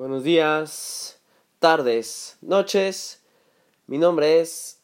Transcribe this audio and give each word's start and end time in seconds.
Buenos 0.00 0.24
días, 0.24 1.20
tardes, 1.58 2.38
noches. 2.40 3.20
Mi 3.86 3.98
nombre 3.98 4.40
es 4.40 4.80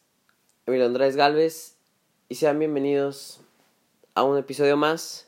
Emilio 0.67 0.85
Andrés 0.85 1.15
Galvez 1.15 1.75
y 2.29 2.35
sean 2.35 2.59
bienvenidos 2.59 3.41
a 4.13 4.21
un 4.21 4.37
episodio 4.37 4.77
más 4.77 5.27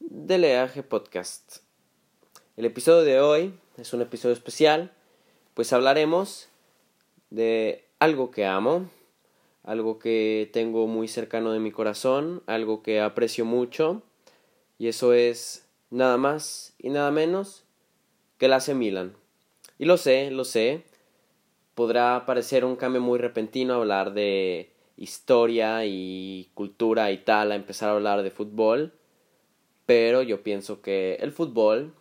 de 0.00 0.38
Leaje 0.38 0.82
Podcast. 0.82 1.58
El 2.56 2.64
episodio 2.64 3.02
de 3.02 3.20
hoy 3.20 3.54
es 3.76 3.92
un 3.92 4.02
episodio 4.02 4.32
especial, 4.32 4.90
pues 5.54 5.72
hablaremos 5.72 6.48
de 7.30 7.84
algo 8.00 8.32
que 8.32 8.46
amo, 8.46 8.90
algo 9.62 10.00
que 10.00 10.50
tengo 10.52 10.88
muy 10.88 11.06
cercano 11.06 11.52
de 11.52 11.60
mi 11.60 11.70
corazón, 11.70 12.42
algo 12.46 12.82
que 12.82 13.00
aprecio 13.00 13.44
mucho, 13.44 14.02
y 14.76 14.88
eso 14.88 15.12
es 15.12 15.68
nada 15.90 16.16
más 16.16 16.74
y 16.78 16.88
nada 16.88 17.12
menos 17.12 17.63
que 18.38 18.48
la 18.48 18.56
hace 18.56 18.74
Milan. 18.74 19.14
Y 19.78 19.84
lo 19.84 19.96
sé, 19.96 20.30
lo 20.30 20.44
sé. 20.44 20.84
Podrá 21.74 22.24
parecer 22.26 22.64
un 22.64 22.76
cambio 22.76 23.00
muy 23.00 23.18
repentino 23.18 23.74
hablar 23.74 24.14
de 24.14 24.70
historia 24.96 25.84
y 25.84 26.50
cultura 26.54 27.10
y 27.10 27.18
tal, 27.18 27.52
a 27.52 27.56
empezar 27.56 27.88
a 27.88 27.92
hablar 27.92 28.22
de 28.22 28.30
fútbol. 28.30 28.92
Pero 29.86 30.22
yo 30.22 30.42
pienso 30.42 30.80
que 30.80 31.16
el 31.16 31.32
fútbol 31.32 31.92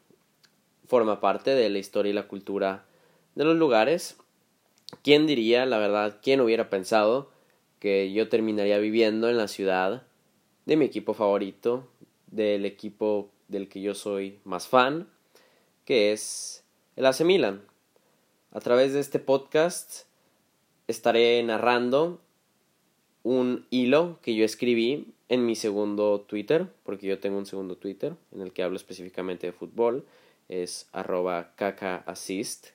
forma 0.87 1.19
parte 1.19 1.51
de 1.51 1.69
la 1.69 1.79
historia 1.79 2.11
y 2.11 2.13
la 2.13 2.27
cultura 2.27 2.85
de 3.35 3.45
los 3.45 3.57
lugares. 3.57 4.17
¿Quién 5.01 5.25
diría, 5.25 5.65
la 5.65 5.79
verdad, 5.79 6.19
quién 6.21 6.39
hubiera 6.39 6.69
pensado 6.69 7.31
que 7.79 8.13
yo 8.13 8.29
terminaría 8.29 8.77
viviendo 8.77 9.29
en 9.29 9.37
la 9.37 9.47
ciudad 9.47 10.03
de 10.65 10.77
mi 10.77 10.85
equipo 10.85 11.13
favorito, 11.13 11.87
del 12.27 12.65
equipo 12.65 13.31
del 13.47 13.67
que 13.67 13.81
yo 13.81 13.95
soy 13.95 14.39
más 14.43 14.67
fan? 14.67 15.07
Que 15.85 16.11
es 16.11 16.63
el 16.95 17.05
AC 17.05 17.21
Milan. 17.21 17.61
A 18.51 18.59
través 18.59 18.93
de 18.93 18.99
este 18.99 19.19
podcast 19.19 20.05
estaré 20.87 21.41
narrando 21.43 22.21
un 23.23 23.65
hilo 23.69 24.19
que 24.21 24.35
yo 24.35 24.45
escribí 24.45 25.13
en 25.29 25.45
mi 25.45 25.55
segundo 25.55 26.21
Twitter, 26.21 26.67
porque 26.83 27.07
yo 27.07 27.19
tengo 27.19 27.37
un 27.37 27.45
segundo 27.45 27.77
Twitter 27.77 28.13
en 28.31 28.41
el 28.41 28.51
que 28.51 28.63
hablo 28.63 28.75
específicamente 28.75 29.47
de 29.47 29.53
fútbol, 29.53 30.05
es 30.49 30.87
arroba 30.91 31.55
cacaasist. 31.55 32.67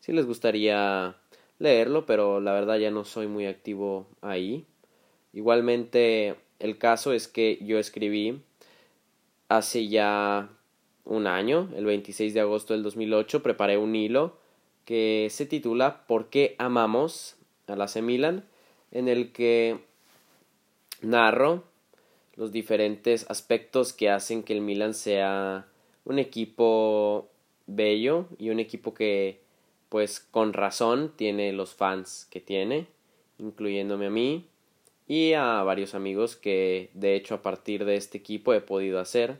Si 0.00 0.12
les 0.12 0.26
gustaría 0.26 1.16
leerlo, 1.58 2.06
pero 2.06 2.40
la 2.40 2.52
verdad 2.52 2.78
ya 2.78 2.90
no 2.90 3.04
soy 3.04 3.26
muy 3.26 3.46
activo 3.46 4.06
ahí. 4.22 4.64
Igualmente, 5.32 6.36
el 6.58 6.78
caso 6.78 7.12
es 7.12 7.28
que 7.28 7.58
yo 7.62 7.78
escribí 7.78 8.40
hace 9.48 9.88
ya 9.88 10.55
un 11.06 11.26
año, 11.26 11.70
el 11.74 11.86
26 11.86 12.34
de 12.34 12.40
agosto 12.40 12.74
del 12.74 12.82
2008, 12.82 13.42
preparé 13.42 13.78
un 13.78 13.94
hilo 13.96 14.36
que 14.84 15.28
se 15.30 15.46
titula 15.46 16.06
¿Por 16.06 16.28
qué 16.28 16.54
amamos 16.58 17.36
a 17.66 17.76
la 17.76 17.88
C 17.88 18.02
Milan? 18.02 18.44
en 18.92 19.08
el 19.08 19.32
que 19.32 19.78
narro 21.02 21.64
los 22.36 22.52
diferentes 22.52 23.28
aspectos 23.30 23.92
que 23.92 24.10
hacen 24.10 24.42
que 24.42 24.52
el 24.52 24.60
Milan 24.60 24.94
sea 24.94 25.66
un 26.04 26.18
equipo 26.18 27.28
bello 27.66 28.26
y 28.38 28.50
un 28.50 28.60
equipo 28.60 28.94
que 28.94 29.40
pues 29.88 30.20
con 30.20 30.52
razón 30.52 31.12
tiene 31.16 31.52
los 31.52 31.74
fans 31.74 32.26
que 32.30 32.40
tiene, 32.40 32.86
incluyéndome 33.38 34.06
a 34.06 34.10
mí 34.10 34.46
y 35.06 35.34
a 35.34 35.62
varios 35.62 35.94
amigos 35.94 36.36
que 36.36 36.90
de 36.94 37.14
hecho 37.14 37.34
a 37.34 37.42
partir 37.42 37.84
de 37.84 37.96
este 37.96 38.18
equipo 38.18 38.52
he 38.52 38.60
podido 38.60 38.98
hacer 38.98 39.38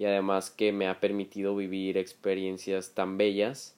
y 0.00 0.06
además 0.06 0.48
que 0.50 0.72
me 0.72 0.88
ha 0.88 0.98
permitido 0.98 1.54
vivir 1.54 1.98
experiencias 1.98 2.94
tan 2.94 3.18
bellas 3.18 3.76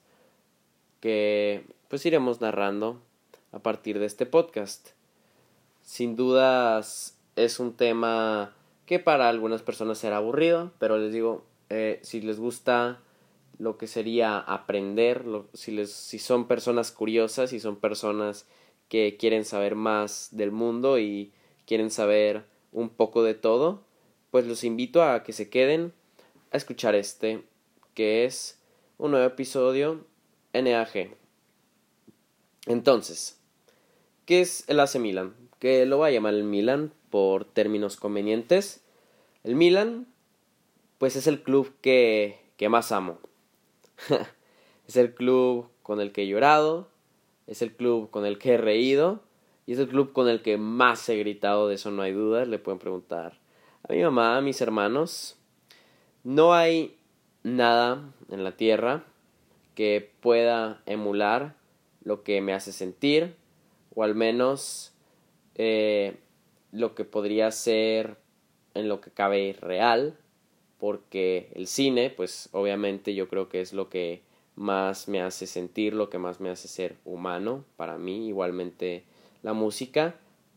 que 1.00 1.65
pues 1.88 2.06
iremos 2.06 2.41
narrando 2.41 3.03
a 3.50 3.59
partir 3.59 3.99
de 3.99 4.06
este 4.06 4.25
podcast. 4.25 4.91
Sin 5.83 6.15
dudas 6.15 7.19
es 7.34 7.59
un 7.59 7.75
tema 7.75 8.55
que 8.87 9.00
para 9.00 9.28
algunas 9.28 9.62
personas 9.62 9.99
será 9.99 10.19
aburrido, 10.19 10.71
pero 10.78 10.97
les 10.97 11.12
digo, 11.12 11.43
eh, 11.71 11.99
si 12.05 12.21
les 12.21 12.39
gusta 12.39 13.00
lo 13.59 13.77
que 13.77 13.89
sería 13.89 14.39
aprender, 14.39 15.25
si, 15.54 15.72
les, 15.72 15.91
si 15.91 16.21
son 16.21 16.47
personas 16.47 16.93
curiosas, 16.93 17.50
si 17.50 17.59
son 17.59 17.75
personas 17.75 18.47
que 18.89 19.16
quieren 19.16 19.44
saber 19.44 19.75
más 19.75 20.28
del 20.31 20.53
mundo 20.53 21.00
y 21.00 21.33
quieren 21.66 21.91
saber 21.91 22.44
un 22.71 22.91
poco 22.91 23.25
de 23.25 23.34
todo, 23.34 23.83
pues 24.31 24.47
los 24.47 24.62
invito 24.62 25.03
a 25.03 25.25
que 25.25 25.33
se 25.33 25.50
queden 25.50 25.93
a 26.53 26.57
escuchar 26.57 26.95
este, 26.95 27.43
que 27.95 28.25
es 28.25 28.61
un 28.99 29.13
nuevo 29.13 29.27
episodio 29.27 30.05
NAG. 30.53 31.17
Entonces, 32.67 33.41
¿qué 34.27 34.43
es 34.43 34.69
el 34.69 34.79
AC 34.79 34.97
Milan? 34.97 35.35
Que 35.59 35.87
lo 35.87 35.99
va 35.99 36.09
a 36.09 36.11
llamar 36.11 36.35
el 36.35 36.45
Milan 36.45 36.93
por 37.11 37.45
términos 37.47 37.97
convenientes. 37.97 38.85
El 39.45 39.57
Milan, 39.57 40.07
pues 40.99 41.17
es 41.17 41.27
el 41.27 41.43
club 41.43 41.73
que, 41.81 42.39
que 42.57 42.69
más 42.69 42.93
amo. 42.93 43.19
es 44.87 44.97
el 44.97 45.15
club 45.15 45.69
con 45.83 46.01
el 46.01 46.13
que 46.13 46.23
he 46.23 46.29
llorado, 46.29 46.89
es 47.47 47.63
el 47.63 47.75
club 47.75 48.11
con 48.11 48.27
el 48.27 48.39
que 48.39 48.55
he 48.55 48.59
reído 48.59 49.23
y 49.67 49.73
es 49.73 49.79
el 49.79 49.89
club 49.89 50.13
con 50.13 50.29
el 50.29 50.43
que 50.43 50.59
más 50.59 51.09
he 51.09 51.17
gritado, 51.17 51.69
de 51.69 51.77
eso 51.77 51.91
no 51.91 52.03
hay 52.03 52.13
duda. 52.13 52.45
Le 52.45 52.59
pueden 52.59 52.79
preguntar 52.79 53.41
a 53.89 53.93
mi 53.93 54.03
mamá, 54.03 54.37
a 54.37 54.41
mis 54.43 54.61
hermanos, 54.61 55.37
no 56.25 56.55
hay 56.55 56.97
nada 57.43 58.12
en 58.31 58.44
la 58.44 58.56
tierra 58.56 59.05
que 59.75 60.10
pueda 60.21 60.83
emular 60.87 61.55
lo 62.05 62.22
que 62.22 62.41
me 62.41 62.53
hace 62.53 62.72
sentir, 62.72 63.34
o 63.94 64.03
al 64.03 64.15
menos 64.15 64.93
eh, 65.55 66.16
lo 66.72 66.94
que 66.94 67.05
podría 67.05 67.50
ser 67.50 68.16
en 68.75 68.88
lo 68.88 69.00
que 69.00 69.10
cabe 69.10 69.56
real, 69.60 70.16
porque 70.78 71.50
el 71.55 71.66
cine, 71.66 72.10
pues 72.10 72.49
obviamente 72.53 73.15
yo 73.15 73.28
creo 73.28 73.49
que 73.49 73.60
es 73.60 73.72
lo 73.72 73.89
que 73.89 74.22
más 74.56 75.09
me 75.09 75.22
hace 75.22 75.47
sentir, 75.47 75.94
lo 75.94 76.10
que 76.10 76.19
más 76.19 76.41
me 76.41 76.50
hace 76.50 76.69
ser 76.69 76.97
humano 77.04 77.65
para 77.77 77.99
mí, 77.99 78.28
igualmente 78.28 79.04
la 79.43 79.53
música, 79.53 80.16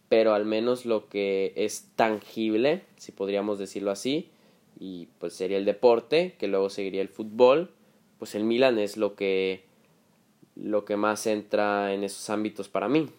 pero 0.09 0.33
al 0.33 0.45
menos 0.45 0.85
lo 0.85 1.09
que 1.09 1.53
es 1.55 1.89
tangible, 1.95 2.83
si 2.97 3.11
podríamos 3.11 3.59
decirlo 3.59 3.91
así, 3.91 4.29
y 4.79 5.07
pues 5.19 5.33
sería 5.33 5.57
el 5.57 5.65
deporte, 5.65 6.35
que 6.37 6.47
luego 6.47 6.69
seguiría 6.69 7.01
el 7.01 7.09
fútbol, 7.09 7.71
pues 8.19 8.35
el 8.35 8.43
Milan 8.43 8.79
es 8.79 8.97
lo 8.97 9.15
que 9.15 9.63
lo 10.55 10.85
que 10.85 10.95
más 10.95 11.27
entra 11.27 11.93
en 11.93 12.03
esos 12.03 12.29
ámbitos 12.29 12.69
para 12.69 12.87
mí. 12.87 13.09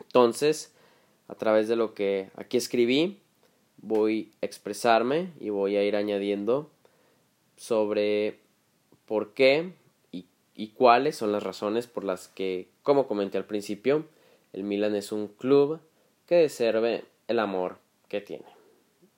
Entonces, 0.00 0.74
a 1.28 1.34
través 1.34 1.68
de 1.68 1.76
lo 1.76 1.92
que 1.92 2.30
aquí 2.36 2.56
escribí, 2.56 3.18
voy 3.76 4.32
a 4.40 4.46
expresarme 4.46 5.30
y 5.40 5.50
voy 5.50 5.76
a 5.76 5.84
ir 5.84 5.94
añadiendo 5.94 6.70
sobre 7.58 8.38
por 9.04 9.34
qué 9.34 9.72
y, 10.10 10.24
y 10.54 10.68
cuáles 10.68 11.16
son 11.16 11.32
las 11.32 11.42
razones 11.42 11.86
por 11.86 12.02
las 12.02 12.28
que, 12.28 12.70
como 12.82 13.06
comenté 13.06 13.36
al 13.36 13.44
principio, 13.44 14.06
el 14.54 14.64
Milan 14.64 14.96
es 14.96 15.12
un 15.12 15.28
club 15.28 15.80
que 16.26 16.36
deserve 16.36 17.04
el 17.28 17.38
amor 17.38 17.76
que 18.08 18.22
tiene 18.22 18.55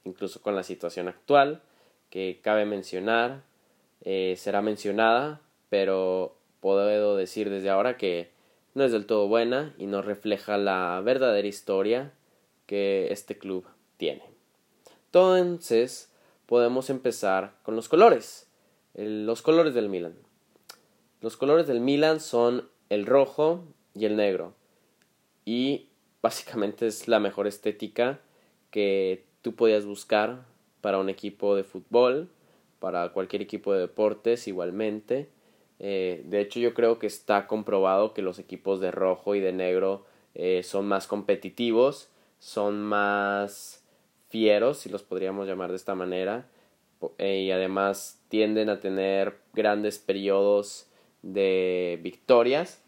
incluso 0.09 0.43
con 0.43 0.57
la 0.57 0.63
situación 0.63 1.09
actual, 1.09 1.63
que 2.11 2.41
cabe 2.43 2.65
mencionar, 2.65 3.43
eh, 4.03 4.35
será 4.37 4.63
mencionada, 4.63 5.41
pero 5.69 6.37
puedo 6.61 7.17
decir 7.17 7.51
desde 7.51 7.71
ahora 7.71 7.97
que 7.97 8.31
no 8.75 8.85
es 8.85 8.93
del 8.93 9.07
todo 9.07 9.29
buena 9.29 9.75
y 9.79 9.87
no 9.87 10.03
refleja 10.03 10.57
la 10.57 11.01
verdadera 11.05 11.47
historia 11.47 12.13
que 12.67 13.13
este 13.13 13.39
club 13.39 13.67
tiene. 13.97 14.23
Entonces, 15.07 16.13
podemos 16.47 16.91
empezar 16.91 17.55
con 17.63 17.77
los 17.77 17.89
colores. 17.89 18.47
los 18.95 19.43
colores 19.43 19.75
del 19.75 19.89
Milan. 19.89 20.17
Los 21.21 21.37
colores 21.37 21.67
del 21.67 21.81
Milan 21.81 22.21
son 22.21 22.69
el 22.89 23.07
rojo 23.07 23.65
y 23.95 24.07
el 24.07 24.17
negro. 24.17 24.55
Y 25.45 25.89
básicamente 26.23 26.87
es 26.87 27.09
la 27.09 27.21
mejor 27.21 27.47
estética 27.47 28.21
que 28.71 29.25
tú 29.43 29.55
podías 29.55 29.85
buscar 29.85 30.45
para 30.81 30.99
un 30.99 31.09
equipo 31.09 31.57
de 31.57 31.65
fútbol, 31.65 32.29
para 32.79 33.11
cualquier 33.13 33.43
equipo 33.43 33.73
de 33.73 33.81
deportes 33.81 34.47
igualmente. 34.49 35.29
Eh, 35.81 36.23
de 36.27 36.41
hecho, 36.41 36.61
yo 36.61 36.75
creo 36.75 36.99
que 36.99 37.07
está 37.07 37.47
comprobado 37.47 38.15
que 38.15 38.23
los 38.23 38.39
equipos 38.39 38.81
de 38.81 38.91
rojo 38.91 39.35
y 39.35 39.41
de 39.41 39.53
negro 39.53 40.05
eh, 40.35 40.63
son 40.63 40.87
más 40.87 41.07
competitivos, 41.07 42.09
son 42.39 42.83
más 42.83 43.85
fieros, 44.29 44.79
si 44.79 44.89
los 44.89 45.03
podríamos 45.03 45.47
llamar 45.47 45.71
de 45.71 45.77
esta 45.77 45.95
manera, 45.95 46.47
eh, 47.19 47.41
y 47.41 47.51
además 47.51 48.21
tienden 48.29 48.69
a 48.69 48.81
tener 48.81 49.39
grandes 49.55 49.99
periodos 49.99 50.87
de 51.23 51.99
victorias, 52.03 52.83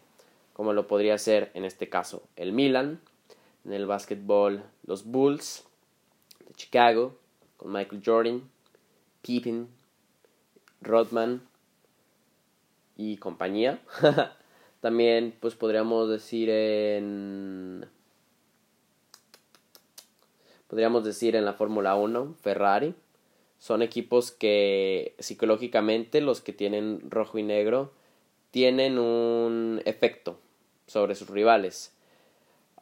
como 0.53 0.73
lo 0.73 0.87
podría 0.87 1.17
ser 1.19 1.51
en 1.55 1.65
este 1.65 1.89
caso 1.89 2.23
el 2.37 2.53
Milan, 2.53 3.01
en 3.65 3.73
el 3.73 3.87
básquetbol 3.87 4.63
los 4.85 5.05
Bulls, 5.05 5.65
Chicago, 6.61 7.17
con 7.57 7.73
Michael 7.73 8.03
Jordan, 8.05 8.43
Pippen, 9.23 9.67
Rodman 10.83 11.41
y 12.99 13.17
compañía. 13.17 13.81
También 14.83 15.35
pues 15.41 15.55
podríamos 15.55 16.11
decir 16.11 16.51
en 16.51 17.87
podríamos 20.67 21.03
decir 21.03 21.35
en 21.35 21.47
la 21.47 21.55
Fórmula 21.55 21.97
1, 21.97 22.35
Ferrari. 22.43 22.95
Son 23.59 23.81
equipos 23.81 24.31
que 24.31 25.15
psicológicamente 25.19 26.21
los 26.21 26.43
que 26.43 26.53
tienen 26.53 27.11
rojo 27.11 27.39
y 27.39 27.43
negro 27.43 27.95
tienen 28.51 28.99
un 28.99 29.81
efecto 29.87 30.39
sobre 30.87 31.15
sus 31.15 31.31
rivales. 31.31 31.95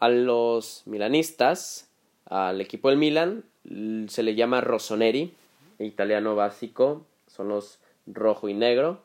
A 0.01 0.09
los 0.09 0.83
milanistas, 0.87 1.89
al 2.27 2.61
equipo 2.61 2.89
del 2.89 2.99
Milan, 2.99 3.45
se 3.65 4.23
le 4.23 4.35
llama 4.35 4.61
rossoneri, 4.61 5.35
italiano 5.79 6.35
básico, 6.35 7.05
son 7.27 7.49
los 7.49 7.79
rojo 8.07 8.49
y 8.49 8.55
negro. 8.55 9.01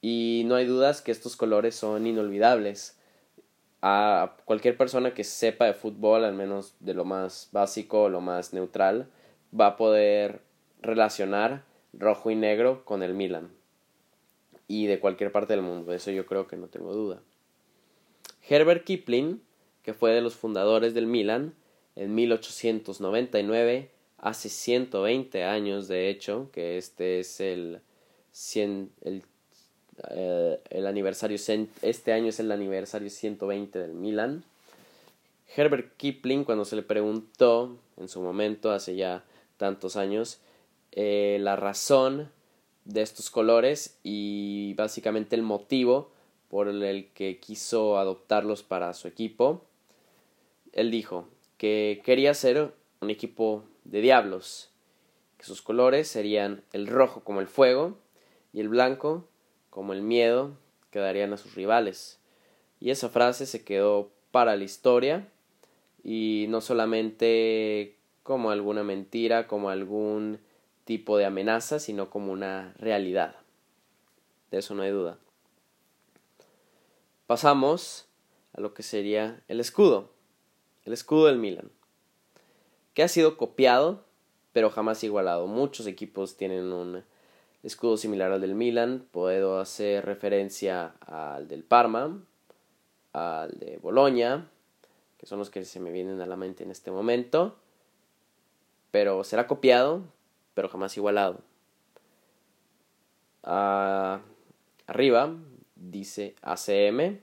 Y 0.00 0.42
no 0.46 0.56
hay 0.56 0.66
dudas 0.66 1.00
que 1.00 1.12
estos 1.12 1.36
colores 1.36 1.74
son 1.74 2.06
inolvidables. 2.06 2.98
A 3.80 4.36
cualquier 4.44 4.76
persona 4.76 5.14
que 5.14 5.24
sepa 5.24 5.66
de 5.66 5.74
fútbol, 5.74 6.24
al 6.24 6.34
menos 6.34 6.74
de 6.80 6.94
lo 6.94 7.04
más 7.04 7.48
básico, 7.52 8.08
lo 8.08 8.20
más 8.20 8.52
neutral, 8.52 9.08
va 9.58 9.68
a 9.68 9.76
poder 9.76 10.40
relacionar 10.80 11.64
rojo 11.92 12.30
y 12.30 12.34
negro 12.36 12.84
con 12.84 13.02
el 13.02 13.14
Milan. 13.14 13.50
Y 14.68 14.86
de 14.86 15.00
cualquier 15.00 15.32
parte 15.32 15.52
del 15.52 15.62
mundo, 15.62 15.92
eso 15.92 16.10
yo 16.10 16.26
creo 16.26 16.46
que 16.46 16.56
no 16.56 16.66
tengo 16.68 16.92
duda. 16.92 17.20
Herbert 18.48 18.84
Kipling, 18.84 19.40
que 19.82 19.94
fue 19.94 20.12
de 20.12 20.20
los 20.20 20.34
fundadores 20.34 20.94
del 20.94 21.06
Milan, 21.06 21.54
en 21.96 22.14
1899, 22.14 23.90
hace 24.18 24.48
120 24.48 25.44
años 25.44 25.88
de 25.88 26.08
hecho, 26.08 26.48
que 26.52 26.78
este 26.78 27.20
es 27.20 27.40
el, 27.40 27.80
el, 29.02 29.22
eh, 30.10 30.60
el 30.70 30.86
aniversario, 30.86 31.36
este 31.82 32.12
año 32.12 32.28
es 32.28 32.40
el 32.40 32.50
aniversario 32.52 33.10
120 33.10 33.78
del 33.78 33.92
Milan. 33.92 34.44
Herbert 35.54 35.96
Kipling, 35.96 36.44
cuando 36.44 36.64
se 36.64 36.76
le 36.76 36.82
preguntó 36.82 37.76
en 37.98 38.08
su 38.08 38.22
momento, 38.22 38.70
hace 38.70 38.96
ya 38.96 39.24
tantos 39.58 39.96
años, 39.96 40.40
eh, 40.92 41.38
la 41.40 41.56
razón 41.56 42.30
de 42.84 43.02
estos 43.02 43.30
colores 43.30 43.98
y 44.02 44.74
básicamente 44.74 45.36
el 45.36 45.42
motivo 45.42 46.10
por 46.48 46.68
el 46.68 47.08
que 47.14 47.38
quiso 47.38 47.98
adoptarlos 47.98 48.62
para 48.62 48.92
su 48.94 49.08
equipo. 49.08 49.64
Él 50.72 50.90
dijo 50.90 51.28
que 51.62 52.02
quería 52.04 52.34
ser 52.34 52.74
un 53.00 53.10
equipo 53.10 53.62
de 53.84 54.00
diablos, 54.00 54.72
que 55.38 55.44
sus 55.44 55.62
colores 55.62 56.08
serían 56.08 56.64
el 56.72 56.88
rojo 56.88 57.22
como 57.22 57.40
el 57.40 57.46
fuego 57.46 57.96
y 58.52 58.58
el 58.58 58.68
blanco 58.68 59.28
como 59.70 59.92
el 59.92 60.02
miedo 60.02 60.56
que 60.90 60.98
darían 60.98 61.32
a 61.32 61.36
sus 61.36 61.54
rivales. 61.54 62.18
Y 62.80 62.90
esa 62.90 63.10
frase 63.10 63.46
se 63.46 63.62
quedó 63.62 64.10
para 64.32 64.56
la 64.56 64.64
historia 64.64 65.28
y 66.02 66.46
no 66.48 66.60
solamente 66.60 67.96
como 68.24 68.50
alguna 68.50 68.82
mentira, 68.82 69.46
como 69.46 69.70
algún 69.70 70.40
tipo 70.84 71.16
de 71.16 71.26
amenaza, 71.26 71.78
sino 71.78 72.10
como 72.10 72.32
una 72.32 72.74
realidad. 72.76 73.36
De 74.50 74.58
eso 74.58 74.74
no 74.74 74.82
hay 74.82 74.90
duda. 74.90 75.16
Pasamos 77.28 78.08
a 78.52 78.60
lo 78.60 78.74
que 78.74 78.82
sería 78.82 79.44
el 79.46 79.60
escudo, 79.60 80.10
el 80.84 80.92
escudo 80.92 81.26
del 81.26 81.38
Milan, 81.38 81.70
que 82.94 83.02
ha 83.02 83.08
sido 83.08 83.36
copiado, 83.36 84.04
pero 84.52 84.70
jamás 84.70 85.02
igualado. 85.04 85.46
Muchos 85.46 85.86
equipos 85.86 86.36
tienen 86.36 86.72
un 86.72 87.04
escudo 87.62 87.96
similar 87.96 88.32
al 88.32 88.40
del 88.40 88.54
Milan. 88.54 89.06
Puedo 89.10 89.60
hacer 89.60 90.04
referencia 90.04 90.94
al 91.00 91.48
del 91.48 91.64
Parma, 91.64 92.22
al 93.12 93.50
de 93.58 93.78
Boloña, 93.78 94.48
que 95.18 95.26
son 95.26 95.38
los 95.38 95.50
que 95.50 95.64
se 95.64 95.80
me 95.80 95.92
vienen 95.92 96.20
a 96.20 96.26
la 96.26 96.36
mente 96.36 96.64
en 96.64 96.70
este 96.70 96.90
momento. 96.90 97.56
Pero 98.90 99.24
será 99.24 99.46
copiado, 99.46 100.02
pero 100.54 100.68
jamás 100.68 100.96
igualado. 100.96 101.40
Ah, 103.42 104.20
arriba 104.86 105.34
dice 105.76 106.36
ACM, 106.42 107.20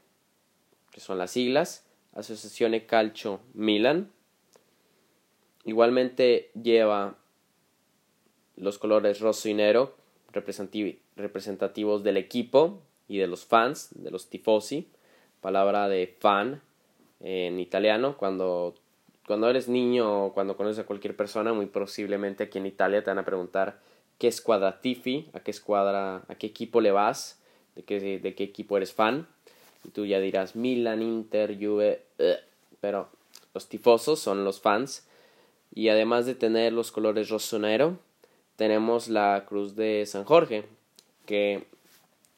que 0.91 0.99
son 0.99 1.17
las 1.17 1.31
siglas, 1.31 1.85
Asociazione 2.13 2.85
Calcio 2.85 3.39
Milan. 3.53 4.11
Igualmente 5.65 6.51
lleva 6.61 7.15
los 8.55 8.77
colores 8.77 9.19
rosso 9.19 9.49
y 9.49 9.53
negro 9.53 9.95
representativos 10.31 12.03
del 12.03 12.17
equipo 12.17 12.81
y 13.07 13.17
de 13.17 13.27
los 13.27 13.45
fans, 13.45 13.89
de 13.95 14.11
los 14.11 14.29
tifosi, 14.29 14.87
palabra 15.41 15.89
de 15.89 16.15
fan 16.19 16.61
en 17.19 17.59
italiano. 17.59 18.17
Cuando, 18.17 18.75
cuando 19.25 19.49
eres 19.49 19.67
niño 19.67 20.25
o 20.25 20.33
cuando 20.33 20.55
conoces 20.55 20.79
a 20.79 20.85
cualquier 20.85 21.15
persona, 21.15 21.53
muy 21.53 21.65
posiblemente 21.65 22.43
aquí 22.43 22.57
en 22.59 22.67
Italia 22.67 23.03
te 23.03 23.09
van 23.09 23.19
a 23.19 23.25
preguntar 23.25 23.79
qué 24.17 24.27
escuadra 24.27 24.81
tifi, 24.81 25.29
a 25.33 25.39
qué 25.39 25.51
escuadra, 25.51 26.23
a 26.27 26.35
qué 26.35 26.47
equipo 26.47 26.81
le 26.81 26.91
vas 26.91 27.41
de 27.75 27.83
qué, 27.83 28.19
de 28.19 28.35
qué 28.35 28.43
equipo 28.43 28.77
eres 28.77 28.93
fan. 28.93 29.27
Y 29.83 29.89
tú 29.89 30.05
ya 30.05 30.19
dirás 30.19 30.55
Milan, 30.55 31.01
Inter, 31.01 31.57
Juve, 31.59 32.03
eh, 32.17 32.39
pero 32.81 33.09
los 33.53 33.67
tifosos 33.69 34.19
son 34.19 34.43
los 34.43 34.61
fans. 34.61 35.07
Y 35.73 35.89
además 35.89 36.25
de 36.25 36.35
tener 36.35 36.73
los 36.73 36.91
colores 36.91 37.29
rosonero, 37.29 37.97
tenemos 38.55 39.07
la 39.07 39.45
cruz 39.47 39.75
de 39.75 40.05
San 40.05 40.25
Jorge, 40.25 40.65
que 41.25 41.65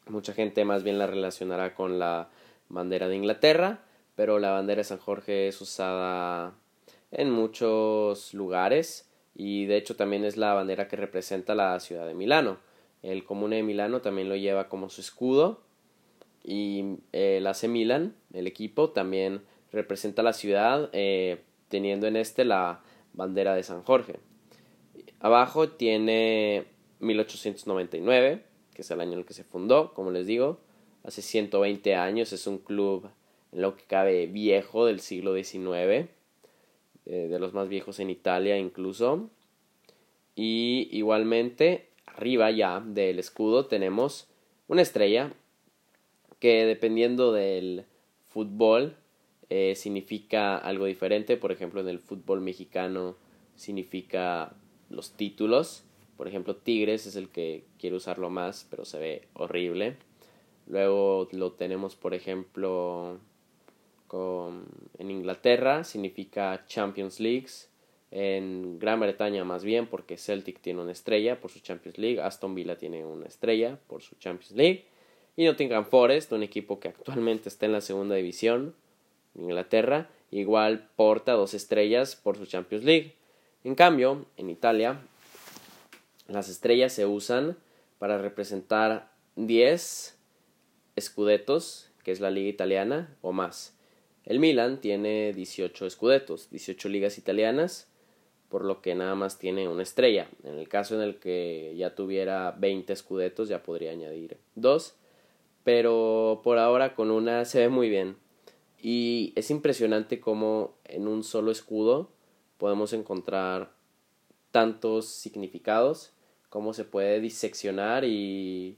mucha 0.07 0.33
gente 0.33 0.65
más 0.65 0.83
bien 0.83 0.99
la 0.99 1.07
relacionará 1.07 1.73
con 1.73 1.97
la 1.97 2.29
bandera 2.69 3.07
de 3.07 3.15
Inglaterra, 3.15 3.79
pero 4.15 4.39
la 4.39 4.51
bandera 4.51 4.79
de 4.79 4.83
San 4.83 4.99
Jorge 4.99 5.47
es 5.47 5.59
usada 5.61 6.53
en 7.11 7.31
muchos 7.31 8.33
lugares 8.33 9.09
y 9.35 9.65
de 9.65 9.77
hecho 9.77 9.95
también 9.95 10.25
es 10.25 10.37
la 10.37 10.53
bandera 10.53 10.87
que 10.87 10.95
representa 10.95 11.55
la 11.55 11.79
ciudad 11.79 12.05
de 12.05 12.13
Milano. 12.13 12.57
El 13.01 13.23
Comune 13.23 13.57
de 13.57 13.63
Milano 13.63 14.01
también 14.01 14.29
lo 14.29 14.35
lleva 14.35 14.69
como 14.69 14.89
su 14.89 15.01
escudo. 15.01 15.61
Y 16.43 16.97
el 17.11 17.45
AC 17.45 17.67
Milan, 17.67 18.15
el 18.33 18.47
equipo, 18.47 18.89
también 18.89 19.41
representa 19.71 20.23
la 20.23 20.33
ciudad, 20.33 20.89
eh, 20.93 21.41
teniendo 21.69 22.07
en 22.07 22.15
este 22.15 22.45
la 22.45 22.81
bandera 23.13 23.55
de 23.55 23.63
San 23.63 23.83
Jorge. 23.83 24.15
Abajo 25.19 25.69
tiene 25.69 26.65
1899, 26.99 28.43
que 28.73 28.81
es 28.81 28.91
el 28.91 29.01
año 29.01 29.13
en 29.13 29.19
el 29.19 29.25
que 29.25 29.33
se 29.33 29.43
fundó, 29.43 29.93
como 29.93 30.11
les 30.11 30.25
digo. 30.25 30.59
Hace 31.03 31.21
120 31.21 31.95
años 31.95 32.33
es 32.33 32.47
un 32.47 32.57
club 32.57 33.09
en 33.51 33.61
lo 33.61 33.75
que 33.75 33.83
cabe 33.83 34.27
viejo 34.27 34.85
del 34.85 34.99
siglo 34.99 35.35
XIX, 35.35 35.59
eh, 35.59 36.07
de 37.05 37.39
los 37.39 37.53
más 37.53 37.69
viejos 37.69 37.99
en 37.99 38.09
Italia 38.09 38.57
incluso. 38.57 39.29
Y 40.35 40.89
igualmente 40.91 41.89
arriba 42.05 42.51
ya 42.51 42.79
del 42.79 43.19
escudo 43.19 43.65
tenemos 43.65 44.27
una 44.67 44.81
estrella 44.81 45.33
que 46.41 46.65
dependiendo 46.65 47.31
del 47.31 47.85
fútbol 48.27 48.97
eh, 49.49 49.75
significa 49.75 50.57
algo 50.57 50.85
diferente. 50.85 51.37
Por 51.37 51.51
ejemplo, 51.51 51.79
en 51.79 51.87
el 51.87 51.99
fútbol 51.99 52.41
mexicano 52.41 53.15
significa 53.55 54.53
los 54.89 55.11
títulos. 55.11 55.83
Por 56.17 56.27
ejemplo, 56.27 56.55
Tigres 56.55 57.05
es 57.05 57.15
el 57.15 57.29
que 57.29 57.63
quiere 57.79 57.95
usarlo 57.95 58.29
más, 58.31 58.67
pero 58.69 58.85
se 58.85 58.97
ve 58.97 59.27
horrible. 59.33 59.97
Luego 60.67 61.27
lo 61.31 61.51
tenemos, 61.51 61.95
por 61.95 62.15
ejemplo, 62.15 63.19
con, 64.07 64.65
en 64.97 65.11
Inglaterra, 65.11 65.83
significa 65.83 66.65
Champions 66.65 67.19
Leagues 67.19 67.69
en 68.09 68.77
Gran 68.77 68.99
Bretaña 68.99 69.45
más 69.45 69.63
bien 69.63 69.87
porque 69.87 70.17
Celtic 70.17 70.59
tiene 70.59 70.81
una 70.81 70.91
estrella 70.91 71.39
por 71.39 71.49
su 71.49 71.59
Champions 71.59 71.97
League, 71.97 72.19
Aston 72.19 72.53
Villa 72.53 72.77
tiene 72.77 73.05
una 73.05 73.25
estrella 73.27 73.79
por 73.87 74.01
su 74.01 74.15
Champions 74.15 74.51
League 74.51 74.90
y 75.35 75.45
Nottingham 75.45 75.85
Forest, 75.85 76.31
un 76.33 76.43
equipo 76.43 76.79
que 76.79 76.89
actualmente 76.89 77.49
está 77.49 77.65
en 77.65 77.71
la 77.73 77.81
segunda 77.81 78.15
división 78.15 78.75
Inglaterra, 79.35 80.09
igual 80.29 80.89
porta 80.95 81.33
dos 81.33 81.53
estrellas 81.53 82.15
por 82.15 82.37
su 82.37 82.45
Champions 82.45 82.83
League. 82.83 83.15
En 83.63 83.75
cambio, 83.75 84.25
en 84.37 84.49
Italia, 84.49 85.01
las 86.27 86.49
estrellas 86.49 86.93
se 86.93 87.05
usan 87.05 87.57
para 87.99 88.17
representar 88.17 89.11
10 89.35 90.17
escudetos, 90.95 91.89
que 92.03 92.11
es 92.11 92.19
la 92.19 92.31
liga 92.31 92.49
italiana, 92.49 93.15
o 93.21 93.31
más. 93.31 93.77
El 94.25 94.39
Milan 94.39 94.81
tiene 94.81 95.33
18 95.33 95.85
escudetos, 95.85 96.49
18 96.49 96.89
ligas 96.89 97.17
italianas, 97.17 97.87
por 98.49 98.65
lo 98.65 98.81
que 98.81 98.95
nada 98.95 99.15
más 99.15 99.39
tiene 99.39 99.67
una 99.67 99.83
estrella. 99.83 100.27
En 100.43 100.57
el 100.57 100.67
caso 100.67 100.95
en 100.95 101.01
el 101.01 101.17
que 101.17 101.73
ya 101.77 101.95
tuviera 101.95 102.51
20 102.51 102.91
escudetos, 102.91 103.49
ya 103.49 103.63
podría 103.63 103.91
añadir 103.91 104.37
dos, 104.55 104.95
pero 105.63 106.41
por 106.43 106.57
ahora 106.57 106.95
con 106.95 107.11
una 107.11 107.45
se 107.45 107.59
ve 107.59 107.69
muy 107.69 107.89
bien. 107.89 108.17
Y 108.81 109.33
es 109.35 109.51
impresionante 109.51 110.19
cómo 110.19 110.73
en 110.85 111.07
un 111.07 111.23
solo 111.23 111.51
escudo 111.51 112.09
podemos 112.57 112.93
encontrar 112.93 113.71
tantos 114.51 115.05
significados, 115.05 116.13
cómo 116.49 116.73
se 116.73 116.83
puede 116.83 117.19
diseccionar 117.19 118.03
y, 118.03 118.77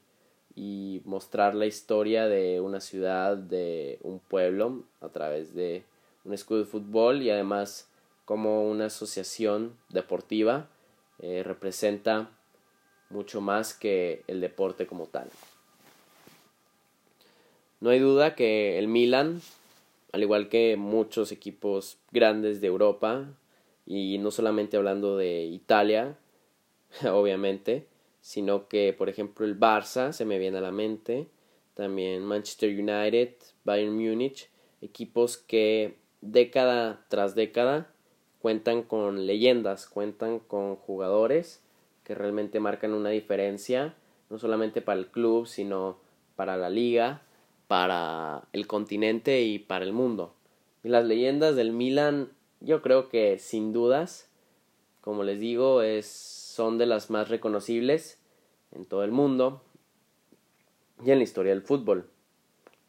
y 0.55 1.01
mostrar 1.05 1.55
la 1.55 1.65
historia 1.65 2.27
de 2.27 2.59
una 2.59 2.79
ciudad, 2.79 3.37
de 3.37 3.99
un 4.01 4.19
pueblo 4.19 4.83
a 5.01 5.09
través 5.09 5.53
de 5.55 5.83
un 6.25 6.33
escudo 6.33 6.59
de 6.59 6.65
fútbol 6.65 7.21
y 7.21 7.29
además 7.29 7.89
como 8.25 8.69
una 8.69 8.85
asociación 8.85 9.75
deportiva 9.89 10.69
eh, 11.19 11.43
representa 11.43 12.29
mucho 13.09 13.41
más 13.41 13.73
que 13.73 14.23
el 14.27 14.41
deporte 14.41 14.87
como 14.87 15.07
tal. 15.07 15.29
No 17.83 17.89
hay 17.89 17.99
duda 17.99 18.33
que 18.33 18.79
el 18.79 18.87
Milan, 18.87 19.41
al 20.13 20.21
igual 20.21 20.47
que 20.47 20.77
muchos 20.77 21.33
equipos 21.33 21.97
grandes 22.13 22.61
de 22.61 22.67
Europa, 22.67 23.25
y 23.85 24.19
no 24.19 24.31
solamente 24.31 24.77
hablando 24.77 25.17
de 25.17 25.43
Italia, 25.43 26.15
obviamente, 27.11 27.85
sino 28.21 28.69
que 28.69 28.95
por 28.97 29.09
ejemplo 29.09 29.45
el 29.45 29.59
Barça 29.59 30.13
se 30.13 30.23
me 30.23 30.39
viene 30.39 30.59
a 30.59 30.61
la 30.61 30.71
mente, 30.71 31.27
también 31.73 32.23
Manchester 32.23 32.69
United, 32.69 33.33
Bayern 33.65 33.97
Múnich, 33.97 34.47
equipos 34.81 35.35
que 35.35 35.97
década 36.21 37.05
tras 37.09 37.35
década 37.35 37.91
cuentan 38.41 38.83
con 38.83 39.27
leyendas, 39.27 39.87
cuentan 39.87 40.39
con 40.39 40.77
jugadores 40.77 41.61
que 42.05 42.15
realmente 42.15 42.61
marcan 42.61 42.93
una 42.93 43.09
diferencia, 43.09 43.93
no 44.29 44.39
solamente 44.39 44.81
para 44.81 45.01
el 45.01 45.07
club, 45.07 45.47
sino 45.47 45.97
para 46.37 46.55
la 46.55 46.69
liga, 46.69 47.23
para 47.73 48.43
el 48.53 48.67
continente 48.67 49.41
y 49.41 49.57
para 49.57 49.83
el 49.83 49.93
mundo. 49.93 50.35
Y 50.83 50.89
las 50.89 51.05
leyendas 51.05 51.55
del 51.55 51.71
Milan, 51.71 52.29
yo 52.59 52.83
creo 52.83 53.09
que 53.09 53.39
sin 53.39 53.73
dudas, 53.73 54.29
como 55.01 55.23
les 55.23 55.39
digo, 55.39 55.81
son 56.03 56.77
de 56.77 56.85
las 56.85 57.09
más 57.09 57.29
reconocibles 57.29 58.19
en 58.73 58.85
todo 58.85 59.03
el 59.03 59.09
mundo 59.09 59.63
y 61.03 61.09
en 61.09 61.17
la 61.17 61.23
historia 61.23 61.51
del 61.51 61.63
fútbol. 61.63 62.11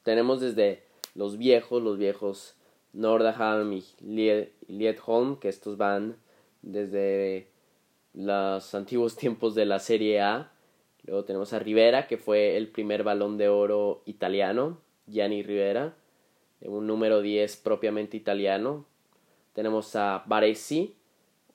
Tenemos 0.03 0.43
desde 0.43 0.85
los 1.14 1.38
viejos, 1.38 1.83
los 1.83 1.97
viejos 1.97 2.55
Nordaham 2.93 3.73
y 3.73 3.85
Liedholm, 4.69 5.38
que 5.38 5.49
estos 5.49 5.79
van 5.79 6.19
desde 6.61 7.49
los 8.12 8.75
antiguos 8.75 9.17
tiempos 9.17 9.55
de 9.55 9.64
la 9.64 9.79
Serie 9.79 10.21
A. 10.21 10.53
Luego 11.06 11.25
tenemos 11.25 11.52
a 11.52 11.58
Rivera, 11.58 12.06
que 12.06 12.16
fue 12.16 12.56
el 12.56 12.68
primer 12.68 13.02
balón 13.02 13.37
de 13.37 13.49
oro 13.49 14.02
italiano, 14.06 14.78
Gianni 15.06 15.42
Rivera, 15.42 15.94
un 16.62 16.87
número 16.87 17.20
10 17.20 17.56
propiamente 17.58 18.16
italiano. 18.16 18.87
Tenemos 19.52 19.94
a 19.96 20.25
Baresi, 20.26 20.96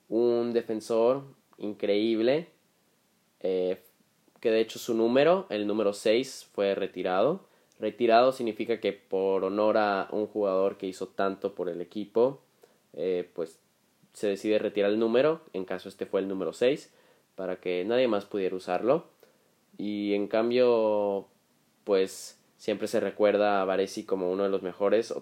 un 0.08 0.52
defensor 0.52 1.24
increíble, 1.58 2.48
eh, 3.40 3.82
que 4.40 4.50
de 4.50 4.60
hecho 4.60 4.78
su 4.78 4.94
número, 4.94 5.46
el 5.50 5.66
número 5.66 5.92
6, 5.92 6.48
fue 6.52 6.74
retirado. 6.74 7.46
Retirado 7.78 8.32
significa 8.32 8.80
que 8.80 8.92
por 8.92 9.44
honor 9.44 9.78
a 9.78 10.08
un 10.12 10.26
jugador 10.26 10.76
que 10.76 10.86
hizo 10.86 11.08
tanto 11.08 11.54
por 11.54 11.68
el 11.68 11.80
equipo, 11.80 12.40
eh, 12.92 13.28
pues 13.34 13.58
se 14.12 14.28
decide 14.28 14.58
retirar 14.58 14.90
el 14.90 14.98
número, 14.98 15.42
en 15.52 15.64
caso 15.64 15.88
este 15.88 16.06
fue 16.06 16.20
el 16.20 16.28
número 16.28 16.52
6, 16.52 16.92
para 17.36 17.56
que 17.60 17.84
nadie 17.84 18.08
más 18.08 18.24
pudiera 18.24 18.56
usarlo. 18.56 19.06
Y 19.80 20.12
en 20.12 20.28
cambio, 20.28 21.28
pues 21.84 22.38
siempre 22.58 22.86
se 22.86 23.00
recuerda 23.00 23.62
a 23.62 23.64
Varesi 23.64 24.04
como 24.04 24.30
uno 24.30 24.42
de 24.42 24.50
los 24.50 24.60
mejores 24.60 25.14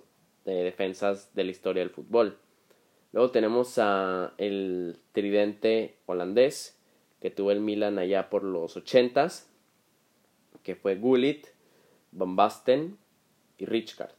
defensas 0.44 1.32
de 1.32 1.44
la 1.44 1.52
historia 1.52 1.80
del 1.80 1.90
fútbol. 1.90 2.38
Luego 3.12 3.30
tenemos 3.30 3.78
a 3.78 4.32
el 4.36 4.98
tridente 5.12 5.94
holandés 6.06 6.76
que 7.20 7.30
tuvo 7.30 7.52
el 7.52 7.60
Milan 7.60 8.00
allá 8.00 8.30
por 8.30 8.42
los 8.42 8.76
ochentas, 8.76 9.48
que 10.64 10.74
fue 10.74 10.96
Gullit, 10.96 11.46
Van 12.10 12.34
Basten 12.34 12.98
y 13.58 13.64
Richkaard. 13.64 14.16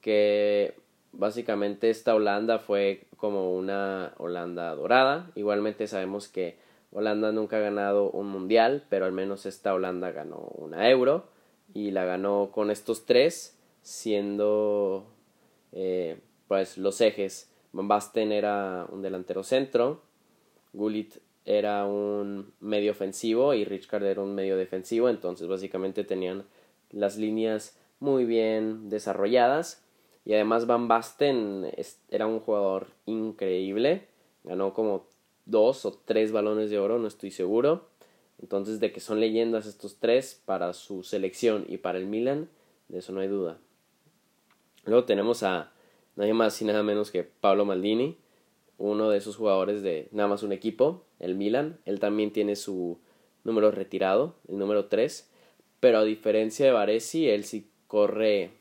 Que 0.00 0.74
básicamente 1.12 1.90
esta 1.90 2.14
Holanda 2.14 2.60
fue 2.60 3.02
como 3.18 3.54
una 3.54 4.14
Holanda 4.16 4.74
dorada. 4.74 5.30
Igualmente 5.34 5.86
sabemos 5.86 6.28
que 6.28 6.66
Holanda 6.92 7.32
nunca 7.32 7.58
ha 7.58 7.60
ganado 7.60 8.10
un 8.10 8.28
mundial, 8.28 8.84
pero 8.88 9.04
al 9.04 9.12
menos 9.12 9.46
esta 9.46 9.74
Holanda 9.74 10.10
ganó 10.10 10.38
una 10.54 10.88
euro 10.90 11.26
y 11.74 11.90
la 11.90 12.04
ganó 12.04 12.50
con 12.52 12.70
estos 12.70 13.04
tres, 13.04 13.58
siendo 13.82 15.06
eh, 15.72 16.20
pues 16.46 16.78
los 16.78 17.00
ejes. 17.00 17.52
Van 17.72 17.88
Basten 17.88 18.32
era 18.32 18.86
un 18.90 19.02
delantero 19.02 19.42
centro, 19.42 20.02
Gullit 20.72 21.16
era 21.44 21.86
un 21.86 22.52
medio 22.60 22.92
ofensivo 22.92 23.54
y 23.54 23.64
Richard 23.64 24.04
era 24.04 24.22
un 24.22 24.34
medio 24.34 24.56
defensivo, 24.56 25.08
entonces 25.08 25.46
básicamente 25.48 26.04
tenían 26.04 26.44
las 26.90 27.16
líneas 27.18 27.78
muy 28.00 28.24
bien 28.24 28.88
desarrolladas 28.88 29.84
y 30.28 30.34
además 30.34 30.66
Van 30.66 30.88
Basten 30.88 31.72
era 32.10 32.26
un 32.26 32.40
jugador 32.40 32.88
increíble. 33.06 34.08
Ganó 34.44 34.74
como 34.74 35.06
dos 35.48 35.84
o 35.84 35.92
tres 35.92 36.30
balones 36.30 36.70
de 36.70 36.78
oro, 36.78 36.98
no 36.98 37.08
estoy 37.08 37.30
seguro. 37.30 37.88
Entonces, 38.40 38.78
de 38.78 38.92
que 38.92 39.00
son 39.00 39.18
leyendas 39.18 39.66
estos 39.66 39.96
tres 39.98 40.40
para 40.44 40.72
su 40.72 41.02
selección 41.02 41.64
y 41.68 41.78
para 41.78 41.98
el 41.98 42.06
Milan, 42.06 42.48
de 42.88 42.98
eso 42.98 43.12
no 43.12 43.20
hay 43.20 43.28
duda. 43.28 43.58
Luego 44.84 45.04
tenemos 45.04 45.42
a 45.42 45.72
nadie 46.14 46.34
más 46.34 46.62
y 46.62 46.64
nada 46.64 46.82
menos 46.82 47.10
que 47.10 47.24
Pablo 47.24 47.64
Maldini, 47.64 48.16
uno 48.78 49.10
de 49.10 49.18
esos 49.18 49.36
jugadores 49.36 49.82
de 49.82 50.08
nada 50.12 50.28
más 50.28 50.44
un 50.44 50.52
equipo, 50.52 51.02
el 51.18 51.34
Milan. 51.34 51.80
Él 51.84 51.98
también 51.98 52.32
tiene 52.32 52.54
su 52.54 52.98
número 53.42 53.72
retirado, 53.72 54.36
el 54.48 54.58
número 54.58 54.86
3. 54.86 55.28
Pero 55.80 55.98
a 55.98 56.04
diferencia 56.04 56.66
de 56.66 56.72
Varesi, 56.72 57.28
él 57.28 57.44
sí 57.44 57.68
corre 57.88 58.52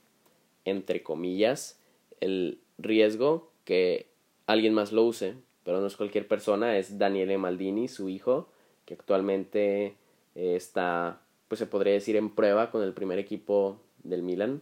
entre 0.67 1.01
comillas, 1.01 1.79
el 2.19 2.59
riesgo 2.77 3.51
que 3.63 4.07
alguien 4.47 4.73
más 4.73 4.91
lo 4.91 5.05
use, 5.05 5.35
pero 5.67 5.81
no 5.81 5.87
es 5.87 5.97
cualquier 5.97 6.29
persona, 6.29 6.77
es 6.77 6.97
Daniele 6.97 7.37
Maldini, 7.37 7.89
su 7.89 8.07
hijo, 8.07 8.47
que 8.85 8.93
actualmente 8.93 9.95
eh, 10.33 10.55
está, 10.55 11.19
pues 11.49 11.59
se 11.59 11.65
podría 11.65 11.91
decir, 11.91 12.15
en 12.15 12.33
prueba 12.33 12.71
con 12.71 12.83
el 12.83 12.93
primer 12.93 13.19
equipo 13.19 13.77
del 14.01 14.23
Milan. 14.23 14.61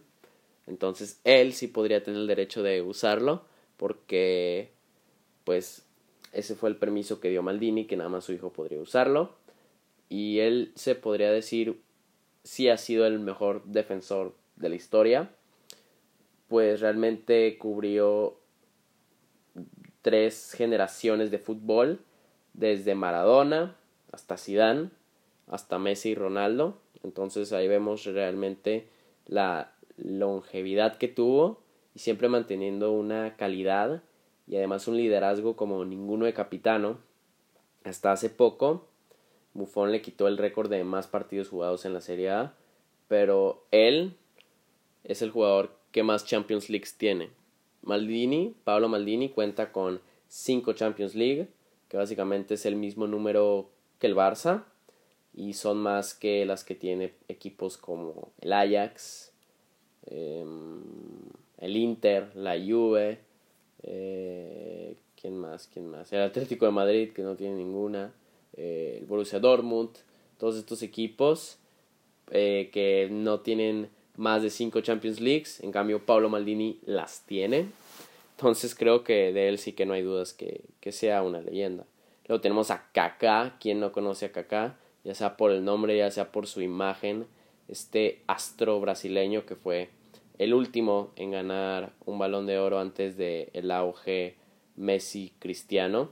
Entonces 0.66 1.20
él 1.22 1.52
sí 1.52 1.68
podría 1.68 2.02
tener 2.02 2.18
el 2.18 2.26
derecho 2.26 2.64
de 2.64 2.82
usarlo, 2.82 3.44
porque 3.76 4.72
pues 5.44 5.86
ese 6.32 6.56
fue 6.56 6.70
el 6.70 6.76
permiso 6.76 7.20
que 7.20 7.30
dio 7.30 7.40
Maldini, 7.40 7.84
que 7.84 7.96
nada 7.96 8.10
más 8.10 8.24
su 8.24 8.32
hijo 8.32 8.52
podría 8.52 8.80
usarlo. 8.80 9.30
Y 10.08 10.40
él 10.40 10.72
se 10.74 10.96
podría 10.96 11.30
decir 11.30 11.80
si 12.42 12.68
ha 12.68 12.78
sido 12.78 13.06
el 13.06 13.20
mejor 13.20 13.62
defensor 13.66 14.34
de 14.56 14.70
la 14.70 14.74
historia 14.74 15.30
pues 16.48 16.80
realmente 16.80 17.58
cubrió 17.58 18.38
tres 20.06 20.52
generaciones 20.52 21.32
de 21.32 21.40
fútbol, 21.40 21.98
desde 22.54 22.94
Maradona 22.94 23.74
hasta 24.12 24.36
Zidane, 24.36 24.90
hasta 25.48 25.80
Messi 25.80 26.10
y 26.10 26.14
Ronaldo. 26.14 26.78
Entonces 27.02 27.52
ahí 27.52 27.66
vemos 27.66 28.04
realmente 28.04 28.86
la 29.26 29.72
longevidad 29.96 30.96
que 30.96 31.08
tuvo 31.08 31.60
y 31.92 31.98
siempre 31.98 32.28
manteniendo 32.28 32.92
una 32.92 33.34
calidad 33.34 34.00
y 34.46 34.54
además 34.54 34.86
un 34.86 34.96
liderazgo 34.96 35.56
como 35.56 35.84
ninguno 35.84 36.26
de 36.26 36.34
capitano. 36.34 36.98
Hasta 37.82 38.12
hace 38.12 38.30
poco, 38.30 38.86
Buffon 39.54 39.90
le 39.90 40.02
quitó 40.02 40.28
el 40.28 40.38
récord 40.38 40.70
de 40.70 40.84
más 40.84 41.08
partidos 41.08 41.48
jugados 41.48 41.84
en 41.84 41.94
la 41.94 42.00
Serie 42.00 42.30
A, 42.30 42.54
pero 43.08 43.64
él 43.72 44.14
es 45.02 45.20
el 45.20 45.32
jugador 45.32 45.74
¿Qué 45.90 46.04
más 46.04 46.24
Champions 46.24 46.70
League 46.70 46.86
tiene? 46.96 47.30
Maldini, 47.86 48.54
Pablo 48.64 48.88
Maldini 48.88 49.30
cuenta 49.30 49.72
con 49.72 50.00
5 50.28 50.72
Champions 50.74 51.14
League, 51.14 51.48
que 51.88 51.96
básicamente 51.96 52.54
es 52.54 52.66
el 52.66 52.76
mismo 52.76 53.06
número 53.06 53.70
que 53.98 54.06
el 54.08 54.16
Barça, 54.16 54.64
y 55.32 55.52
son 55.52 55.78
más 55.78 56.14
que 56.14 56.44
las 56.44 56.64
que 56.64 56.74
tiene 56.74 57.14
equipos 57.28 57.76
como 57.76 58.32
el 58.40 58.52
Ajax, 58.52 59.32
em, 60.06 60.82
el 61.58 61.76
Inter, 61.76 62.34
la 62.34 62.58
Juve, 62.58 63.20
eh, 63.82 64.96
¿quién 65.20 65.38
más? 65.38 65.68
¿Quién 65.68 65.88
más? 65.88 66.12
El 66.12 66.22
Atlético 66.22 66.66
de 66.66 66.72
Madrid, 66.72 67.12
que 67.12 67.22
no 67.22 67.36
tiene 67.36 67.56
ninguna, 67.56 68.12
eh, 68.56 68.96
el 69.00 69.06
Borussia 69.06 69.38
Dortmund, 69.38 69.90
todos 70.38 70.56
estos 70.56 70.82
equipos 70.82 71.58
eh, 72.30 72.70
que 72.72 73.08
no 73.10 73.40
tienen 73.40 73.88
más 74.16 74.42
de 74.42 74.50
5 74.50 74.80
Champions 74.80 75.20
Leagues, 75.20 75.60
en 75.60 75.72
cambio 75.72 76.04
Pablo 76.04 76.28
Maldini 76.28 76.80
las 76.84 77.24
tiene. 77.26 77.66
Entonces 78.36 78.74
creo 78.74 79.04
que 79.04 79.32
de 79.32 79.48
él 79.48 79.58
sí 79.58 79.72
que 79.72 79.86
no 79.86 79.94
hay 79.94 80.02
dudas 80.02 80.32
que, 80.32 80.62
que 80.80 80.92
sea 80.92 81.22
una 81.22 81.40
leyenda. 81.40 81.84
Luego 82.26 82.40
tenemos 82.40 82.70
a 82.70 82.90
Kaká, 82.92 83.56
quien 83.60 83.80
no 83.80 83.92
conoce 83.92 84.26
a 84.26 84.32
Kaká, 84.32 84.76
ya 85.04 85.14
sea 85.14 85.36
por 85.36 85.52
el 85.52 85.64
nombre, 85.64 85.96
ya 85.96 86.10
sea 86.10 86.32
por 86.32 86.46
su 86.46 86.60
imagen, 86.60 87.26
este 87.68 88.22
astro 88.26 88.80
brasileño 88.80 89.46
que 89.46 89.56
fue 89.56 89.90
el 90.38 90.52
último 90.52 91.12
en 91.16 91.30
ganar 91.30 91.92
un 92.04 92.18
balón 92.18 92.46
de 92.46 92.58
oro 92.58 92.78
antes 92.78 93.16
de 93.16 93.50
el 93.52 93.70
auge 93.70 94.36
Messi 94.76 95.32
Cristiano, 95.38 96.10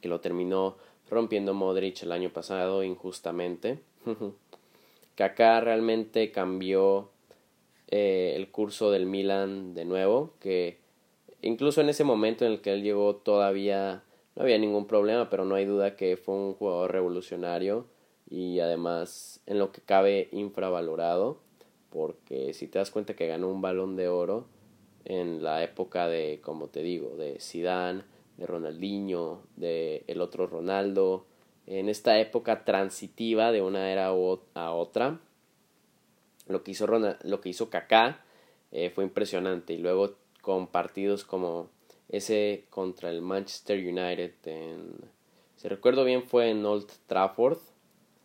que 0.00 0.08
lo 0.08 0.20
terminó 0.20 0.76
rompiendo 1.10 1.54
Modric 1.54 2.02
el 2.02 2.12
año 2.12 2.30
pasado 2.30 2.82
injustamente. 2.82 3.80
Kaká 5.18 5.60
realmente 5.60 6.30
cambió 6.30 7.10
eh, 7.88 8.34
el 8.36 8.52
curso 8.52 8.92
del 8.92 9.04
Milan 9.04 9.74
de 9.74 9.84
nuevo, 9.84 10.34
que 10.38 10.78
incluso 11.42 11.80
en 11.80 11.88
ese 11.88 12.04
momento 12.04 12.46
en 12.46 12.52
el 12.52 12.60
que 12.60 12.72
él 12.72 12.84
llegó 12.84 13.16
todavía 13.16 14.04
no 14.36 14.42
había 14.42 14.58
ningún 14.58 14.86
problema, 14.86 15.28
pero 15.28 15.44
no 15.44 15.56
hay 15.56 15.64
duda 15.64 15.96
que 15.96 16.16
fue 16.16 16.36
un 16.36 16.54
jugador 16.54 16.92
revolucionario 16.92 17.86
y 18.30 18.60
además 18.60 19.40
en 19.46 19.58
lo 19.58 19.72
que 19.72 19.80
cabe 19.80 20.28
infravalorado, 20.30 21.40
porque 21.90 22.54
si 22.54 22.68
te 22.68 22.78
das 22.78 22.92
cuenta 22.92 23.16
que 23.16 23.26
ganó 23.26 23.48
un 23.48 23.60
balón 23.60 23.96
de 23.96 24.06
oro 24.06 24.46
en 25.04 25.42
la 25.42 25.64
época 25.64 26.06
de, 26.06 26.38
como 26.44 26.68
te 26.68 26.84
digo, 26.84 27.16
de 27.16 27.40
Zidane, 27.40 28.04
de 28.36 28.46
Ronaldinho, 28.46 29.42
de 29.56 30.04
el 30.06 30.20
otro 30.20 30.46
Ronaldo, 30.46 31.26
en 31.70 31.90
esta 31.90 32.18
época 32.18 32.64
transitiva 32.64 33.52
de 33.52 33.60
una 33.60 33.92
era 33.92 34.06
a 34.06 34.14
otra, 34.72 35.20
lo 36.46 36.64
que 36.64 36.70
hizo, 36.70 36.86
lo 36.86 37.40
que 37.42 37.50
hizo 37.50 37.68
Kaká 37.68 38.24
eh, 38.72 38.88
fue 38.90 39.04
impresionante. 39.04 39.74
Y 39.74 39.78
luego 39.78 40.16
con 40.40 40.68
partidos 40.68 41.24
como 41.24 41.68
ese 42.08 42.64
contra 42.70 43.10
el 43.10 43.20
Manchester 43.20 43.78
United 43.78 44.32
en, 44.46 44.94
si 45.56 45.68
recuerdo 45.68 46.04
bien 46.04 46.22
fue 46.22 46.48
en 46.48 46.64
Old 46.64 46.90
Trafford 47.06 47.58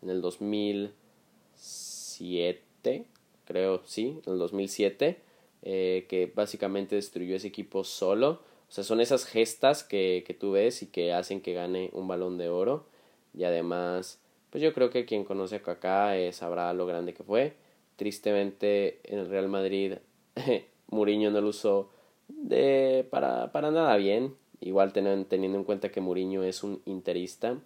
en 0.02 0.10
el 0.10 0.22
2007 0.22 3.06
creo 3.44 3.82
sí 3.84 4.22
en 4.26 4.34
el 4.34 4.40
2007 4.40 5.20
eh, 5.64 6.06
que 6.08 6.32
básicamente 6.34 6.96
destruyó 6.96 7.36
ese 7.36 7.50
equipo 7.50 7.84
solo. 7.84 8.42
O 8.70 8.72
sea 8.72 8.86
son 8.86 9.02
esas 9.02 9.26
gestas 9.26 9.84
que, 9.84 10.24
que 10.26 10.34
tú 10.34 10.54
ves 10.54 10.82
y 10.82 10.86
que 10.88 11.12
hacen 11.12 11.42
que 11.42 11.54
gane 11.54 11.90
un 11.94 12.08
balón 12.08 12.38
de 12.38 12.48
oro 12.48 12.93
y 13.34 13.44
además 13.44 14.20
pues 14.50 14.62
yo 14.62 14.74
creo 14.74 14.90
que 14.90 15.06
quien 15.06 15.24
conoce 15.24 15.58
a 15.58 15.64
Kaká 15.64 16.18
eh, 16.18 16.32
sabrá 16.32 16.72
lo 16.74 16.86
grande 16.86 17.14
que 17.14 17.24
fue 17.24 17.54
tristemente 17.96 19.00
en 19.04 19.20
el 19.20 19.30
Real 19.30 19.48
Madrid 19.48 19.94
Mourinho 20.90 21.32
no 21.32 21.42
lo 21.42 21.50
usó 21.50 21.90
de, 22.28 23.06
para, 23.10 23.52
para 23.52 23.72
nada 23.72 23.96
bien. 23.98 24.36
Igual 24.62 24.94
teniendo 24.94 25.58
en 25.58 25.64
cuenta 25.66 25.92
que 25.92 26.00
Mourinho 26.00 26.44
es 26.44 26.64
un 26.64 26.82
interista. 26.86 27.58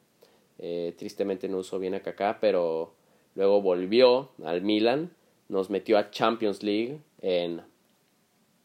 Eh, 0.57 0.95
tristemente 0.97 1.47
no 1.47 1.57
usó 1.57 1.77
bien 1.77 1.93
a 1.93 1.99
Kaká, 1.99 2.39
pero 2.41 2.93
luego 3.35 3.61
volvió 3.61 4.29
al 4.43 4.61
Milan. 4.61 5.11
Nos 5.49 5.69
metió 5.69 5.97
a 5.97 6.09
Champions 6.09 6.63
League 6.63 6.99
en... 7.21 7.61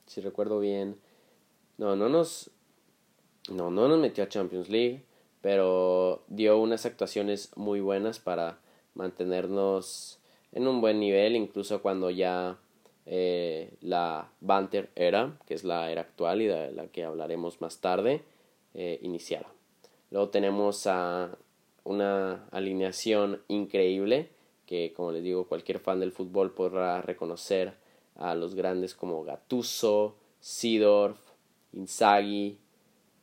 Si 0.07 0.21
recuerdo 0.21 0.61
bien... 0.61 0.97
No, 1.77 1.95
no 1.97 2.09
nos... 2.09 2.51
No, 3.51 3.71
no 3.71 3.89
nos 3.89 3.99
metió 3.99 4.25
a 4.25 4.29
Champions 4.29 4.69
League, 4.69 5.03
pero 5.43 6.23
dio 6.29 6.59
unas 6.59 6.87
actuaciones 6.87 7.51
muy 7.57 7.81
buenas 7.81 8.19
para 8.19 8.59
mantenernos 8.95 10.19
en 10.53 10.67
un 10.69 10.81
buen 10.81 11.01
nivel, 11.01 11.37
incluso 11.37 11.83
cuando 11.83 12.11
ya 12.11 12.59
eh, 13.05 13.75
la 13.81 14.31
Banter 14.41 14.91
era, 14.95 15.39
que 15.47 15.55
es 15.55 15.65
la 15.65 15.91
era 15.91 16.03
actual 16.03 16.41
y 16.43 16.47
de 16.47 16.73
la 16.73 16.87
que 16.87 17.05
hablaremos 17.05 17.61
más 17.61 17.81
tarde, 17.81 18.23
eh, 18.75 18.99
iniciara. 19.03 19.49
Luego 20.11 20.29
tenemos 20.29 20.87
a 20.87 21.37
una 21.85 22.47
alineación 22.51 23.43
increíble 23.49 24.29
que, 24.67 24.93
como 24.95 25.11
les 25.11 25.25
digo, 25.25 25.49
cualquier 25.49 25.81
fan 25.81 26.01
del 26.01 26.13
fútbol 26.13 26.53
podrá 26.53 27.03
reconocer 27.03 27.75
a 28.15 28.35
los 28.35 28.55
grandes 28.55 28.95
como 28.95 29.25
Gattuso, 29.25 30.15
Sidorf, 30.41 31.19
Inzaghi, 31.73 32.59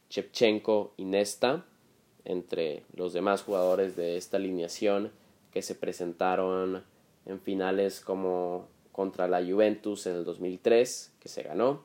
Chepchenko 0.10 0.94
y 0.98 1.06
Nesta, 1.06 1.66
entre 2.30 2.84
los 2.96 3.12
demás 3.12 3.42
jugadores 3.42 3.96
de 3.96 4.16
esta 4.16 4.38
alineación 4.38 5.12
que 5.52 5.64
se 5.64 5.74
presentaron 5.74 6.84
en 7.26 7.40
finales 7.40 8.02
como 8.02 8.68
contra 8.92 9.28
la 9.28 9.44
Juventus 9.44 10.06
en 10.06 10.16
el 10.16 10.26
2003, 10.26 11.12
que 11.20 11.28
se 11.28 11.42
ganó. 11.42 11.82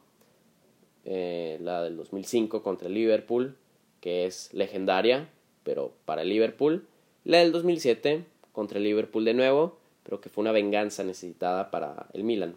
Eh, 1.07 1.59
la 1.63 1.83
del 1.83 1.97
2005 1.97 2.63
contra 2.63 2.89
el 2.89 2.95
Liverpool, 2.95 3.57
que 4.03 4.27
es 4.27 4.53
legendaria, 4.53 5.31
pero 5.63 5.93
para 6.05 6.23
el 6.23 6.29
Liverpool. 6.29 6.87
La 7.25 7.39
del 7.39 7.51
2007 7.51 8.25
contra 8.53 8.77
el 8.77 8.85
Liverpool 8.85 9.25
de 9.25 9.33
nuevo, 9.33 9.79
pero 10.03 10.21
que 10.21 10.29
fue 10.29 10.43
una 10.43 10.53
venganza 10.53 11.05
necesitada 11.05 11.71
para 11.71 12.09
el 12.13 12.23
Milan. 12.23 12.55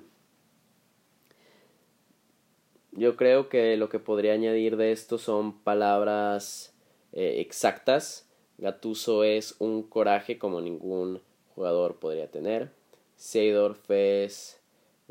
Yo 2.91 3.15
creo 3.15 3.47
que 3.47 3.77
lo 3.77 3.87
que 3.87 3.99
podría 3.99 4.33
añadir 4.33 4.75
de 4.75 4.91
esto 4.91 5.17
son 5.17 5.53
palabras 5.59 6.73
eh, 7.13 7.39
exactas. 7.39 8.27
Gatuso 8.57 9.23
es 9.23 9.55
un 9.59 9.83
coraje 9.83 10.37
como 10.37 10.61
ningún 10.61 11.21
jugador 11.53 11.95
podría 11.95 12.29
tener. 12.29 12.71
Seydorf 13.15 13.89
es 13.89 14.59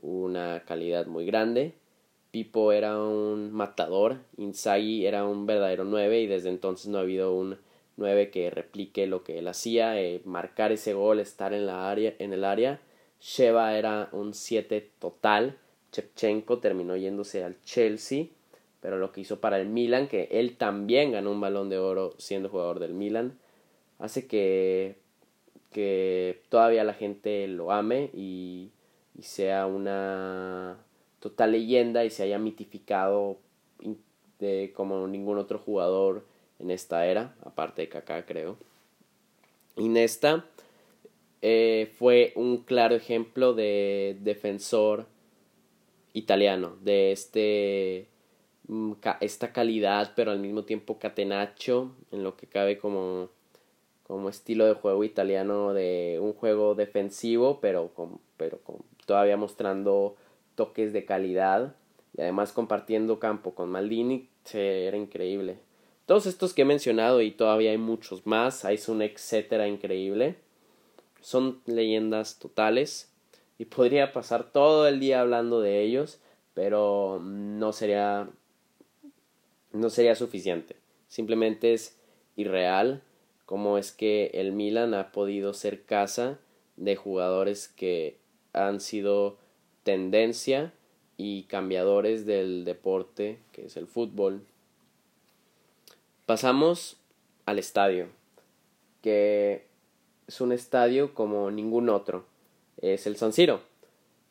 una 0.01 0.63
calidad 0.65 1.07
muy 1.07 1.27
grande. 1.27 1.75
Pipo 2.31 2.73
era 2.73 2.99
un 2.99 3.53
matador. 3.53 4.19
Inzaghi 4.37 5.07
era 5.07 5.25
un 5.25 5.47
verdadero 5.47 5.85
9 5.85 6.21
y 6.21 6.27
desde 6.27 6.51
entonces 6.51 6.89
no 6.89 6.99
ha 6.99 7.03
habido 7.03 7.35
un 7.35 7.59
9 7.97 8.31
que 8.31 8.51
replique 8.51 9.07
lo 9.07 9.25
que 9.25 9.39
él 9.39 9.49
hacía, 9.49 10.01
eh, 10.01 10.21
marcar 10.25 10.71
ese 10.73 10.93
gol, 10.93 11.19
estar 11.19 11.53
en, 11.53 11.67
la 11.67 11.91
área, 11.91 12.15
en 12.19 12.33
el 12.33 12.45
área. 12.45 12.81
Sheva 13.21 13.77
era 13.77 14.09
un 14.13 14.35
7 14.35 14.91
total. 14.99 15.59
Chepchenko 15.93 16.59
terminó 16.59 16.97
yéndose 16.97 17.43
al 17.43 17.61
Chelsea, 17.63 18.27
pero 18.87 18.99
lo 18.99 19.11
que 19.11 19.23
hizo 19.23 19.41
para 19.41 19.61
el 19.61 19.69
Milan, 19.69 20.07
que 20.07 20.29
él 20.31 20.57
también 20.57 21.11
ganó 21.11 21.33
un 21.33 21.41
balón 21.41 21.69
de 21.69 21.77
oro 21.77 22.15
siendo 22.19 22.49
jugador 22.49 22.79
del 22.79 22.95
Milan, 22.95 23.37
hace 23.99 24.29
que 24.29 24.95
que 25.73 26.45
todavía 26.51 26.85
la 26.85 26.95
gente 26.95 27.49
lo 27.49 27.73
ame 27.73 28.11
y, 28.15 28.71
sea 29.21 29.67
una 29.67 30.79
total 31.19 31.51
leyenda 31.51 32.05
y 32.05 32.11
se 32.11 32.23
haya 32.23 32.39
mitificado 32.39 33.39
de, 34.39 34.73
como 34.77 35.09
ningún 35.09 35.39
otro 35.39 35.59
jugador 35.59 36.25
en 36.61 36.71
esta 36.71 37.09
era, 37.09 37.35
aparte 37.43 37.83
de 37.83 37.89
Kaká 37.89 38.25
creo. 38.25 38.57
Inesta 39.75 40.45
eh, 41.43 41.93
fue 41.99 42.33
un 42.37 42.59
claro 42.59 42.95
ejemplo 42.95 43.53
de 43.53 44.17
defensor 44.21 45.07
italiano, 46.13 46.77
de 46.83 47.11
este 47.11 48.07
esta 49.21 49.53
calidad, 49.53 50.13
pero 50.17 50.31
al 50.33 50.41
mismo 50.41 50.65
tiempo 50.65 50.99
catenacho, 50.99 51.93
en 52.11 52.23
lo 52.23 52.37
que 52.37 52.47
cabe 52.47 52.79
como 52.79 53.31
como 54.07 54.29
estilo 54.29 54.67
de 54.67 54.75
juego 54.75 55.03
italiano 55.03 55.75
de 55.75 56.19
un 56.21 56.33
juego 56.33 56.77
defensivo, 56.77 57.59
pero, 57.61 57.89
con, 57.93 58.21
pero 58.37 58.59
con, 58.59 58.77
todavía 59.05 59.37
mostrando 59.37 60.15
toques 60.55 60.93
de 60.93 61.05
calidad 61.05 61.75
y 62.17 62.21
además 62.21 62.53
compartiendo 62.53 63.19
campo 63.19 63.57
con 63.57 63.69
Maldini, 63.69 64.29
era 64.53 64.97
increíble. 64.97 65.59
Todos 66.07 66.27
estos 66.27 66.55
que 66.55 66.63
he 66.63 66.65
mencionado 66.65 67.21
y 67.21 67.33
todavía 67.33 67.73
hay 67.73 67.79
muchos 67.79 68.27
más, 68.27 68.65
hay 68.65 68.79
un 68.87 69.03
etcétera 69.03 69.67
increíble, 69.67 70.37
son 71.21 71.61
leyendas 71.67 72.39
totales 72.39 73.11
y 73.59 73.65
podría 73.65 74.13
pasar 74.13 74.53
todo 74.53 74.87
el 74.87 75.01
día 75.01 75.21
hablando 75.21 75.61
de 75.61 75.83
ellos, 75.83 76.21
pero 76.55 77.19
no 77.21 77.73
sería 77.73 78.29
no 79.77 79.91
sería 79.91 80.15
suficiente. 80.15 80.77
Simplemente 81.09 81.75
es 81.75 81.97
irreal 82.37 83.03
cómo 83.45 83.79
es 83.79 83.93
que 83.93 84.31
el 84.35 84.53
Milan 84.53 84.95
ha 84.95 85.13
podido 85.13 85.55
ser 85.55 85.85
casa 85.85 86.39
de 86.77 86.97
jugadores 86.97 87.69
que 87.69 88.19
han 88.53 88.81
sido 88.81 89.39
tendencia 89.83 90.73
y 91.17 91.45
cambiadores 91.45 92.27
del 92.27 92.65
deporte 92.65 93.39
que 93.53 93.67
es 93.67 93.77
el 93.77 93.87
fútbol. 93.87 94.43
Pasamos 96.27 96.97
al 97.45 97.59
estadio, 97.59 98.09
que 99.01 99.67
es 100.27 100.41
un 100.41 100.53
estadio 100.53 101.15
como 101.15 101.51
ningún 101.51 101.89
otro, 101.89 102.27
es 102.79 103.07
el 103.07 103.17
San 103.17 103.33
Siro. 103.33 103.61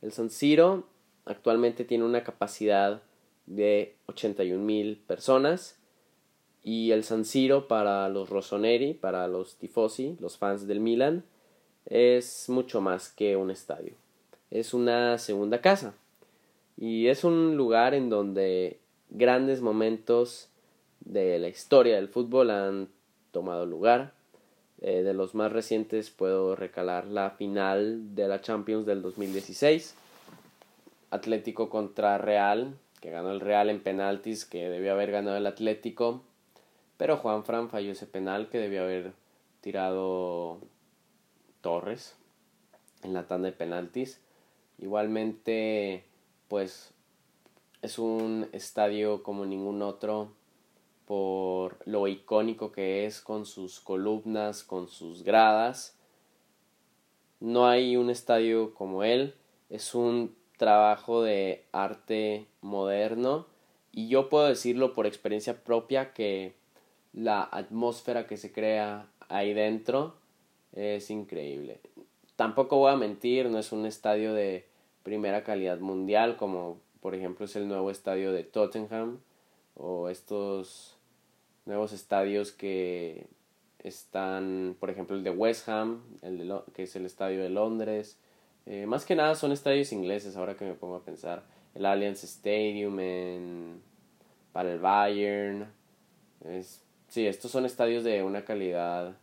El 0.01 0.11
San 0.11 0.29
Siro 0.29 0.83
actualmente 1.23 1.85
tiene 1.85 2.03
una 2.03 2.23
capacidad 2.23 3.01
de 3.45 3.95
81 4.07 4.63
mil 4.63 4.97
personas 5.07 5.77
y 6.63 6.91
el 6.91 7.03
San 7.03 7.25
Siro 7.25 7.67
para 7.67 8.09
los 8.09 8.29
Rossoneri, 8.29 8.93
para 8.93 9.27
los 9.27 9.55
tifosi, 9.55 10.17
los 10.19 10.37
fans 10.37 10.67
del 10.67 10.79
Milan, 10.79 11.23
es 11.85 12.49
mucho 12.49 12.81
más 12.81 13.09
que 13.09 13.35
un 13.35 13.51
estadio. 13.51 13.93
Es 14.49 14.73
una 14.73 15.17
segunda 15.19 15.61
casa. 15.61 15.93
Y 16.77 17.07
es 17.07 17.23
un 17.23 17.55
lugar 17.55 17.93
en 17.93 18.09
donde 18.09 18.79
grandes 19.09 19.61
momentos 19.61 20.49
de 21.01 21.37
la 21.39 21.47
historia 21.47 21.95
del 21.95 22.09
fútbol 22.09 22.49
han 22.49 22.89
tomado 23.31 23.65
lugar. 23.65 24.13
Eh, 24.81 25.03
de 25.03 25.13
los 25.13 25.35
más 25.35 25.51
recientes 25.51 26.09
puedo 26.09 26.55
recalar 26.55 27.05
la 27.05 27.29
final 27.31 28.15
de 28.15 28.27
la 28.27 28.41
Champions 28.41 28.85
del 28.85 29.01
2016. 29.01 29.95
Atlético 31.11 31.69
contra 31.69 32.17
Real, 32.17 32.75
que 33.05 33.11
ganó 33.11 33.29
el 33.29 33.39
Real 33.39 33.69
en 33.69 33.83
penaltis, 33.83 34.45
que 34.45 34.67
debió 34.69 34.93
haber 34.93 35.11
ganado 35.11 35.37
el 35.37 35.45
Atlético 35.45 36.23
pero 36.97 37.17
Juan 37.17 37.43
Fran 37.43 37.69
falló 37.69 37.91
ese 37.91 38.07
penal 38.07 38.49
que 38.49 38.57
debió 38.57 38.83
haber 38.83 39.13
tirado 39.61 40.59
Torres. 41.61 42.15
en 43.03 43.13
la 43.13 43.27
tanda 43.27 43.47
de 43.49 43.51
penaltis. 43.51 44.19
Igualmente, 44.79 46.05
pues 46.47 46.91
es 47.83 47.99
un 47.99 48.47
estadio 48.51 49.21
como 49.21 49.45
ningún 49.45 49.83
otro 49.83 50.31
por 51.05 51.77
lo 51.85 52.07
icónico 52.07 52.71
que 52.71 53.05
es 53.05 53.21
con 53.21 53.45
sus 53.45 53.79
columnas, 53.79 54.63
con 54.63 54.87
sus 54.87 55.23
gradas. 55.23 55.95
No 57.39 57.67
hay 57.67 57.95
un 57.95 58.09
estadio 58.09 58.73
como 58.73 59.03
él, 59.03 59.35
es 59.69 59.93
un 59.93 60.35
trabajo 60.57 61.21
de 61.23 61.63
arte 61.71 62.45
moderno 62.61 63.45
y 63.91 64.07
yo 64.07 64.29
puedo 64.29 64.45
decirlo 64.47 64.93
por 64.93 65.05
experiencia 65.05 65.63
propia 65.63 66.13
que 66.13 66.53
la 67.13 67.43
atmósfera 67.43 68.27
que 68.27 68.37
se 68.37 68.51
crea 68.51 69.07
ahí 69.29 69.53
dentro 69.53 70.15
es 70.73 71.09
increíble. 71.09 71.79
Tampoco 72.35 72.77
voy 72.77 72.91
a 72.91 72.97
mentir, 72.97 73.49
no 73.49 73.59
es 73.59 73.71
un 73.71 73.85
estadio 73.85 74.33
de 74.33 74.65
primera 75.03 75.43
calidad 75.43 75.79
mundial 75.79 76.35
como 76.35 76.79
por 76.99 77.15
ejemplo 77.15 77.45
es 77.45 77.55
el 77.55 77.67
nuevo 77.67 77.91
estadio 77.91 78.31
de 78.31 78.43
Tottenham 78.43 79.19
o 79.75 80.09
estos 80.09 80.95
nuevos 81.65 81.93
estadios 81.93 82.51
que 82.51 83.27
están, 83.79 84.75
por 84.79 84.89
ejemplo, 84.89 85.15
el 85.15 85.23
de 85.23 85.29
West 85.29 85.69
Ham, 85.69 86.01
el 86.21 86.39
de 86.39 86.59
que 86.73 86.83
es 86.83 86.95
el 86.95 87.05
estadio 87.05 87.41
de 87.43 87.49
Londres. 87.49 88.17
Eh, 88.65 88.85
más 88.87 89.05
que 89.05 89.15
nada 89.15 89.35
son 89.35 89.51
estadios 89.51 89.91
ingleses, 89.91 90.35
ahora 90.35 90.55
que 90.55 90.65
me 90.65 90.73
pongo 90.73 90.95
a 90.95 91.03
pensar. 91.03 91.43
El 91.75 91.85
Allianz 91.85 92.23
Stadium 92.23 92.99
en, 92.99 93.81
para 94.53 94.71
el 94.71 94.79
Bayern. 94.79 95.71
Es, 96.43 96.81
sí, 97.07 97.27
estos 97.27 97.51
son 97.51 97.65
estadios 97.65 98.03
de 98.03 98.23
una 98.23 98.43
calidad 98.43 99.15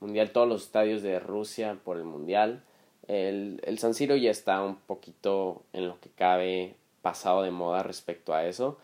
mundial. 0.00 0.30
Todos 0.30 0.48
los 0.48 0.62
estadios 0.64 1.02
de 1.02 1.20
Rusia 1.20 1.78
por 1.84 1.98
el 1.98 2.04
mundial. 2.04 2.62
El, 3.06 3.60
el 3.64 3.78
San 3.78 3.94
Siro 3.94 4.16
ya 4.16 4.30
está 4.30 4.62
un 4.62 4.76
poquito 4.76 5.62
en 5.72 5.88
lo 5.88 6.00
que 6.00 6.10
cabe 6.10 6.76
pasado 7.02 7.42
de 7.42 7.50
moda 7.50 7.82
respecto 7.82 8.32
a 8.32 8.46
eso. 8.46 8.78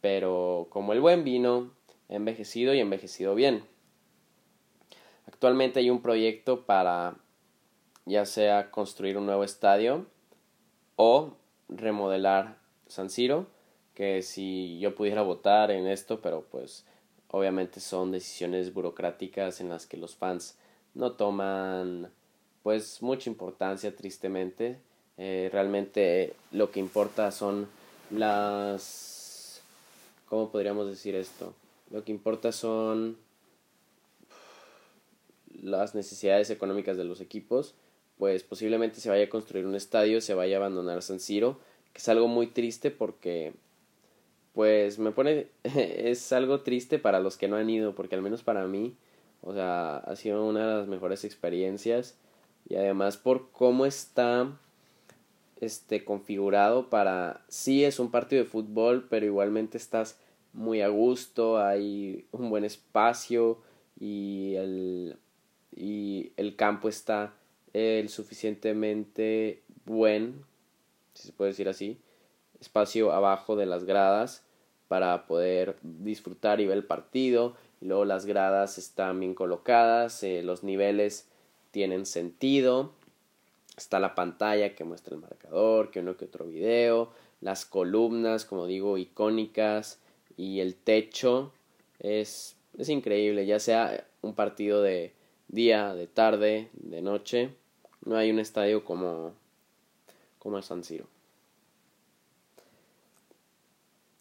Pero 0.00 0.66
como 0.70 0.92
el 0.92 1.00
buen 1.00 1.24
vino, 1.24 1.70
envejecido 2.08 2.74
y 2.74 2.80
envejecido 2.80 3.34
bien. 3.34 3.64
Actualmente 5.26 5.80
hay 5.80 5.90
un 5.90 6.02
proyecto 6.02 6.64
para 6.64 7.16
ya 8.08 8.24
sea 8.26 8.70
construir 8.70 9.16
un 9.18 9.26
nuevo 9.26 9.44
estadio 9.44 10.06
o 10.96 11.34
remodelar 11.68 12.58
San 12.86 13.10
Siro, 13.10 13.46
que 13.94 14.22
si 14.22 14.78
yo 14.78 14.94
pudiera 14.94 15.22
votar 15.22 15.70
en 15.70 15.86
esto, 15.86 16.20
pero 16.20 16.44
pues 16.50 16.84
obviamente 17.30 17.80
son 17.80 18.10
decisiones 18.10 18.72
burocráticas 18.72 19.60
en 19.60 19.68
las 19.68 19.86
que 19.86 19.96
los 19.96 20.16
fans 20.16 20.56
no 20.94 21.12
toman 21.12 22.10
pues 22.62 23.02
mucha 23.02 23.30
importancia 23.30 23.94
tristemente. 23.94 24.78
Eh, 25.16 25.48
realmente 25.52 26.34
lo 26.52 26.70
que 26.70 26.80
importa 26.80 27.30
son 27.30 27.68
las... 28.10 29.60
¿Cómo 30.28 30.50
podríamos 30.50 30.86
decir 30.86 31.14
esto? 31.14 31.54
Lo 31.90 32.04
que 32.04 32.12
importa 32.12 32.52
son 32.52 33.16
las 35.62 35.94
necesidades 35.94 36.50
económicas 36.50 36.96
de 36.96 37.04
los 37.04 37.20
equipos, 37.20 37.74
pues 38.18 38.42
posiblemente 38.42 39.00
se 39.00 39.08
vaya 39.08 39.24
a 39.24 39.28
construir 39.28 39.66
un 39.66 39.74
estadio, 39.74 40.20
se 40.20 40.34
vaya 40.34 40.56
a 40.56 40.58
abandonar 40.58 41.02
San 41.02 41.20
Siro, 41.20 41.58
que 41.92 41.98
es 41.98 42.08
algo 42.08 42.28
muy 42.28 42.48
triste 42.48 42.90
porque 42.90 43.52
pues 44.52 44.98
me 44.98 45.12
pone 45.12 45.46
es 45.62 46.32
algo 46.32 46.62
triste 46.62 46.98
para 46.98 47.20
los 47.20 47.36
que 47.36 47.48
no 47.48 47.56
han 47.56 47.70
ido, 47.70 47.94
porque 47.94 48.16
al 48.16 48.22
menos 48.22 48.42
para 48.42 48.66
mí, 48.66 48.96
o 49.42 49.54
sea, 49.54 49.98
ha 49.98 50.16
sido 50.16 50.44
una 50.44 50.68
de 50.68 50.78
las 50.78 50.88
mejores 50.88 51.24
experiencias. 51.24 52.16
Y 52.68 52.74
además 52.74 53.16
por 53.16 53.50
cómo 53.50 53.86
está 53.86 54.52
este 55.60 56.04
configurado 56.04 56.90
para 56.90 57.44
sí 57.48 57.84
es 57.84 57.98
un 57.98 58.10
partido 58.10 58.42
de 58.42 58.50
fútbol, 58.50 59.06
pero 59.08 59.26
igualmente 59.26 59.78
estás 59.78 60.18
muy 60.52 60.82
a 60.82 60.88
gusto, 60.88 61.58
hay 61.58 62.26
un 62.32 62.50
buen 62.50 62.64
espacio 62.64 63.58
y 63.98 64.54
el, 64.56 65.16
y 65.74 66.32
el 66.36 66.56
campo 66.56 66.88
está 66.88 67.32
el 67.72 68.08
suficientemente 68.08 69.62
buen, 69.84 70.44
si 71.14 71.28
se 71.28 71.32
puede 71.32 71.50
decir 71.50 71.68
así, 71.68 71.98
espacio 72.60 73.12
abajo 73.12 73.56
de 73.56 73.66
las 73.66 73.84
gradas 73.84 74.42
para 74.88 75.26
poder 75.26 75.76
disfrutar 75.82 76.60
y 76.60 76.66
ver 76.66 76.78
el 76.78 76.84
partido. 76.84 77.54
Y 77.80 77.86
luego 77.86 78.04
las 78.04 78.26
gradas 78.26 78.78
están 78.78 79.20
bien 79.20 79.34
colocadas, 79.34 80.22
eh, 80.22 80.42
los 80.42 80.64
niveles 80.64 81.28
tienen 81.70 82.06
sentido. 82.06 82.92
Está 83.76 84.00
la 84.00 84.14
pantalla 84.14 84.74
que 84.74 84.84
muestra 84.84 85.14
el 85.14 85.20
marcador, 85.20 85.90
que 85.90 86.00
uno 86.00 86.16
que 86.16 86.24
otro 86.24 86.46
video, 86.46 87.12
las 87.40 87.64
columnas, 87.64 88.44
como 88.44 88.66
digo, 88.66 88.98
icónicas, 88.98 90.00
y 90.36 90.60
el 90.60 90.74
techo 90.74 91.52
es, 92.00 92.56
es 92.76 92.88
increíble, 92.88 93.46
ya 93.46 93.60
sea 93.60 94.04
un 94.22 94.34
partido 94.34 94.82
de 94.82 95.12
día, 95.46 95.94
de 95.94 96.06
tarde, 96.08 96.68
de 96.72 97.02
noche, 97.02 97.50
no 98.08 98.16
hay 98.16 98.30
un 98.30 98.38
estadio 98.38 98.84
como, 98.84 99.34
como 100.38 100.56
el 100.56 100.62
San 100.62 100.82
Siro. 100.82 101.06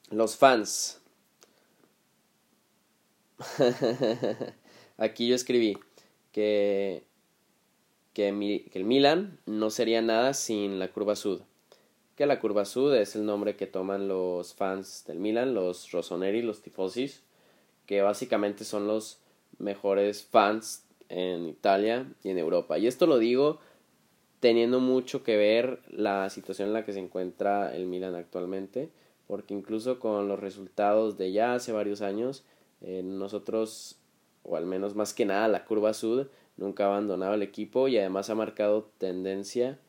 Los 0.09 0.35
fans. 0.35 0.99
Aquí 4.97 5.29
yo 5.29 5.35
escribí 5.35 5.77
que, 6.33 7.05
que, 8.13 8.27
el 8.27 8.83
Milan 8.83 9.39
no 9.45 9.69
sería 9.69 10.01
nada 10.01 10.33
sin 10.33 10.79
la 10.79 10.91
curva 10.91 11.15
sud 11.15 11.41
que 12.17 12.25
la 12.25 12.39
curva 12.39 12.65
sud 12.65 12.95
es 12.95 13.15
el 13.15 13.25
nombre 13.25 13.55
que 13.55 13.67
toman 13.67 14.07
los 14.07 14.55
fans 14.55 15.05
del 15.05 15.19
Milan, 15.19 15.53
los 15.53 15.91
rossoneri, 15.91 16.41
los 16.41 16.63
tifosis, 16.63 17.21
que 17.85 18.01
básicamente 18.01 18.65
son 18.65 18.87
los 18.87 19.19
mejores 19.59 20.23
fans 20.23 20.83
en 21.09 21.47
Italia 21.47 22.11
y 22.23 22.29
en 22.31 22.39
Europa. 22.39 22.79
Y 22.79 22.87
esto 22.87 23.05
lo 23.05 23.19
digo 23.19 23.59
teniendo 24.39 24.79
mucho 24.79 25.23
que 25.23 25.37
ver 25.37 25.79
la 25.89 26.29
situación 26.29 26.69
en 26.69 26.73
la 26.73 26.85
que 26.85 26.93
se 26.93 26.99
encuentra 26.99 27.75
el 27.75 27.87
Milan 27.87 28.15
actualmente, 28.15 28.89
porque 29.27 29.53
incluso 29.53 29.99
con 29.99 30.27
los 30.27 30.39
resultados 30.39 31.17
de 31.17 31.31
ya 31.31 31.53
hace 31.53 31.71
varios 31.71 32.01
años, 32.01 32.43
eh, 32.81 33.01
nosotros, 33.03 33.97
o 34.43 34.55
al 34.55 34.65
menos 34.65 34.95
más 34.95 35.13
que 35.13 35.25
nada 35.25 35.47
la 35.47 35.65
curva 35.65 35.93
sud, 35.93 36.27
nunca 36.55 36.85
ha 36.85 36.87
abandonado 36.87 37.33
el 37.33 37.43
equipo 37.43 37.87
y 37.87 37.97
además 37.97 38.29
ha 38.29 38.35
marcado 38.35 38.89
tendencia 38.97 39.79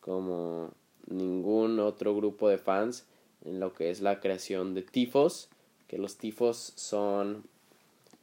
como 0.00 0.70
ningún 1.06 1.78
otro 1.80 2.14
grupo 2.14 2.48
de 2.48 2.58
fans 2.58 3.06
en 3.44 3.60
lo 3.60 3.72
que 3.72 3.90
es 3.90 4.00
la 4.00 4.20
creación 4.20 4.74
de 4.74 4.82
tifos, 4.82 5.48
que 5.86 5.98
los 5.98 6.16
tifos 6.16 6.72
son 6.76 7.44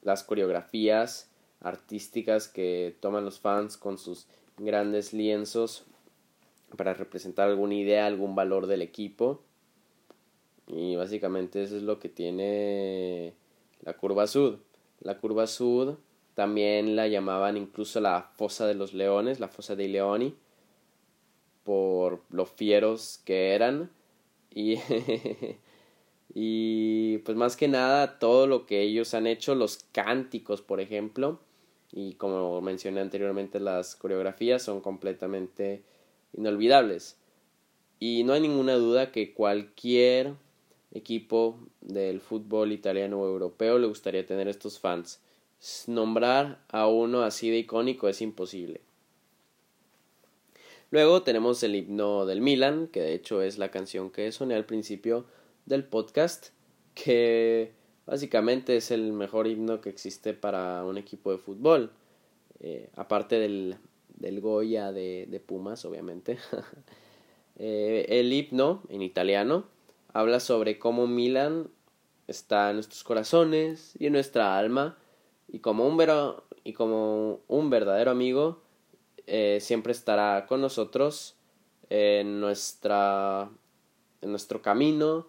las 0.03 0.23
coreografías 0.23 1.29
artísticas 1.61 2.47
que 2.47 2.95
toman 2.99 3.25
los 3.25 3.39
fans 3.39 3.77
con 3.77 3.97
sus 3.97 4.27
grandes 4.57 5.13
lienzos 5.13 5.85
para 6.75 6.93
representar 6.93 7.49
alguna 7.49 7.75
idea, 7.75 8.05
algún 8.05 8.35
valor 8.35 8.67
del 8.67 8.81
equipo. 8.81 9.41
Y 10.67 10.95
básicamente 10.95 11.63
eso 11.63 11.77
es 11.77 11.83
lo 11.83 11.99
que 11.99 12.09
tiene 12.09 13.33
la 13.81 13.93
curva 13.93 14.27
sud. 14.27 14.57
La 14.99 15.17
curva 15.17 15.47
sud 15.47 15.95
también 16.33 16.95
la 16.95 17.07
llamaban 17.07 17.57
incluso 17.57 18.01
la 18.01 18.31
fosa 18.35 18.67
de 18.67 18.75
los 18.75 18.93
leones, 18.93 19.39
la 19.39 19.47
fosa 19.47 19.75
dei 19.75 19.87
leoni, 19.87 20.35
por 21.63 22.21
lo 22.29 22.45
fieros 22.45 23.21
que 23.23 23.53
eran 23.53 23.89
y, 24.53 24.77
y 26.33 27.19
pues 27.19 27.37
más 27.37 27.55
que 27.55 27.67
nada 27.67 28.19
todo 28.19 28.47
lo 28.47 28.65
que 28.65 28.81
ellos 28.81 29.13
han 29.13 29.27
hecho, 29.27 29.55
los 29.55 29.85
cánticos 29.91 30.61
por 30.61 30.81
ejemplo 30.81 31.39
y 31.95 32.13
como 32.15 32.61
mencioné 32.61 32.99
anteriormente 32.99 33.59
las 33.59 33.95
coreografías 33.95 34.61
son 34.61 34.81
completamente 34.81 35.81
inolvidables 36.33 37.17
y 37.99 38.23
no 38.25 38.33
hay 38.33 38.41
ninguna 38.41 38.73
duda 38.75 39.11
que 39.11 39.33
cualquier 39.33 40.33
equipo 40.91 41.57
del 41.81 42.19
fútbol 42.19 42.73
italiano 42.73 43.21
o 43.21 43.27
europeo 43.27 43.79
le 43.79 43.87
gustaría 43.87 44.25
tener 44.25 44.47
estos 44.47 44.79
fans. 44.79 45.21
Nombrar 45.87 46.61
a 46.69 46.87
uno 46.87 47.23
así 47.23 47.49
de 47.49 47.59
icónico 47.59 48.09
es 48.09 48.21
imposible. 48.21 48.81
Luego 50.91 51.23
tenemos 51.23 51.63
el 51.63 51.75
himno 51.75 52.25
del 52.25 52.41
Milan, 52.41 52.87
que 52.87 53.01
de 53.01 53.13
hecho 53.13 53.41
es 53.41 53.57
la 53.57 53.71
canción 53.71 54.11
que 54.11 54.31
soné 54.31 54.55
al 54.55 54.65
principio 54.65 55.25
del 55.65 55.85
podcast, 55.85 56.49
que 56.93 57.73
básicamente 58.05 58.77
es 58.77 58.91
el 58.91 59.13
mejor 59.13 59.47
himno 59.47 59.81
que 59.81 59.89
existe 59.89 60.33
para 60.33 60.83
un 60.83 60.97
equipo 60.97 61.31
de 61.31 61.37
fútbol, 61.37 61.91
eh, 62.59 62.89
aparte 62.95 63.39
del, 63.39 63.77
del 64.17 64.41
Goya 64.41 64.91
de, 64.91 65.27
de 65.29 65.39
Pumas, 65.39 65.85
obviamente. 65.85 66.37
eh, 67.57 68.05
el 68.09 68.31
himno 68.31 68.83
en 68.89 69.01
italiano 69.01 69.65
habla 70.13 70.39
sobre 70.39 70.79
cómo 70.79 71.07
Milan 71.07 71.69
está 72.27 72.69
en 72.69 72.77
nuestros 72.77 73.03
corazones 73.03 73.93
y 73.99 74.07
en 74.07 74.13
nuestra 74.13 74.57
alma, 74.57 74.97
y 75.47 75.59
como 75.59 75.87
un, 75.87 76.01
y 76.63 76.73
como 76.73 77.41
un 77.47 77.69
verdadero 77.69 78.11
amigo 78.11 78.61
eh, 79.27 79.59
siempre 79.61 79.91
estará 79.91 80.45
con 80.47 80.61
nosotros 80.61 81.35
en, 81.89 82.39
nuestra, 82.39 83.49
en 84.21 84.29
nuestro 84.31 84.61
camino 84.61 85.27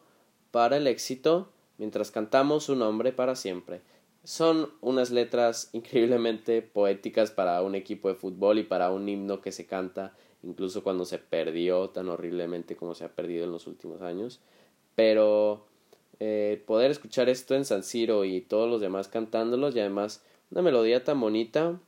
para 0.51 0.79
el 0.79 0.87
éxito 0.87 1.51
mientras 1.79 2.11
cantamos 2.11 2.65
su 2.65 2.77
nombre 2.77 3.13
para 3.13 3.37
siempre. 3.37 3.81
Son 4.25 4.71
unas 4.81 5.11
letras 5.11 5.71
increíblemente 5.73 6.63
poéticas 6.63 7.31
para 7.31 7.63
un 7.63 7.75
equipo 7.75 8.09
de 8.09 8.15
fútbol 8.17 8.59
y 8.59 8.65
para 8.65 8.91
un 8.91 9.09
himno 9.09 9.41
que 9.41 9.53
se 9.53 9.67
canta 9.67 10.15
incluso 10.43 10.83
cuando 10.83 11.05
se 11.05 11.19
perdió 11.19 11.91
tan 11.91 12.09
horriblemente 12.09 12.77
como 12.77 12.95
se 12.95 13.05
ha 13.05 13.15
perdido 13.15 13.45
en 13.45 13.53
los 13.53 13.67
últimos 13.67 14.03
años. 14.03 14.41
Pero 14.95 15.67
eh, 16.21 16.63
poder 16.67 16.91
escuchar 16.91 17.29
esto 17.29 17.55
en 17.55 17.65
San 17.65 17.83
Siro 17.83 18.25
y 18.25 18.41
todos 18.41 18.71
los 18.71 18.81
demás 18.81 19.09
cantándolos 19.09 19.75
y 19.75 19.81
además 19.81 20.23
una 20.51 20.63
melodía 20.63 21.05
tan 21.05 21.21
bonita 21.21 21.79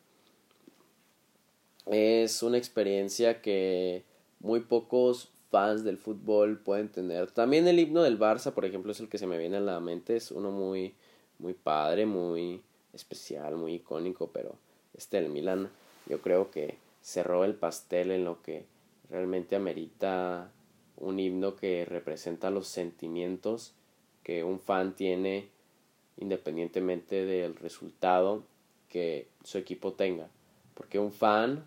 es 1.87 2.43
una 2.43 2.59
experiencia 2.59 3.41
que 3.41 4.05
muy 4.41 4.61
pocos 4.61 5.31
fans 5.51 5.85
del 5.85 5.99
fútbol 5.99 6.59
pueden 6.59 6.89
tener. 6.89 7.31
También 7.31 7.67
el 7.69 7.79
himno 7.79 8.03
del 8.03 8.19
Barça, 8.19 8.53
por 8.53 8.65
ejemplo, 8.65 8.93
es 8.93 9.01
el 9.01 9.09
que 9.09 9.19
se 9.19 9.27
me 9.27 9.39
viene 9.39 9.57
a 9.57 9.61
la 9.61 9.81
mente, 9.81 10.17
es 10.17 10.31
uno 10.31 10.51
muy 10.51 10.95
muy 11.39 11.55
padre, 11.55 12.07
muy 12.07 12.63
especial, 12.93 13.57
muy 13.57 13.75
icónico, 13.75 14.31
pero 14.33 14.57
este 14.95 15.21
del 15.21 15.31
Milan 15.31 15.71
yo 16.07 16.21
creo 16.21 16.51
que 16.51 16.77
cerró 17.03 17.45
el 17.45 17.55
pastel 17.55 18.11
en 18.11 18.25
lo 18.25 18.43
que 18.43 18.65
realmente 19.11 19.57
amerita 19.57 20.51
un 20.97 21.21
himno 21.21 21.55
que 21.57 21.85
representa 21.85 22.51
los 22.51 22.67
sentimientos 22.67 23.73
que 24.23 24.43
un 24.45 24.59
fan 24.59 24.95
tiene 24.95 25.49
independientemente 26.17 27.25
del 27.25 27.55
resultado 27.55 28.43
que 28.89 29.29
su 29.45 29.59
equipo 29.59 29.93
tenga. 29.93 30.29
Porque 30.75 30.99
un 30.99 31.13
fan 31.13 31.65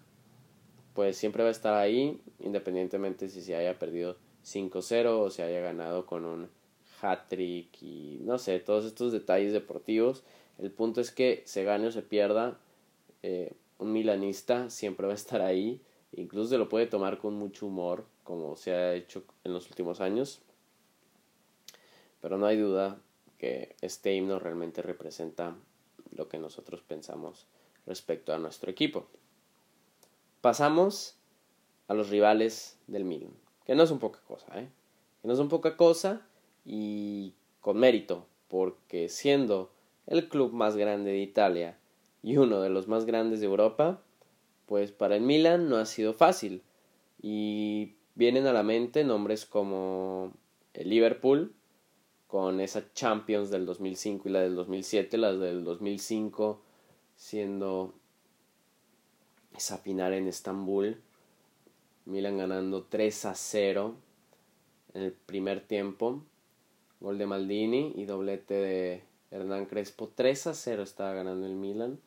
pues 0.94 1.18
siempre 1.18 1.44
va 1.44 1.50
a 1.50 1.54
estar 1.54 1.74
ahí 1.74 2.22
independientemente 2.40 3.30
si 3.30 3.42
se 3.42 3.56
haya 3.56 3.78
perdido 3.80 4.18
5-0 4.46 5.20
o 5.20 5.30
se 5.30 5.44
haya 5.44 5.62
ganado 5.62 6.06
con 6.06 6.26
un 6.26 6.50
hat-trick 7.02 7.82
y 7.82 8.20
no 8.24 8.38
sé, 8.38 8.60
todos 8.60 8.86
estos 8.86 9.12
detalles 9.12 9.54
deportivos. 9.54 10.24
El 10.58 10.72
punto 10.72 11.02
es 11.02 11.12
que 11.12 11.42
se 11.46 11.64
gane 11.64 11.88
o 11.88 11.92
se 11.92 12.02
pierda, 12.02 12.60
eh, 13.24 13.54
un 13.80 13.94
milanista 13.94 14.70
siempre 14.70 15.08
va 15.08 15.14
a 15.14 15.16
estar 15.16 15.42
ahí, 15.42 15.82
incluso 16.14 16.50
se 16.50 16.58
lo 16.58 16.70
puede 16.70 16.88
tomar 16.88 17.18
con 17.18 17.34
mucho 17.34 17.66
humor, 17.66 18.06
como 18.24 18.56
se 18.56 18.72
ha 18.72 18.94
hecho 18.94 19.24
en 19.44 19.54
los 19.54 19.68
últimos 19.70 20.02
años. 20.02 20.42
Pero 22.22 22.38
no 22.38 22.46
hay 22.46 22.58
duda 22.58 23.00
que 23.40 23.76
este 23.82 24.14
himno 24.14 24.38
realmente 24.38 24.84
representa 24.84 25.56
lo 26.16 26.28
que 26.28 26.38
nosotros 26.38 26.82
pensamos 26.82 27.48
respecto 27.88 28.34
a 28.34 28.38
nuestro 28.38 28.70
equipo. 28.70 29.08
Pasamos 30.42 31.18
a 31.88 31.94
los 31.94 32.10
rivales 32.10 32.78
del 32.88 33.06
Milan, 33.06 33.34
que 33.66 33.76
no 33.76 33.84
es 33.84 33.92
un 33.92 34.00
poca 34.00 34.20
cosa, 34.28 34.60
¿eh? 34.60 34.70
Que 35.22 35.28
no 35.28 35.34
es 35.34 35.40
un 35.40 35.50
poca 35.50 35.78
cosa 35.78 36.26
y 36.66 37.34
con 37.60 37.78
mérito, 37.78 38.26
porque 38.48 39.08
siendo 39.08 39.72
el 40.08 40.28
club 40.28 40.52
más 40.52 40.76
grande 40.76 41.12
de 41.12 41.20
Italia 41.20 41.78
y 42.24 42.38
uno 42.38 42.62
de 42.62 42.70
los 42.70 42.88
más 42.88 43.06
grandes 43.06 43.40
de 43.40 43.46
Europa, 43.46 44.02
pues 44.66 44.92
para 44.92 45.16
el 45.16 45.22
Milan 45.22 45.70
no 45.70 45.78
ha 45.78 45.86
sido 45.86 46.14
fácil. 46.14 46.64
Y 47.22 47.96
vienen 48.16 48.48
a 48.48 48.54
la 48.54 48.64
mente 48.64 49.04
nombres 49.04 49.46
como 49.46 50.34
el 50.74 50.90
Liverpool, 50.90 51.54
con 52.28 52.60
esa 52.62 52.92
Champions 52.94 53.50
del 53.52 53.66
2005 53.66 54.30
y 54.30 54.32
la 54.32 54.40
del 54.40 54.56
2007, 54.56 55.18
las 55.18 55.40
del 55.40 55.64
2005 55.64 56.62
siendo 57.16 57.94
esa 59.62 59.82
en 59.86 60.28
Estambul, 60.28 61.00
Milan 62.06 62.38
ganando 62.38 62.84
3 62.84 63.26
a 63.26 63.36
0 63.36 63.96
en 64.96 65.04
el 65.04 65.12
primer 65.14 65.62
tiempo 65.62 66.24
Gol 67.00 67.20
de 67.20 67.28
Maldini 67.28 67.94
y 67.96 68.06
doblete 68.06 68.56
de 68.56 69.04
Hernán 69.30 69.68
Crespo. 69.68 70.12
3 70.14 70.48
a 70.48 70.54
0 70.56 70.84
estaba 70.84 71.14
ganando 71.14 71.46
el 71.46 71.54
Milan. 71.54 72.00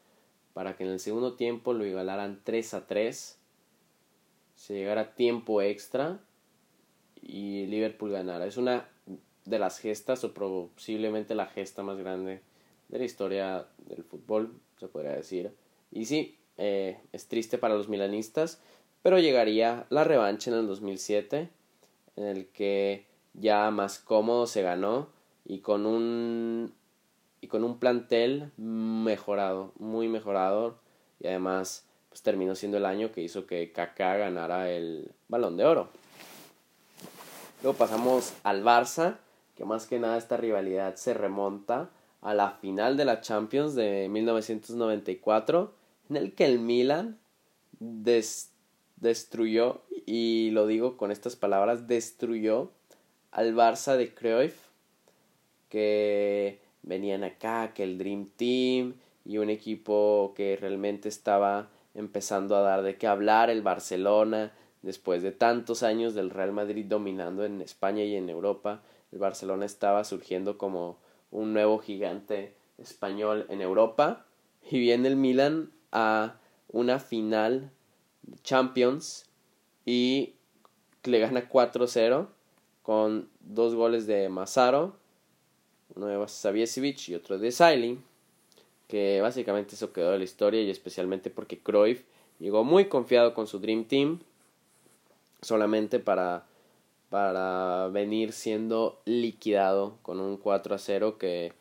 Para 0.52 0.76
que 0.76 0.84
en 0.84 0.90
el 0.90 1.00
segundo 1.00 1.34
tiempo 1.34 1.72
lo 1.72 1.84
igualaran 1.84 2.40
3 2.44 2.74
a 2.74 2.86
3. 2.86 3.38
Se 4.56 4.74
llegara 4.74 5.14
tiempo 5.14 5.62
extra. 5.62 6.20
Y 7.22 7.66
Liverpool 7.66 8.10
ganara. 8.10 8.46
Es 8.46 8.56
una 8.56 8.88
de 9.44 9.58
las 9.58 9.78
gestas, 9.78 10.22
o 10.24 10.32
posiblemente 10.32 11.34
la 11.34 11.46
gesta 11.46 11.82
más 11.82 11.98
grande 11.98 12.40
de 12.88 12.98
la 12.98 13.04
historia 13.04 13.66
del 13.78 14.04
fútbol, 14.04 14.60
se 14.78 14.88
podría 14.88 15.12
decir. 15.12 15.52
Y 15.90 16.04
sí, 16.04 16.38
eh, 16.58 17.00
es 17.12 17.28
triste 17.28 17.58
para 17.58 17.74
los 17.74 17.88
milanistas, 17.88 18.60
pero 19.02 19.18
llegaría 19.18 19.86
la 19.90 20.04
revancha 20.04 20.50
en 20.50 20.58
el 20.58 20.66
2007, 20.66 21.48
en 22.16 22.24
el 22.24 22.46
que 22.48 23.06
ya 23.34 23.70
más 23.70 23.98
cómodo 23.98 24.46
se 24.46 24.62
ganó 24.62 25.08
y 25.44 25.58
con 25.58 25.86
un 25.86 26.72
y 27.40 27.48
con 27.48 27.62
un 27.62 27.78
plantel 27.78 28.52
mejorado, 28.56 29.72
muy 29.78 30.08
mejorado 30.08 30.78
y 31.20 31.26
además 31.26 31.86
pues 32.08 32.22
terminó 32.22 32.54
siendo 32.54 32.78
el 32.78 32.86
año 32.86 33.12
que 33.12 33.20
hizo 33.20 33.46
que 33.46 33.72
Kaká 33.72 34.16
ganara 34.16 34.70
el 34.70 35.12
Balón 35.28 35.56
de 35.56 35.66
Oro. 35.66 35.88
Luego 37.62 37.76
pasamos 37.76 38.34
al 38.44 38.62
Barça, 38.62 39.16
que 39.56 39.64
más 39.64 39.86
que 39.86 39.98
nada 39.98 40.16
esta 40.16 40.36
rivalidad 40.36 40.94
se 40.94 41.12
remonta 41.12 41.90
a 42.22 42.32
la 42.34 42.52
final 42.52 42.96
de 42.96 43.04
la 43.04 43.20
Champions 43.20 43.74
de 43.74 44.08
1994, 44.08 45.72
en 46.08 46.16
el 46.16 46.34
que 46.34 46.46
el 46.46 46.58
Milan 46.58 47.18
destruyó, 48.96 49.82
y 50.06 50.50
lo 50.50 50.66
digo 50.66 50.96
con 50.96 51.10
estas 51.10 51.36
palabras, 51.36 51.86
destruyó 51.86 52.70
al 53.30 53.54
Barça 53.54 53.96
de 53.96 54.14
Cruyff, 54.14 54.56
que 55.68 56.60
venían 56.82 57.24
acá, 57.24 57.72
que 57.74 57.82
el 57.82 57.98
Dream 57.98 58.28
Team 58.36 58.94
y 59.24 59.38
un 59.38 59.50
equipo 59.50 60.34
que 60.36 60.56
realmente 60.56 61.08
estaba 61.08 61.68
empezando 61.94 62.56
a 62.56 62.60
dar 62.60 62.82
de 62.82 62.96
qué 62.96 63.06
hablar, 63.06 63.50
el 63.50 63.62
Barcelona, 63.62 64.52
después 64.82 65.22
de 65.22 65.32
tantos 65.32 65.82
años 65.82 66.14
del 66.14 66.30
Real 66.30 66.52
Madrid 66.52 66.84
dominando 66.86 67.44
en 67.44 67.62
España 67.62 68.04
y 68.04 68.16
en 68.16 68.28
Europa, 68.28 68.82
el 69.12 69.18
Barcelona 69.18 69.64
estaba 69.64 70.04
surgiendo 70.04 70.58
como 70.58 70.98
un 71.30 71.52
nuevo 71.52 71.78
gigante 71.78 72.54
español 72.78 73.46
en 73.48 73.60
Europa 73.60 74.26
y 74.70 74.78
viene 74.78 75.08
el 75.08 75.16
Milan 75.16 75.70
a 75.94 76.36
una 76.68 76.98
final 76.98 77.70
Champions 78.42 79.24
y 79.86 80.34
le 81.04 81.18
gana 81.18 81.48
4-0 81.48 82.26
con 82.82 83.28
dos 83.40 83.74
goles 83.74 84.06
de 84.06 84.28
Mazaro, 84.28 84.96
uno 85.94 86.06
de 86.06 86.28
Savicevic 86.28 87.08
y 87.08 87.14
otro 87.14 87.38
de 87.38 87.50
Sailly, 87.50 87.98
que 88.88 89.20
básicamente 89.22 89.74
eso 89.74 89.92
quedó 89.92 90.10
de 90.10 90.18
la 90.18 90.24
historia 90.24 90.60
y 90.60 90.70
especialmente 90.70 91.30
porque 91.30 91.58
Cruyff 91.58 92.02
llegó 92.38 92.64
muy 92.64 92.86
confiado 92.86 93.32
con 93.32 93.46
su 93.46 93.58
Dream 93.58 93.84
Team 93.84 94.20
solamente 95.40 95.98
para 95.98 96.44
para 97.14 97.88
venir 97.92 98.32
siendo 98.32 99.00
liquidado 99.04 99.98
con 100.02 100.18
un 100.18 100.36
4 100.36 100.74
a 100.74 100.78
0 100.78 101.16
que 101.16 101.52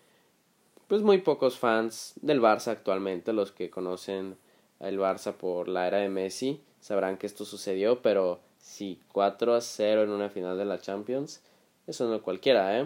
pues 0.93 1.01
muy 1.01 1.17
pocos 1.17 1.58
fans 1.58 2.13
del 2.21 2.39
Barça 2.39 2.67
actualmente, 2.67 3.34
los 3.34 3.51
que 3.51 3.71
conocen 3.71 4.38
al 4.79 4.99
Barça 4.99 5.34
por 5.34 5.67
la 5.67 5.88
era 5.88 5.97
de 5.97 6.08
Messi, 6.08 6.62
sabrán 6.82 7.17
que 7.17 7.25
esto 7.25 7.45
sucedió, 7.45 8.03
pero 8.03 8.41
Sí, 8.63 8.99
4 9.12 9.56
a 9.56 9.62
0 9.62 10.03
en 10.03 10.10
una 10.12 10.29
final 10.29 10.56
de 10.58 10.65
la 10.65 10.79
Champions. 10.79 11.41
Eso 11.86 12.08
no 12.08 12.21
cualquiera, 12.21 12.79
¿eh? 12.79 12.86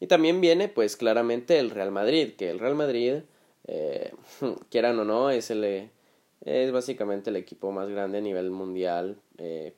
Y 0.00 0.06
también 0.08 0.40
viene, 0.40 0.68
pues 0.68 0.96
claramente, 0.96 1.58
el 1.58 1.70
Real 1.70 1.92
Madrid, 1.92 2.34
que 2.36 2.50
el 2.50 2.58
Real 2.58 2.74
Madrid, 2.74 3.18
eh, 3.66 4.12
quieran 4.70 4.98
o 4.98 5.04
no, 5.04 5.30
es, 5.30 5.50
el, 5.50 5.90
es 6.40 6.72
básicamente 6.72 7.30
el 7.30 7.36
equipo 7.36 7.70
más 7.70 7.88
grande 7.88 8.18
a 8.18 8.20
nivel 8.22 8.50
mundial. 8.50 9.18
Eh, 9.36 9.74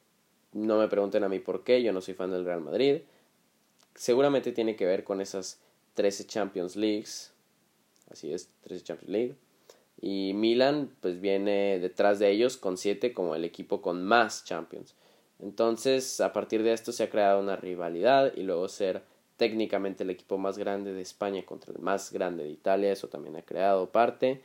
no 0.52 0.78
me 0.78 0.88
pregunten 0.88 1.24
a 1.24 1.28
mí 1.28 1.40
por 1.40 1.62
qué, 1.62 1.82
yo 1.82 1.92
no 1.92 2.00
soy 2.00 2.14
fan 2.14 2.30
del 2.30 2.44
Real 2.44 2.60
Madrid. 2.60 3.02
Seguramente 3.96 4.52
tiene 4.52 4.76
que 4.76 4.86
ver 4.86 5.04
con 5.04 5.20
esas 5.20 5.60
13 6.00 6.26
Champions 6.26 6.76
Leagues. 6.76 7.30
Así 8.10 8.32
es, 8.32 8.48
13 8.62 8.84
Champions 8.84 9.10
League. 9.10 9.34
Y 10.00 10.32
Milan 10.32 10.90
pues 11.02 11.20
viene 11.20 11.78
detrás 11.78 12.18
de 12.18 12.30
ellos 12.30 12.56
con 12.56 12.78
siete 12.78 13.12
como 13.12 13.34
el 13.34 13.44
equipo 13.44 13.82
con 13.82 14.02
más 14.02 14.42
Champions. 14.46 14.94
Entonces 15.40 16.22
a 16.22 16.32
partir 16.32 16.62
de 16.62 16.72
esto 16.72 16.90
se 16.92 17.02
ha 17.02 17.10
creado 17.10 17.38
una 17.38 17.56
rivalidad 17.56 18.32
y 18.34 18.44
luego 18.44 18.66
ser 18.68 19.02
técnicamente 19.36 20.04
el 20.04 20.08
equipo 20.08 20.38
más 20.38 20.56
grande 20.56 20.94
de 20.94 21.02
España 21.02 21.44
contra 21.44 21.74
el 21.74 21.80
más 21.80 22.12
grande 22.12 22.44
de 22.44 22.50
Italia, 22.50 22.92
eso 22.92 23.08
también 23.08 23.36
ha 23.36 23.42
creado 23.42 23.90
parte 23.90 24.40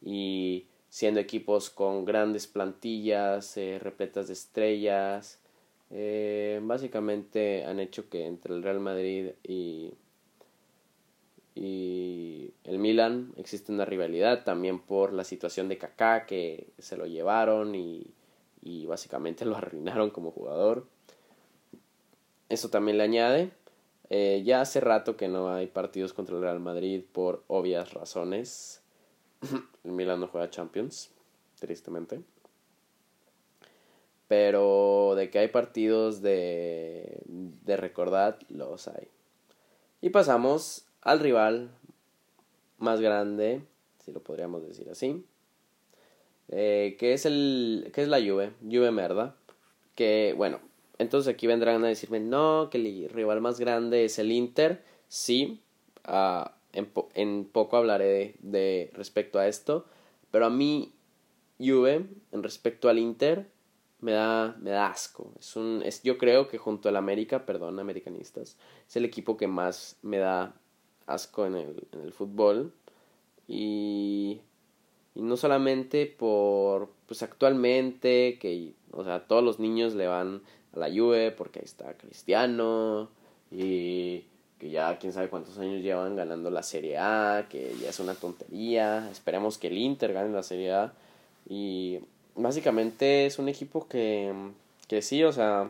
y 0.00 0.66
siendo 0.88 1.18
equipos 1.18 1.70
con 1.70 2.04
grandes 2.04 2.46
plantillas, 2.46 3.56
eh, 3.56 3.80
repletas 3.80 4.28
de 4.28 4.34
estrellas, 4.34 5.40
eh, 5.90 6.60
básicamente 6.62 7.64
han 7.64 7.80
hecho 7.80 8.08
que 8.08 8.26
entre 8.26 8.54
el 8.54 8.62
Real 8.62 8.78
Madrid 8.78 9.30
y 9.42 9.92
y 11.60 12.54
el 12.64 12.78
Milan 12.78 13.34
existe 13.36 13.70
una 13.70 13.84
rivalidad 13.84 14.44
también 14.44 14.80
por 14.80 15.12
la 15.12 15.24
situación 15.24 15.68
de 15.68 15.76
Kaká 15.76 16.24
que 16.24 16.68
se 16.78 16.96
lo 16.96 17.04
llevaron 17.04 17.74
y, 17.74 18.06
y 18.62 18.86
básicamente 18.86 19.44
lo 19.44 19.56
arruinaron 19.56 20.08
como 20.08 20.30
jugador. 20.30 20.86
Eso 22.48 22.70
también 22.70 22.96
le 22.96 23.04
añade. 23.04 23.50
Eh, 24.08 24.42
ya 24.42 24.62
hace 24.62 24.80
rato 24.80 25.18
que 25.18 25.28
no 25.28 25.50
hay 25.52 25.66
partidos 25.66 26.14
contra 26.14 26.34
el 26.34 26.40
Real 26.40 26.60
Madrid 26.60 27.04
por 27.12 27.44
obvias 27.46 27.92
razones. 27.92 28.80
el 29.84 29.92
Milan 29.92 30.18
no 30.18 30.28
juega 30.28 30.48
Champions, 30.48 31.10
tristemente. 31.58 32.22
Pero 34.28 35.12
de 35.14 35.28
que 35.28 35.40
hay 35.40 35.48
partidos 35.48 36.22
de, 36.22 37.20
de 37.26 37.76
recordar, 37.76 38.38
los 38.48 38.88
hay. 38.88 39.08
Y 40.00 40.08
pasamos 40.08 40.86
al 41.02 41.20
rival 41.20 41.70
más 42.78 43.00
grande, 43.00 43.62
si 44.04 44.12
lo 44.12 44.20
podríamos 44.20 44.66
decir 44.66 44.88
así, 44.90 45.24
eh, 46.48 46.96
que 46.98 47.12
es 47.12 47.26
el 47.26 47.90
que 47.92 48.02
es 48.02 48.08
la 48.08 48.18
Juve, 48.18 48.52
Juve 48.62 48.90
Merda, 48.90 49.36
que 49.94 50.34
bueno, 50.36 50.60
entonces 50.98 51.32
aquí 51.32 51.46
vendrán 51.46 51.84
a 51.84 51.88
decirme, 51.88 52.20
no, 52.20 52.68
que 52.70 52.78
el 52.78 53.08
rival 53.10 53.40
más 53.40 53.60
grande 53.60 54.04
es 54.04 54.18
el 54.18 54.32
Inter, 54.32 54.82
sí, 55.08 55.62
uh, 56.08 56.48
en, 56.72 56.90
en, 57.14 57.44
poco 57.44 57.76
hablaré 57.76 58.06
de, 58.06 58.34
de, 58.40 58.90
respecto 58.94 59.38
a 59.38 59.48
esto, 59.48 59.86
pero 60.30 60.46
a 60.46 60.50
mí 60.50 60.92
Juve, 61.58 62.06
en 62.32 62.42
respecto 62.42 62.88
al 62.88 62.98
Inter, 62.98 63.46
me 64.00 64.12
da, 64.12 64.56
me 64.60 64.70
da 64.70 64.86
asco. 64.86 65.32
Es 65.38 65.56
un, 65.56 65.82
es, 65.84 66.02
yo 66.02 66.18
creo 66.18 66.48
que 66.48 66.58
junto 66.58 66.88
al 66.88 66.96
América, 66.96 67.44
perdón, 67.44 67.78
americanistas, 67.78 68.56
es 68.88 68.96
el 68.96 69.04
equipo 69.04 69.36
que 69.36 69.46
más 69.46 69.98
me 70.02 70.18
da 70.18 70.54
asco 71.12 71.46
en 71.46 71.56
el, 71.56 71.88
en 71.92 72.00
el 72.00 72.12
fútbol. 72.12 72.72
Y, 73.48 74.40
no 75.16 75.36
solamente 75.36 76.06
por, 76.06 76.90
pues 77.06 77.22
actualmente, 77.22 78.38
que, 78.40 78.72
o 78.92 79.04
sea, 79.04 79.26
todos 79.26 79.42
los 79.42 79.58
niños 79.58 79.94
le 79.94 80.06
van 80.06 80.40
a 80.72 80.78
la 80.78 80.88
Juve 80.88 81.32
porque 81.32 81.58
ahí 81.58 81.64
está 81.64 81.94
Cristiano 81.94 83.10
y 83.50 84.24
que 84.60 84.70
ya 84.70 84.98
quién 84.98 85.12
sabe 85.12 85.28
cuántos 85.28 85.58
años 85.58 85.82
llevan 85.82 86.14
ganando 86.14 86.50
la 86.50 86.62
Serie 86.62 86.96
A, 86.98 87.46
que 87.50 87.74
ya 87.82 87.90
es 87.90 87.98
una 87.98 88.14
tontería. 88.14 89.08
Esperemos 89.10 89.58
que 89.58 89.66
el 89.66 89.78
Inter 89.78 90.12
gane 90.12 90.30
la 90.32 90.42
Serie 90.44 90.72
A. 90.72 90.92
Y 91.48 91.98
básicamente 92.36 93.26
es 93.26 93.38
un 93.38 93.48
equipo 93.48 93.88
que, 93.88 94.32
que 94.86 95.02
sí, 95.02 95.24
o 95.24 95.32
sea, 95.32 95.68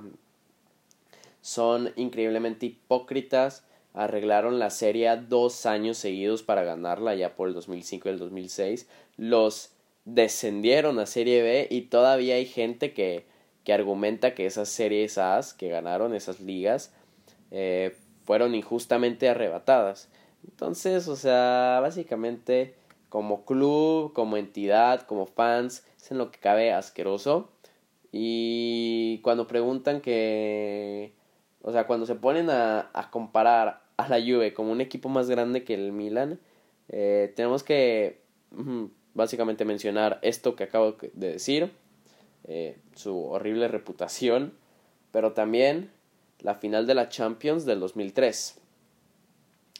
son 1.40 1.92
increíblemente 1.96 2.66
hipócritas 2.66 3.64
arreglaron 3.94 4.58
la 4.58 4.70
serie 4.70 5.16
dos 5.16 5.66
años 5.66 5.98
seguidos 5.98 6.42
para 6.42 6.62
ganarla 6.62 7.14
ya 7.14 7.34
por 7.34 7.48
el 7.48 7.54
2005 7.54 8.08
y 8.08 8.12
el 8.12 8.18
2006. 8.18 8.88
Los 9.16 9.72
descendieron 10.04 10.98
a 10.98 11.06
Serie 11.06 11.42
B 11.42 11.68
y 11.70 11.82
todavía 11.82 12.36
hay 12.36 12.46
gente 12.46 12.92
que, 12.92 13.26
que 13.64 13.72
argumenta 13.72 14.34
que 14.34 14.46
esas 14.46 14.68
series 14.68 15.18
A 15.18 15.40
que 15.58 15.68
ganaron, 15.68 16.14
esas 16.14 16.40
ligas, 16.40 16.92
eh, 17.50 17.96
fueron 18.24 18.54
injustamente 18.54 19.28
arrebatadas. 19.28 20.08
Entonces, 20.48 21.08
o 21.08 21.16
sea, 21.16 21.78
básicamente 21.82 22.74
como 23.08 23.44
club, 23.44 24.12
como 24.12 24.36
entidad, 24.36 25.02
como 25.02 25.26
fans, 25.26 25.84
es 26.00 26.10
en 26.12 26.18
lo 26.18 26.30
que 26.30 26.38
cabe 26.38 26.72
asqueroso. 26.72 27.50
Y 28.12 29.20
cuando 29.22 29.46
preguntan 29.46 30.00
que 30.00 31.12
o 31.62 31.72
sea, 31.72 31.86
cuando 31.86 32.06
se 32.06 32.14
ponen 32.14 32.50
a, 32.50 32.90
a 32.92 33.10
comparar 33.10 33.79
a 34.06 34.18
la 34.18 34.20
Juve 34.20 34.54
como 34.54 34.72
un 34.72 34.80
equipo 34.80 35.08
más 35.08 35.28
grande 35.28 35.64
que 35.64 35.74
el 35.74 35.92
Milan, 35.92 36.38
eh, 36.88 37.32
tenemos 37.36 37.62
que 37.62 38.20
básicamente 39.14 39.64
mencionar 39.64 40.18
esto 40.22 40.56
que 40.56 40.64
acabo 40.64 40.96
de 41.12 41.32
decir, 41.32 41.70
eh, 42.44 42.78
su 42.94 43.24
horrible 43.26 43.68
reputación, 43.68 44.54
pero 45.12 45.32
también 45.32 45.90
la 46.40 46.54
final 46.54 46.86
de 46.86 46.94
la 46.94 47.08
Champions 47.08 47.64
del 47.64 47.80
2003. 47.80 48.58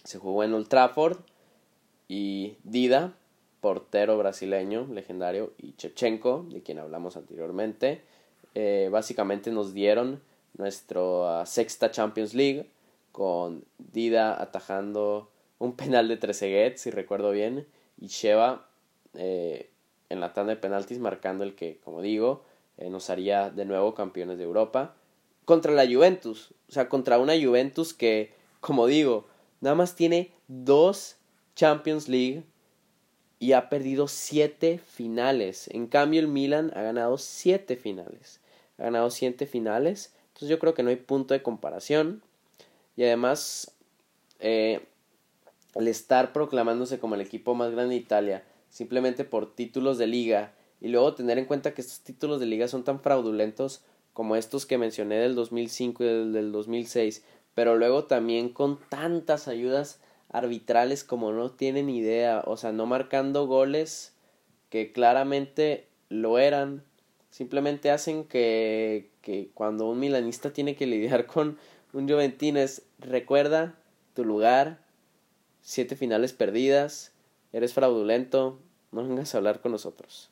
Se 0.04 0.18
jugó 0.18 0.44
en 0.44 0.54
Old 0.54 0.68
Trafford 0.68 1.18
y 2.08 2.56
Dida, 2.64 3.14
portero 3.60 4.16
brasileño 4.18 4.86
legendario, 4.92 5.52
y 5.58 5.72
Chechenko, 5.72 6.46
de 6.50 6.62
quien 6.62 6.78
hablamos 6.78 7.16
anteriormente, 7.16 8.02
eh, 8.54 8.88
básicamente 8.90 9.50
nos 9.50 9.74
dieron 9.74 10.20
nuestra 10.56 11.46
sexta 11.46 11.90
Champions 11.90 12.34
League 12.34 12.66
con 13.12 13.64
Dida 13.78 14.40
atajando 14.40 15.30
un 15.58 15.76
penal 15.76 16.08
de 16.08 16.16
Trezeguet, 16.16 16.76
si 16.76 16.90
recuerdo 16.90 17.30
bien, 17.30 17.66
y 17.98 18.06
Sheva 18.06 18.66
eh, 19.14 19.70
en 20.08 20.20
la 20.20 20.32
tanda 20.32 20.54
de 20.54 20.60
penaltis 20.60 20.98
marcando 20.98 21.44
el 21.44 21.54
que, 21.54 21.78
como 21.84 22.02
digo, 22.02 22.44
eh, 22.78 22.90
nos 22.90 23.10
haría 23.10 23.50
de 23.50 23.64
nuevo 23.64 23.94
campeones 23.94 24.38
de 24.38 24.44
Europa 24.44 24.94
contra 25.44 25.72
la 25.72 25.86
Juventus, 25.86 26.54
o 26.68 26.72
sea, 26.72 26.88
contra 26.88 27.18
una 27.18 27.34
Juventus 27.34 27.92
que, 27.92 28.32
como 28.60 28.86
digo, 28.86 29.26
nada 29.60 29.74
más 29.74 29.96
tiene 29.96 30.32
dos 30.48 31.16
Champions 31.56 32.08
League 32.08 32.44
y 33.38 33.52
ha 33.52 33.68
perdido 33.68 34.06
siete 34.08 34.78
finales. 34.78 35.68
En 35.68 35.86
cambio, 35.86 36.20
el 36.20 36.28
Milan 36.28 36.72
ha 36.74 36.82
ganado 36.82 37.18
siete 37.18 37.76
finales. 37.76 38.40
Ha 38.78 38.84
ganado 38.84 39.10
siete 39.10 39.46
finales 39.46 40.14
entonces 40.40 40.56
yo 40.56 40.58
creo 40.58 40.72
que 40.72 40.82
no 40.82 40.88
hay 40.88 40.96
punto 40.96 41.34
de 41.34 41.42
comparación. 41.42 42.22
Y 42.96 43.04
además, 43.04 43.72
eh, 44.40 44.80
el 45.74 45.88
estar 45.88 46.32
proclamándose 46.32 46.98
como 46.98 47.14
el 47.14 47.20
equipo 47.20 47.54
más 47.54 47.70
grande 47.70 47.94
de 47.94 48.00
Italia, 48.00 48.44
simplemente 48.68 49.24
por 49.24 49.54
títulos 49.54 49.98
de 49.98 50.06
liga, 50.06 50.52
y 50.80 50.88
luego 50.88 51.14
tener 51.14 51.38
en 51.38 51.44
cuenta 51.44 51.74
que 51.74 51.82
estos 51.82 52.00
títulos 52.00 52.40
de 52.40 52.46
liga 52.46 52.68
son 52.68 52.84
tan 52.84 53.00
fraudulentos 53.00 53.82
como 54.12 54.36
estos 54.36 54.66
que 54.66 54.78
mencioné 54.78 55.16
del 55.16 55.34
2005 55.34 56.02
y 56.02 56.06
del, 56.06 56.32
del 56.32 56.52
2006, 56.52 57.22
pero 57.54 57.76
luego 57.76 58.04
también 58.04 58.48
con 58.48 58.78
tantas 58.88 59.48
ayudas 59.48 60.00
arbitrales 60.30 61.04
como 61.04 61.32
no 61.32 61.50
tienen 61.50 61.90
idea, 61.90 62.42
o 62.46 62.56
sea, 62.56 62.72
no 62.72 62.86
marcando 62.86 63.46
goles 63.46 64.14
que 64.68 64.92
claramente 64.92 65.88
lo 66.08 66.38
eran, 66.38 66.84
simplemente 67.30 67.90
hacen 67.90 68.24
que, 68.24 69.10
que 69.22 69.50
cuando 69.54 69.88
un 69.88 69.98
milanista 69.98 70.52
tiene 70.52 70.76
que 70.76 70.86
lidiar 70.86 71.26
con 71.26 71.58
un 71.92 72.08
Juventino 72.08 72.60
es 72.60 72.82
recuerda 72.98 73.74
tu 74.14 74.24
lugar, 74.24 74.78
siete 75.62 75.96
finales 75.96 76.32
perdidas, 76.32 77.12
eres 77.52 77.74
fraudulento, 77.74 78.58
no 78.92 79.06
vengas 79.06 79.34
a 79.34 79.38
hablar 79.38 79.60
con 79.60 79.72
nosotros. 79.72 80.30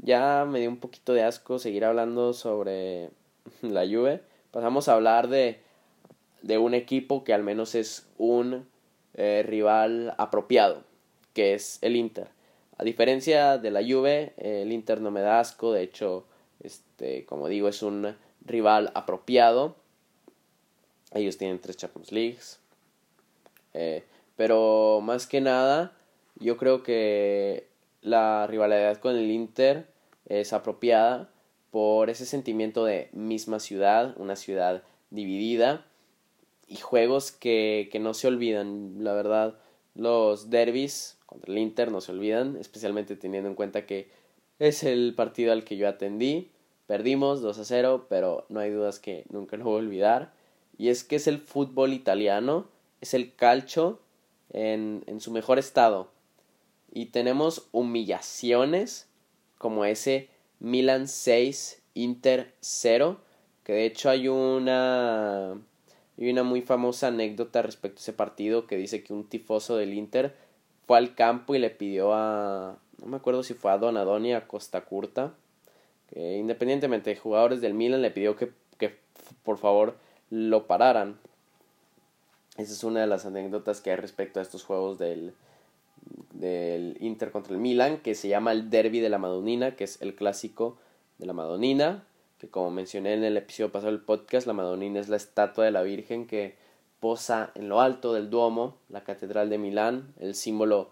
Ya 0.00 0.46
me 0.48 0.60
dio 0.60 0.68
un 0.68 0.78
poquito 0.78 1.12
de 1.12 1.24
asco 1.24 1.58
seguir 1.58 1.84
hablando 1.84 2.32
sobre 2.32 3.10
la 3.62 3.86
Juve. 3.86 4.22
Pasamos 4.50 4.88
a 4.88 4.94
hablar 4.94 5.28
de, 5.28 5.60
de 6.42 6.58
un 6.58 6.74
equipo 6.74 7.24
que 7.24 7.34
al 7.34 7.42
menos 7.42 7.74
es 7.74 8.06
un 8.16 8.66
eh, 9.14 9.42
rival 9.46 10.14
apropiado, 10.18 10.82
que 11.34 11.54
es 11.54 11.78
el 11.82 11.96
Inter. 11.96 12.28
A 12.78 12.84
diferencia 12.84 13.58
de 13.58 13.70
la 13.72 13.82
Juve, 13.82 14.34
el 14.36 14.72
Inter 14.72 15.00
no 15.00 15.10
me 15.10 15.20
da 15.20 15.40
asco, 15.40 15.72
de 15.72 15.82
hecho 15.82 16.24
este, 16.60 17.24
como 17.26 17.48
digo, 17.48 17.68
es 17.68 17.82
un 17.82 18.16
rival 18.44 18.92
apropiado. 18.94 19.76
Ellos 21.12 21.38
tienen 21.38 21.58
tres 21.58 21.76
Champions 21.76 22.12
Leagues. 22.12 22.58
Eh, 23.74 24.04
pero 24.36 25.00
más 25.02 25.26
que 25.26 25.40
nada, 25.40 25.92
yo 26.36 26.56
creo 26.56 26.82
que 26.82 27.66
la 28.02 28.46
rivalidad 28.46 28.98
con 28.98 29.16
el 29.16 29.30
Inter 29.30 29.86
es 30.26 30.52
apropiada 30.52 31.30
por 31.70 32.10
ese 32.10 32.26
sentimiento 32.26 32.84
de 32.84 33.08
misma 33.12 33.60
ciudad, 33.60 34.14
una 34.18 34.36
ciudad 34.36 34.82
dividida 35.10 35.84
y 36.66 36.76
juegos 36.76 37.32
que, 37.32 37.88
que 37.90 37.98
no 37.98 38.14
se 38.14 38.28
olvidan. 38.28 39.02
La 39.02 39.12
verdad, 39.12 39.58
los 39.94 40.50
derbis 40.50 41.18
contra 41.26 41.52
el 41.52 41.58
Inter 41.58 41.90
no 41.90 42.00
se 42.00 42.12
olvidan, 42.12 42.56
especialmente 42.56 43.16
teniendo 43.16 43.48
en 43.48 43.54
cuenta 43.54 43.86
que 43.86 44.08
es 44.58 44.82
el 44.82 45.14
partido 45.14 45.52
al 45.52 45.64
que 45.64 45.76
yo 45.76 45.88
atendí. 45.88 46.50
Perdimos 46.86 47.42
2 47.42 47.58
a 47.58 47.64
0, 47.64 48.06
pero 48.08 48.46
no 48.48 48.60
hay 48.60 48.70
dudas 48.70 48.98
que 48.98 49.24
nunca 49.30 49.56
lo 49.56 49.64
voy 49.64 49.74
a 49.74 49.78
olvidar. 49.84 50.37
Y 50.78 50.88
es 50.88 51.04
que 51.04 51.16
es 51.16 51.26
el 51.26 51.38
fútbol 51.38 51.92
italiano, 51.92 52.68
es 53.00 53.12
el 53.12 53.34
calcio 53.34 54.00
en, 54.50 55.04
en 55.06 55.20
su 55.20 55.30
mejor 55.32 55.58
estado. 55.58 56.10
Y 56.92 57.06
tenemos 57.06 57.68
humillaciones 57.72 59.08
como 59.58 59.84
ese 59.84 60.30
Milan 60.60 61.08
6, 61.08 61.82
Inter 61.94 62.54
0, 62.60 63.18
que 63.64 63.72
de 63.72 63.86
hecho 63.86 64.08
hay 64.08 64.28
una, 64.28 65.52
hay 65.52 66.30
una 66.30 66.42
muy 66.42 66.62
famosa 66.62 67.08
anécdota 67.08 67.62
respecto 67.62 67.98
a 67.98 68.02
ese 68.02 68.12
partido 68.12 68.66
que 68.66 68.76
dice 68.76 69.02
que 69.02 69.12
un 69.12 69.28
tifoso 69.28 69.76
del 69.76 69.94
Inter 69.94 70.34
fue 70.86 70.96
al 70.96 71.14
campo 71.14 71.54
y 71.54 71.58
le 71.58 71.70
pidió 71.70 72.14
a, 72.14 72.78
no 73.02 73.06
me 73.06 73.18
acuerdo 73.18 73.42
si 73.42 73.54
fue 73.54 73.70
a 73.70 73.78
Donadoni 73.78 74.32
a 74.32 74.46
Costa 74.46 74.80
Curta, 74.84 75.34
que 76.08 76.38
independientemente 76.38 77.10
de 77.10 77.16
jugadores 77.16 77.60
del 77.60 77.74
Milan 77.74 78.02
le 78.02 78.10
pidió 78.10 78.36
que, 78.36 78.50
que 78.78 78.96
por 79.42 79.58
favor 79.58 79.96
lo 80.30 80.66
pararan. 80.66 81.18
Esa 82.56 82.72
es 82.72 82.84
una 82.84 83.00
de 83.00 83.06
las 83.06 83.24
anécdotas 83.24 83.80
que 83.80 83.90
hay 83.90 83.96
respecto 83.96 84.40
a 84.40 84.42
estos 84.42 84.64
juegos 84.64 84.98
del, 84.98 85.34
del 86.32 86.96
Inter 87.00 87.30
contra 87.30 87.54
el 87.54 87.60
Milan, 87.60 87.98
que 87.98 88.14
se 88.14 88.28
llama 88.28 88.52
el 88.52 88.70
Derby 88.70 89.00
de 89.00 89.08
la 89.08 89.18
Madonina, 89.18 89.76
que 89.76 89.84
es 89.84 90.00
el 90.02 90.14
clásico 90.14 90.76
de 91.18 91.26
la 91.26 91.32
Madonina, 91.32 92.04
que 92.38 92.48
como 92.48 92.70
mencioné 92.70 93.14
en 93.14 93.24
el 93.24 93.36
episodio 93.36 93.72
pasado 93.72 93.92
del 93.92 94.00
podcast, 94.00 94.46
la 94.46 94.52
Madonina 94.52 95.00
es 95.00 95.08
la 95.08 95.16
estatua 95.16 95.64
de 95.64 95.70
la 95.70 95.82
Virgen 95.82 96.26
que 96.26 96.56
posa 97.00 97.50
en 97.54 97.68
lo 97.68 97.80
alto 97.80 98.12
del 98.12 98.30
Duomo, 98.30 98.76
la 98.88 99.04
Catedral 99.04 99.50
de 99.50 99.58
Milán, 99.58 100.14
el 100.18 100.34
símbolo 100.34 100.90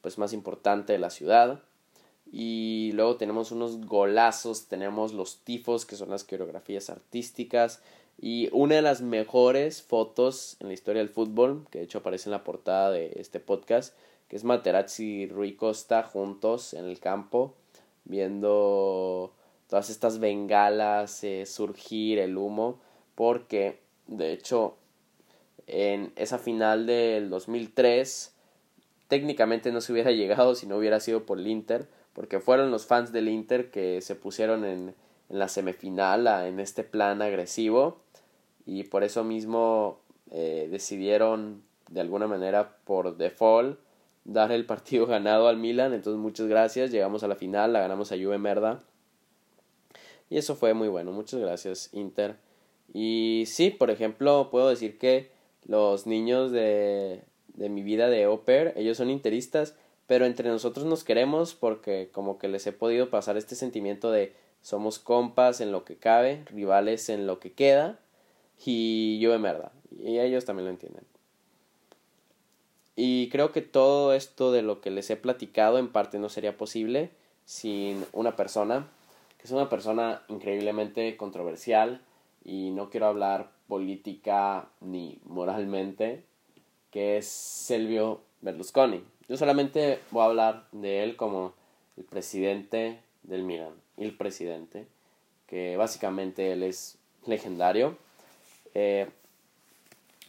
pues 0.00 0.18
más 0.18 0.32
importante 0.32 0.92
de 0.92 0.98
la 0.98 1.10
ciudad. 1.10 1.60
Y 2.30 2.92
luego 2.94 3.16
tenemos 3.16 3.52
unos 3.52 3.84
golazos, 3.86 4.66
tenemos 4.66 5.12
los 5.12 5.38
tifos, 5.40 5.84
que 5.84 5.96
son 5.96 6.10
las 6.10 6.24
coreografías 6.24 6.88
artísticas, 6.88 7.82
y 8.24 8.48
una 8.52 8.76
de 8.76 8.82
las 8.82 9.02
mejores 9.02 9.82
fotos 9.82 10.56
en 10.60 10.68
la 10.68 10.74
historia 10.74 11.02
del 11.02 11.08
fútbol, 11.08 11.66
que 11.72 11.80
de 11.80 11.84
hecho 11.86 11.98
aparece 11.98 12.28
en 12.28 12.30
la 12.30 12.44
portada 12.44 12.92
de 12.92 13.14
este 13.16 13.40
podcast, 13.40 13.96
que 14.28 14.36
es 14.36 14.44
Materazzi 14.44 15.22
y 15.22 15.26
Rui 15.26 15.56
Costa 15.56 16.04
juntos 16.04 16.72
en 16.72 16.84
el 16.84 17.00
campo, 17.00 17.56
viendo 18.04 19.32
todas 19.66 19.90
estas 19.90 20.20
bengalas 20.20 21.24
eh, 21.24 21.46
surgir, 21.46 22.20
el 22.20 22.38
humo, 22.38 22.78
porque 23.16 23.80
de 24.06 24.32
hecho 24.32 24.76
en 25.66 26.12
esa 26.14 26.38
final 26.38 26.86
del 26.86 27.28
2003 27.28 28.36
técnicamente 29.08 29.72
no 29.72 29.80
se 29.80 29.92
hubiera 29.92 30.10
llegado 30.12 30.54
si 30.54 30.68
no 30.68 30.76
hubiera 30.76 31.00
sido 31.00 31.26
por 31.26 31.40
el 31.40 31.48
Inter, 31.48 31.88
porque 32.12 32.38
fueron 32.38 32.70
los 32.70 32.86
fans 32.86 33.10
del 33.10 33.28
Inter 33.28 33.72
que 33.72 34.00
se 34.00 34.14
pusieron 34.14 34.64
en, 34.64 34.94
en 35.28 35.38
la 35.40 35.48
semifinal 35.48 36.28
en 36.46 36.60
este 36.60 36.84
plan 36.84 37.20
agresivo 37.20 38.01
y 38.66 38.84
por 38.84 39.04
eso 39.04 39.24
mismo 39.24 39.98
eh, 40.30 40.68
decidieron 40.70 41.62
de 41.88 42.00
alguna 42.00 42.26
manera 42.26 42.76
por 42.84 43.16
default 43.16 43.78
dar 44.24 44.52
el 44.52 44.64
partido 44.64 45.06
ganado 45.06 45.48
al 45.48 45.56
Milan, 45.56 45.92
entonces 45.92 46.20
muchas 46.20 46.46
gracias, 46.46 46.90
llegamos 46.90 47.22
a 47.22 47.28
la 47.28 47.36
final, 47.36 47.72
la 47.72 47.80
ganamos 47.80 48.12
a 48.12 48.16
Juve 48.16 48.38
Merda. 48.38 48.82
Y 50.30 50.38
eso 50.38 50.56
fue 50.56 50.72
muy 50.72 50.88
bueno, 50.88 51.12
muchas 51.12 51.40
gracias 51.40 51.90
Inter. 51.92 52.36
Y 52.94 53.44
sí, 53.46 53.70
por 53.70 53.90
ejemplo, 53.90 54.48
puedo 54.50 54.68
decir 54.68 54.98
que 54.98 55.30
los 55.66 56.06
niños 56.06 56.52
de, 56.52 57.22
de 57.54 57.68
mi 57.68 57.82
vida 57.82 58.08
de 58.08 58.26
Oper, 58.26 58.72
ellos 58.76 58.96
son 58.96 59.10
interistas, 59.10 59.76
pero 60.06 60.24
entre 60.24 60.48
nosotros 60.48 60.86
nos 60.86 61.04
queremos 61.04 61.54
porque 61.54 62.10
como 62.12 62.38
que 62.38 62.48
les 62.48 62.66
he 62.66 62.72
podido 62.72 63.10
pasar 63.10 63.36
este 63.36 63.54
sentimiento 63.54 64.10
de 64.10 64.34
somos 64.62 64.98
compas 64.98 65.60
en 65.60 65.72
lo 65.72 65.84
que 65.84 65.96
cabe, 65.96 66.44
rivales 66.46 67.08
en 67.08 67.26
lo 67.26 67.38
que 67.38 67.52
queda 67.52 67.98
y 68.64 69.18
yo 69.18 69.32
de 69.32 69.38
merda. 69.38 69.72
Y 69.98 70.18
ellos 70.18 70.44
también 70.44 70.66
lo 70.66 70.70
entienden. 70.70 71.04
Y 72.94 73.28
creo 73.30 73.52
que 73.52 73.62
todo 73.62 74.12
esto 74.12 74.52
de 74.52 74.62
lo 74.62 74.80
que 74.80 74.90
les 74.90 75.08
he 75.10 75.16
platicado 75.16 75.78
en 75.78 75.88
parte 75.88 76.18
no 76.18 76.28
sería 76.28 76.56
posible 76.56 77.10
sin 77.44 78.04
una 78.12 78.36
persona, 78.36 78.86
que 79.38 79.44
es 79.44 79.50
una 79.50 79.68
persona 79.68 80.22
increíblemente 80.28 81.16
controversial 81.16 82.00
y 82.44 82.70
no 82.70 82.90
quiero 82.90 83.06
hablar 83.06 83.50
política 83.66 84.68
ni 84.80 85.18
moralmente, 85.24 86.24
que 86.90 87.16
es 87.16 87.26
Silvio 87.26 88.20
Berlusconi. 88.42 89.02
Yo 89.28 89.36
solamente 89.36 90.00
voy 90.10 90.22
a 90.22 90.26
hablar 90.26 90.66
de 90.72 91.02
él 91.02 91.16
como 91.16 91.54
el 91.96 92.04
presidente 92.04 93.00
del 93.22 93.44
Milan, 93.44 93.72
el 93.96 94.16
presidente, 94.16 94.86
que 95.46 95.76
básicamente 95.76 96.52
él 96.52 96.62
es 96.62 96.98
legendario 97.24 97.96
eh, 98.74 99.08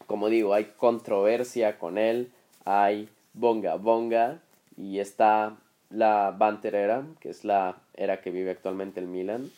como 0.08 0.30
digo, 0.30 0.54
hay 0.54 0.66
controversia 0.78 1.80
con 1.80 1.98
él, 1.98 2.32
hay 2.66 3.10
bonga 3.34 3.76
bonga 3.76 4.42
y 4.78 5.00
está 5.00 5.58
la 5.90 6.32
Banter 6.38 6.76
era, 6.76 7.06
que 7.20 7.30
es 7.30 7.46
la 7.46 7.82
era 7.94 8.22
que 8.22 8.32
vive 8.32 8.52
actualmente 8.52 9.00
el 9.00 9.08
Milan. 9.08 9.50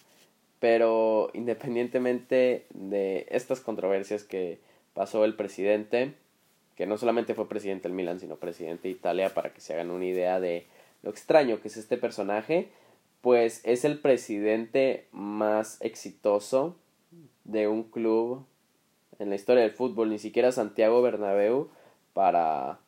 Pero 0.59 1.29
independientemente 1.33 2.65
de 2.73 3.25
estas 3.29 3.59
controversias 3.59 4.23
que 4.23 4.59
pasó 4.93 5.25
el 5.25 5.35
presidente, 5.35 6.13
que 6.75 6.87
no 6.87 6.97
solamente 6.97 7.35
fue 7.35 7.47
presidente 7.47 7.87
del 7.87 7.95
Milan, 7.95 8.19
sino 8.19 8.37
presidente 8.37 8.87
de 8.87 8.93
Italia, 8.93 9.33
para 9.33 9.53
que 9.53 9.61
se 9.61 9.73
hagan 9.73 9.91
una 9.91 10.05
idea 10.05 10.39
de 10.39 10.65
lo 11.03 11.09
extraño 11.09 11.61
que 11.61 11.67
es 11.67 11.77
este 11.77 11.97
personaje, 11.97 12.69
pues 13.21 13.61
es 13.63 13.85
el 13.85 13.99
presidente 13.99 15.07
más 15.11 15.77
exitoso 15.81 16.75
de 17.43 17.67
un 17.67 17.83
club 17.83 18.45
en 19.19 19.29
la 19.29 19.35
historia 19.35 19.63
del 19.63 19.71
fútbol, 19.71 20.09
ni 20.09 20.19
siquiera 20.19 20.51
Santiago 20.51 21.01
Bernabéu 21.01 21.69
para, 22.13 22.79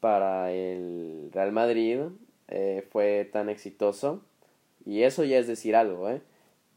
para 0.00 0.52
el 0.52 1.30
Real 1.32 1.52
Madrid 1.52 2.00
eh, 2.48 2.86
fue 2.90 3.28
tan 3.32 3.48
exitoso. 3.48 4.22
Y 4.84 5.02
eso 5.02 5.24
ya 5.24 5.38
es 5.38 5.46
decir 5.46 5.74
algo, 5.74 6.08
¿eh? 6.08 6.20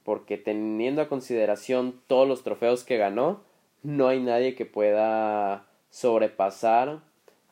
Porque 0.04 0.38
teniendo 0.38 1.02
a 1.02 1.10
consideración 1.10 2.00
todos 2.08 2.28
los 2.28 2.44
trofeos 2.44 2.84
que 2.84 2.98
ganó, 2.98 3.42
no 3.84 4.08
hay 4.08 4.20
nadie 4.20 4.56
que 4.56 4.66
pueda 4.66 5.68
sobrepasar 5.92 7.02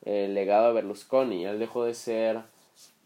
el 0.03 0.33
legado 0.33 0.67
de 0.67 0.73
Berlusconi. 0.73 1.45
Él 1.45 1.59
dejó 1.59 1.83
de 1.83 1.93
ser 1.93 2.41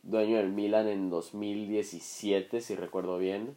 dueño 0.03 0.37
del 0.37 0.49
Milan 0.49 0.87
en 0.87 1.09
2017, 1.09 2.61
si 2.61 2.75
recuerdo 2.75 3.17
bien 3.17 3.55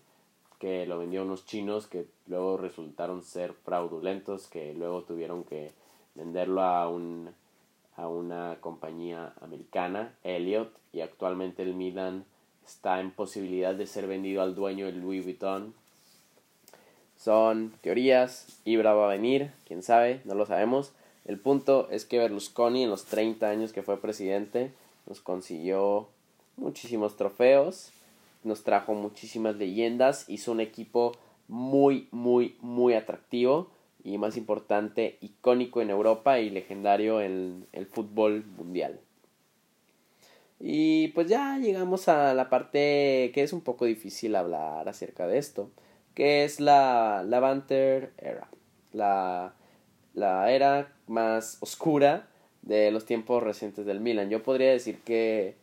que 0.59 0.87
lo 0.87 0.99
vendió 0.99 1.23
unos 1.23 1.47
chinos 1.47 1.87
que 1.87 2.07
luego 2.27 2.57
resultaron 2.57 3.23
ser 3.23 3.53
fraudulentos, 3.53 4.47
que 4.47 4.75
luego 4.75 5.03
tuvieron 5.03 5.45
que 5.45 5.73
venderlo 6.15 6.63
a, 6.63 6.89
un, 6.89 7.31
a 7.97 8.09
una 8.09 8.57
compañía 8.61 9.33
americana, 9.41 10.15
Elliot, 10.25 10.73
y 10.93 11.01
actualmente 11.01 11.63
el 11.63 11.75
Milan 11.75 12.25
está 12.67 13.01
en 13.01 13.11
posibilidad 13.11 13.75
de 13.75 13.87
ser 13.87 14.07
vendido 14.07 14.43
al 14.43 14.55
dueño 14.55 14.87
de 14.87 14.93
Louis 14.93 15.25
Vuitton. 15.25 15.75
Son 17.17 17.73
teorías, 17.81 18.61
Ibra 18.65 18.95
va 18.95 19.07
a 19.07 19.15
venir, 19.15 19.51
quién 19.67 19.83
sabe, 19.83 20.21
no 20.25 20.35
lo 20.35 20.47
sabemos. 20.47 20.93
El 21.25 21.39
punto 21.39 21.89
es 21.91 22.05
que 22.05 22.19
Berlusconi 22.19 22.85
en 22.85 22.91
los 22.91 23.05
30 23.07 23.49
años 23.49 23.73
que 23.73 23.83
fue 23.83 24.01
presidente 24.01 24.73
nos 25.07 25.21
consiguió 25.21 26.09
muchísimos 26.57 27.17
trofeos 27.17 27.93
nos 28.45 28.63
trajo 28.63 28.95
muchísimas 28.95 29.57
leyendas, 29.57 30.29
hizo 30.29 30.53
un 30.53 30.61
equipo 30.61 31.13
muy, 31.49 32.09
muy, 32.11 32.57
muy 32.61 32.95
atractivo 32.95 33.71
y 34.03 34.19
más 34.19 34.37
importante, 34.37 35.17
icónico 35.21 35.81
en 35.81 35.91
Europa 35.91 36.39
y 36.39 36.51
legendario 36.51 37.21
en 37.21 37.67
el 37.73 37.87
fútbol 37.87 38.45
mundial. 38.57 39.01
Y 40.61 41.09
pues 41.09 41.29
ya 41.29 41.59
llegamos 41.59 42.09
a 42.09 42.33
la 42.35 42.49
parte 42.49 43.31
que 43.35 43.43
es 43.43 43.53
un 43.53 43.63
poco 43.63 43.87
difícil 43.87 44.37
hablar 44.37 44.89
acerca 44.89 45.27
de 45.27 45.39
esto, 45.39 45.71
que 46.15 46.45
es 46.45 46.61
la, 46.61 47.25
la 47.27 47.41
Banter 47.41 48.13
Era, 48.19 48.49
la, 48.93 49.55
la 50.15 50.53
era 50.53 50.93
más 51.07 51.59
oscura 51.61 52.29
de 52.63 52.91
los 52.91 53.05
tiempos 53.05 53.43
recientes 53.43 53.85
del 53.85 54.01
Milan. 54.01 54.31
Yo 54.31 54.43
podría 54.43 54.71
decir 54.71 55.01
que 55.01 55.57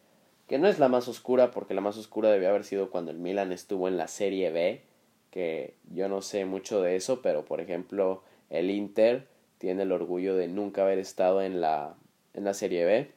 que 0.51 0.59
no 0.59 0.67
es 0.67 0.79
la 0.79 0.89
más 0.89 1.07
oscura 1.07 1.49
porque 1.49 1.73
la 1.73 1.79
más 1.79 1.95
oscura 1.95 2.29
debió 2.29 2.49
haber 2.49 2.65
sido 2.65 2.89
cuando 2.89 3.09
el 3.09 3.17
Milan 3.17 3.53
estuvo 3.53 3.87
en 3.87 3.95
la 3.95 4.09
Serie 4.09 4.51
B, 4.51 4.81
que 5.29 5.75
yo 5.93 6.09
no 6.09 6.21
sé 6.21 6.43
mucho 6.43 6.81
de 6.81 6.97
eso, 6.97 7.21
pero 7.21 7.45
por 7.45 7.61
ejemplo 7.61 8.21
el 8.49 8.69
Inter 8.69 9.29
tiene 9.59 9.83
el 9.83 9.93
orgullo 9.93 10.35
de 10.35 10.49
nunca 10.49 10.81
haber 10.81 10.99
estado 10.99 11.41
en 11.41 11.61
la, 11.61 11.95
en 12.33 12.43
la 12.43 12.53
Serie 12.53 12.83
B. 12.83 13.11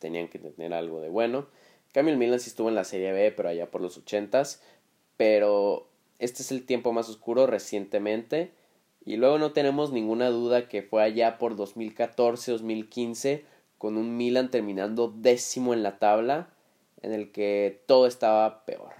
Tenían 0.00 0.26
que 0.26 0.40
tener 0.40 0.74
algo 0.74 1.00
de 1.00 1.10
bueno. 1.10 1.46
El 1.92 2.16
Milan 2.16 2.40
sí 2.40 2.50
estuvo 2.50 2.68
en 2.68 2.74
la 2.74 2.82
Serie 2.82 3.12
B, 3.12 3.30
pero 3.30 3.50
allá 3.50 3.70
por 3.70 3.80
los 3.80 3.96
ochentas. 3.96 4.60
Pero 5.16 5.86
este 6.18 6.42
es 6.42 6.50
el 6.50 6.66
tiempo 6.66 6.92
más 6.92 7.08
oscuro 7.08 7.46
recientemente. 7.46 8.50
Y 9.04 9.14
luego 9.14 9.38
no 9.38 9.52
tenemos 9.52 9.92
ninguna 9.92 10.30
duda 10.30 10.68
que 10.68 10.82
fue 10.82 11.04
allá 11.04 11.38
por 11.38 11.54
2014-2015 11.54 13.44
con 13.84 13.98
un 13.98 14.16
Milan 14.16 14.50
terminando 14.50 15.12
décimo 15.14 15.74
en 15.74 15.82
la 15.82 15.98
tabla, 15.98 16.48
en 17.02 17.12
el 17.12 17.30
que 17.32 17.82
todo 17.84 18.06
estaba 18.06 18.64
peor. 18.64 18.94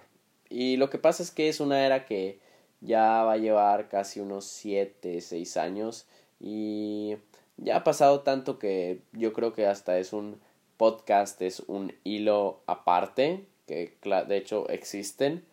Y 0.51 0.77
lo 0.77 0.91
que 0.91 0.99
pasa 0.99 1.23
es 1.23 1.31
que 1.31 1.49
es 1.49 1.59
una 1.61 1.87
era 1.87 2.05
que 2.05 2.39
ya 2.83 3.23
va 3.23 3.33
a 3.33 3.39
llevar 3.39 3.89
casi 3.89 4.21
unos 4.21 4.45
7, 4.45 5.23
6 5.23 5.57
años 5.57 6.07
y 6.39 7.17
ya 7.57 7.77
ha 7.77 7.83
pasado 7.83 8.21
tanto 8.21 8.59
que 8.59 9.01
yo 9.13 9.33
creo 9.33 9.55
que 9.55 9.67
hasta 9.67 9.99
es 9.99 10.13
un 10.13 10.39
podcast, 10.77 11.41
es 11.41 11.61
un 11.61 11.95
hilo 12.05 12.61
aparte, 12.67 13.47
que 13.67 13.97
de 14.03 14.37
hecho 14.37 14.69
existen, 14.69 15.47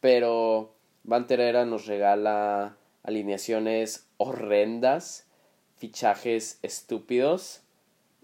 pero 0.00 0.74
Banterera 1.04 1.64
nos 1.64 1.86
regala 1.86 2.76
alineaciones 3.02 4.06
horrendas, 4.18 5.26
fichajes 5.78 6.58
estúpidos 6.60 7.63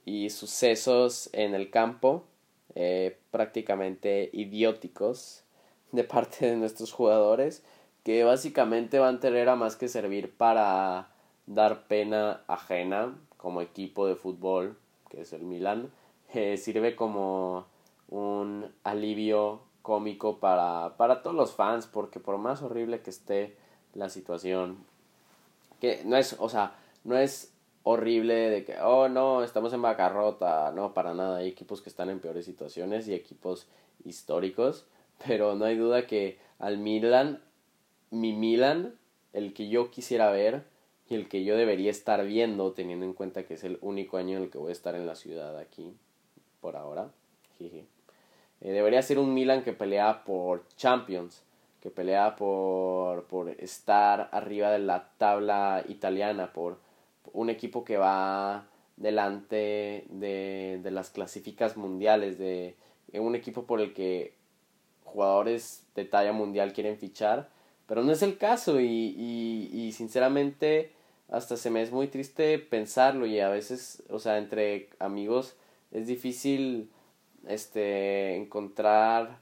y 0.05 0.31
sucesos 0.31 1.31
en 1.33 1.55
el 1.55 1.71
campo 1.71 2.25
eh, 2.75 3.19
prácticamente 3.31 4.31
idióticos 4.33 5.43
de 5.93 6.05
parte 6.05 6.47
de 6.47 6.57
nuestros 6.57 6.93
jugadores 6.93 7.63
que 8.05 8.25
básicamente 8.25 8.99
van 8.99 9.17
a 9.17 9.21
tener 9.21 9.49
a 9.49 9.57
más 9.57 9.77
que 9.77 9.89
servir 9.89 10.35
para 10.37 11.11
dar 11.47 11.87
pena 11.87 12.43
ajena 12.47 13.15
como 13.37 13.61
equipo 13.61 14.07
de 14.07 14.17
fútbol, 14.17 14.79
que 15.11 15.23
es 15.23 15.33
el 15.33 15.43
Milan, 15.43 15.91
eh, 16.35 16.57
sirve 16.57 16.97
como 16.97 17.67
un 18.09 18.73
alivio 18.85 19.63
cómico 19.83 20.39
para, 20.39 20.97
para 20.97 21.23
todos 21.23 21.37
los 21.37 21.53
fans, 21.53 21.87
porque 21.87 22.21
por 22.21 22.39
más 22.39 22.63
horrible 22.63 23.01
que 23.01 23.11
esté 23.11 23.57
la 23.95 24.09
situación, 24.09 24.79
que 25.81 26.03
no 26.05 26.17
es, 26.17 26.37
o 26.39 26.49
sea, 26.49 26.75
no 27.05 27.17
es 27.17 27.53
horrible 27.83 28.35
de 28.35 28.65
que, 28.65 28.79
oh 28.81 29.09
no, 29.09 29.43
estamos 29.43 29.73
en 29.73 29.83
bancarrota, 29.83 30.73
no, 30.73 30.93
para 30.95 31.15
nada, 31.15 31.39
hay 31.39 31.49
equipos 31.49 31.81
que 31.81 31.89
están 31.89 32.11
en 32.11 32.21
peores 32.21 32.45
situaciones 32.45 33.09
y 33.09 33.15
equipos 33.15 33.67
históricos, 34.05 34.87
pero 35.27 35.55
no 35.55 35.65
hay 35.65 35.77
duda 35.77 36.07
que 36.07 36.39
al 36.59 36.79
Milan, 36.79 37.43
mi 38.11 38.33
Milan, 38.33 38.95
el 39.33 39.55
que 39.55 39.69
yo 39.69 39.91
quisiera 39.91 40.31
ver 40.31 40.65
y 41.09 41.15
el 41.15 41.29
que 41.29 41.45
yo 41.45 41.57
debería 41.57 41.91
estar 41.91 42.25
viendo, 42.25 42.73
teniendo 42.73 43.07
en 43.07 43.15
cuenta 43.15 43.45
que 43.45 43.55
es 43.55 43.65
el 43.65 43.79
único 43.81 44.17
año 44.17 44.37
en 44.37 44.45
el 44.45 44.51
que 44.51 44.59
voy 44.59 44.71
a 44.71 44.73
estar 44.73 44.95
en 44.95 45.07
la 45.07 45.17
ciudad 45.17 45.59
aquí, 45.59 45.95
por 46.61 46.77
ahora, 46.77 47.11
eh, 47.61 47.85
debería 48.61 49.03
ser 49.03 49.19
un 49.19 49.35
Milan 49.35 49.63
que 49.63 49.73
pelea 49.73 50.25
por 50.25 50.67
Champions, 50.77 51.43
que 51.81 51.91
pelea 51.91 52.37
por, 52.37 53.25
por 53.25 53.49
estar 53.49 54.29
arriba 54.33 54.71
de 54.71 54.81
la 54.81 55.11
tabla 55.19 55.85
italiana, 55.89 56.53
por 56.53 56.79
un 57.33 57.51
equipo 57.51 57.85
que 57.85 57.97
va 57.97 58.67
delante 58.97 60.05
de, 60.09 60.81
de 60.83 60.91
las 60.91 61.11
clasificas 61.11 61.77
mundiales, 61.77 62.39
de 62.39 62.77
un 63.13 63.35
equipo 63.35 63.65
por 63.65 63.81
el 63.81 63.95
que 63.95 64.35
jugadores 65.05 65.85
de 65.95 66.05
talla 66.05 66.33
mundial 66.33 66.73
quieren 66.73 66.97
fichar, 66.97 67.49
pero 67.87 68.03
no 68.03 68.13
es 68.13 68.23
el 68.23 68.39
caso 68.39 68.81
y, 68.81 68.87
y, 68.87 69.71
y 69.73 69.93
sinceramente 69.93 70.93
hasta 71.29 71.57
se 71.57 71.71
me 71.71 71.83
es 71.83 71.93
muy 71.93 72.09
triste 72.09 72.59
pensarlo 72.59 73.27
y 73.27 73.41
a 73.41 73.49
veces, 73.49 74.03
o 74.11 74.19
sea, 74.19 74.39
entre 74.39 74.91
amigos 74.99 75.57
es 75.91 76.07
difícil 76.07 76.91
este 77.49 78.37
encontrar 78.37 79.39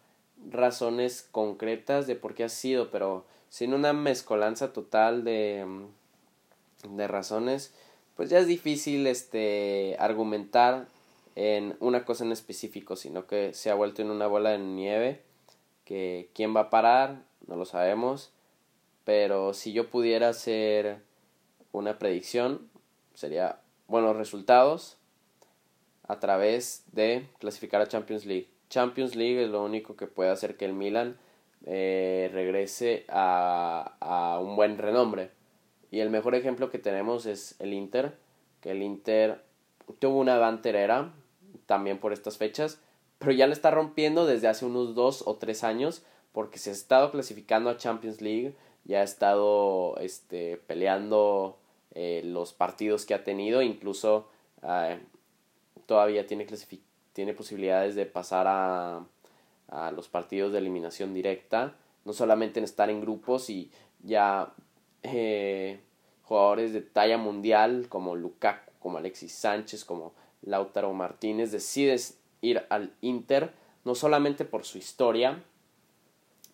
razones 0.50 1.28
concretas 1.30 2.06
de 2.06 2.14
por 2.14 2.34
qué 2.34 2.44
ha 2.44 2.48
sido, 2.48 2.90
pero 2.90 3.24
sin 3.48 3.74
una 3.74 3.92
mezcolanza 3.92 4.72
total 4.72 5.24
de 5.24 5.66
de 6.82 7.08
razones, 7.08 7.74
pues 8.16 8.30
ya 8.30 8.38
es 8.38 8.46
difícil 8.46 9.06
este 9.06 9.96
argumentar 9.98 10.88
en 11.36 11.76
una 11.80 12.04
cosa 12.04 12.24
en 12.24 12.32
específico, 12.32 12.96
sino 12.96 13.26
que 13.26 13.54
se 13.54 13.70
ha 13.70 13.74
vuelto 13.74 14.02
en 14.02 14.10
una 14.10 14.26
bola 14.26 14.50
de 14.50 14.58
nieve 14.58 15.22
que 15.84 16.28
quién 16.34 16.54
va 16.54 16.62
a 16.62 16.70
parar, 16.70 17.22
no 17.46 17.56
lo 17.56 17.64
sabemos, 17.64 18.30
pero 19.04 19.54
si 19.54 19.72
yo 19.72 19.88
pudiera 19.88 20.28
hacer 20.28 20.98
una 21.72 21.98
predicción, 21.98 22.68
sería 23.14 23.60
buenos 23.86 24.16
resultados 24.16 24.98
a 26.06 26.18
través 26.18 26.84
de 26.92 27.26
clasificar 27.38 27.80
a 27.80 27.88
Champions 27.88 28.26
League. 28.26 28.48
Champions 28.68 29.14
League 29.14 29.44
es 29.44 29.48
lo 29.48 29.64
único 29.64 29.96
que 29.96 30.06
puede 30.06 30.30
hacer 30.30 30.56
que 30.56 30.64
el 30.66 30.74
Milan 30.74 31.16
eh, 31.64 32.30
regrese 32.32 33.04
a, 33.08 33.94
a 34.00 34.40
un 34.40 34.56
buen 34.56 34.76
renombre. 34.76 35.30
Y 35.90 36.00
el 36.00 36.10
mejor 36.10 36.34
ejemplo 36.34 36.70
que 36.70 36.78
tenemos 36.78 37.26
es 37.26 37.54
el 37.60 37.72
Inter, 37.72 38.16
que 38.60 38.72
el 38.72 38.82
Inter 38.82 39.42
tuvo 39.98 40.18
una 40.18 40.38
banterera 40.38 41.12
también 41.66 41.98
por 41.98 42.12
estas 42.12 42.36
fechas, 42.36 42.80
pero 43.18 43.32
ya 43.32 43.46
le 43.46 43.52
está 43.52 43.70
rompiendo 43.70 44.26
desde 44.26 44.48
hace 44.48 44.64
unos 44.64 44.94
dos 44.94 45.22
o 45.26 45.36
tres 45.36 45.64
años 45.64 46.02
porque 46.32 46.58
se 46.58 46.70
ha 46.70 46.72
estado 46.72 47.10
clasificando 47.10 47.70
a 47.70 47.76
Champions 47.76 48.20
League, 48.20 48.54
ya 48.84 49.00
ha 49.00 49.02
estado 49.02 49.96
este, 49.98 50.56
peleando 50.56 51.58
eh, 51.94 52.22
los 52.24 52.52
partidos 52.52 53.06
que 53.06 53.14
ha 53.14 53.24
tenido, 53.24 53.62
incluso 53.62 54.28
eh, 54.62 54.98
todavía 55.86 56.26
tiene, 56.26 56.46
tiene 57.12 57.34
posibilidades 57.34 57.94
de 57.94 58.06
pasar 58.06 58.46
a, 58.46 59.04
a 59.68 59.90
los 59.90 60.08
partidos 60.08 60.52
de 60.52 60.58
eliminación 60.58 61.14
directa, 61.14 61.74
no 62.04 62.12
solamente 62.12 62.60
en 62.60 62.64
estar 62.64 62.88
en 62.90 63.00
grupos 63.00 63.50
y 63.50 63.70
ya 64.02 64.52
eh, 65.14 65.80
jugadores 66.22 66.72
de 66.72 66.80
talla 66.80 67.18
mundial 67.18 67.86
como 67.88 68.16
Lukaku, 68.16 68.72
como 68.80 68.98
Alexis 68.98 69.32
Sánchez, 69.32 69.84
como 69.84 70.12
Lautaro 70.42 70.92
Martínez, 70.92 71.52
decides 71.52 72.18
ir 72.40 72.64
al 72.70 72.92
Inter, 73.00 73.52
no 73.84 73.94
solamente 73.94 74.44
por 74.44 74.64
su 74.64 74.78
historia, 74.78 75.42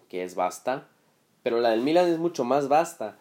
que 0.09 0.23
es 0.23 0.35
vasta, 0.35 0.89
pero 1.43 1.61
la 1.61 1.71
del 1.71 1.83
Milan 1.83 2.09
es 2.09 2.19
mucho 2.19 2.45
más 2.45 2.69
vasta, 2.69 3.19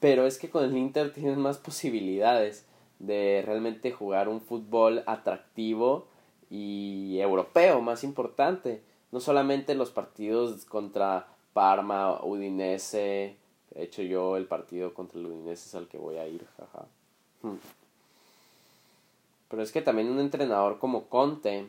pero 0.00 0.26
es 0.26 0.38
que 0.38 0.50
con 0.50 0.64
el 0.64 0.76
Inter 0.76 1.12
tienes 1.12 1.38
más 1.38 1.58
posibilidades 1.58 2.66
de 2.98 3.42
realmente 3.44 3.92
jugar 3.92 4.28
un 4.28 4.40
fútbol 4.40 5.02
atractivo 5.06 6.08
y 6.50 7.18
europeo, 7.20 7.80
más 7.80 8.04
importante, 8.04 8.82
no 9.12 9.20
solamente 9.20 9.74
los 9.74 9.90
partidos 9.90 10.64
contra 10.64 11.28
Parma, 11.52 12.22
Udinese, 12.24 13.36
de 13.74 13.82
hecho, 13.82 14.02
yo 14.02 14.36
el 14.36 14.46
partido 14.46 14.94
contra 14.94 15.18
el 15.18 15.26
Udinese 15.26 15.68
es 15.68 15.74
al 15.74 15.88
que 15.88 15.98
voy 15.98 16.16
a 16.16 16.28
ir, 16.28 16.46
jaja. 16.56 16.86
Hmm. 17.42 17.56
Pero 19.48 19.62
es 19.62 19.72
que 19.72 19.82
también 19.82 20.10
un 20.10 20.20
entrenador 20.20 20.78
como 20.78 21.08
Conte 21.08 21.66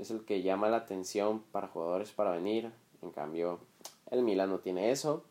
es 0.00 0.10
el 0.10 0.24
que 0.24 0.42
llama 0.42 0.68
la 0.68 0.78
atención 0.78 1.42
para 1.50 1.68
jugadores 1.68 2.10
para 2.12 2.30
venir. 2.30 2.70
En 3.02 3.10
cambio, 3.10 3.58
el 4.10 4.22
Milan 4.22 4.50
no 4.50 4.58
tiene 4.58 4.90
eso. 4.92 5.24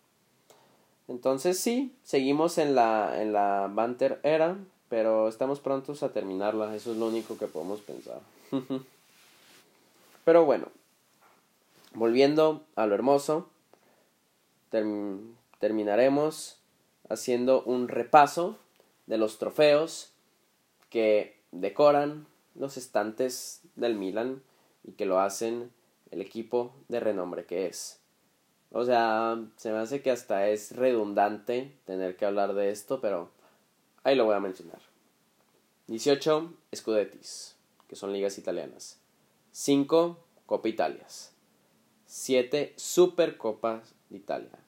Entonces 1.08 1.60
sí, 1.60 1.96
seguimos 2.04 2.58
en 2.58 2.76
la, 2.76 3.22
en 3.22 3.32
la 3.32 3.72
Banter 3.74 4.20
era, 4.24 4.58
pero 4.90 5.30
estamos 5.30 5.62
prontos 5.62 6.04
a 6.04 6.12
terminarla. 6.12 6.76
Eso 6.76 6.92
es 6.92 6.98
lo 6.98 7.08
único 7.08 7.38
que 7.38 7.48
podemos 7.48 7.80
pensar. 7.80 8.20
pero 10.26 10.44
bueno, 10.44 10.68
volviendo 11.94 12.64
a 12.76 12.86
lo 12.86 12.96
hermoso, 12.96 13.48
terminaremos 15.60 16.60
haciendo 17.10 17.64
un 17.64 17.88
repaso 17.88 18.58
de 19.06 19.18
los 19.18 19.40
trofeos 19.40 20.12
que 20.90 21.40
decoran 21.52 22.28
los 22.56 22.78
estantes 22.78 23.62
del 23.76 23.96
Milan 23.96 24.42
y 24.84 24.94
que 24.94 25.06
lo 25.06 25.20
hacen 25.20 25.72
el 26.12 26.22
equipo 26.22 26.74
de 26.88 27.00
renombre 27.00 27.46
que 27.46 27.68
es. 27.68 28.00
O 28.72 28.84
sea, 28.86 29.42
se 29.56 29.72
me 29.72 29.78
hace 29.78 30.02
que 30.02 30.12
hasta 30.12 30.50
es 30.50 30.76
redundante 30.76 31.74
tener 31.86 32.18
que 32.18 32.26
hablar 32.26 32.54
de 32.54 32.72
esto, 32.72 33.00
pero 33.00 33.30
ahí 34.04 34.16
lo 34.16 34.26
voy 34.26 34.36
a 34.36 34.42
mencionar. 34.42 34.82
18 35.88 36.54
Scudetis, 36.76 37.56
que 37.88 37.96
son 37.96 38.12
ligas 38.12 38.38
italianas. 38.38 39.00
5 39.52 40.18
Copa 40.46 40.68
Italias. 40.68 41.34
7 42.08 42.74
Supercopas 42.76 43.94
de 44.10 44.18
Italia 44.18 44.67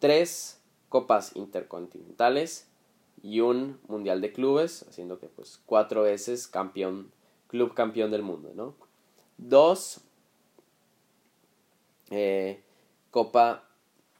tres 0.00 0.60
copas 0.88 1.36
intercontinentales 1.36 2.68
y 3.22 3.40
un 3.40 3.78
mundial 3.86 4.20
de 4.20 4.32
clubes, 4.32 4.84
haciendo 4.88 5.20
que 5.20 5.28
pues 5.28 5.60
cuatro 5.66 6.02
veces 6.02 6.48
campeón, 6.48 7.12
club 7.46 7.74
campeón 7.74 8.10
del 8.10 8.22
mundo, 8.22 8.50
¿no? 8.54 8.74
Dos 9.38 10.00
eh, 12.10 12.60
copa, 13.10 13.64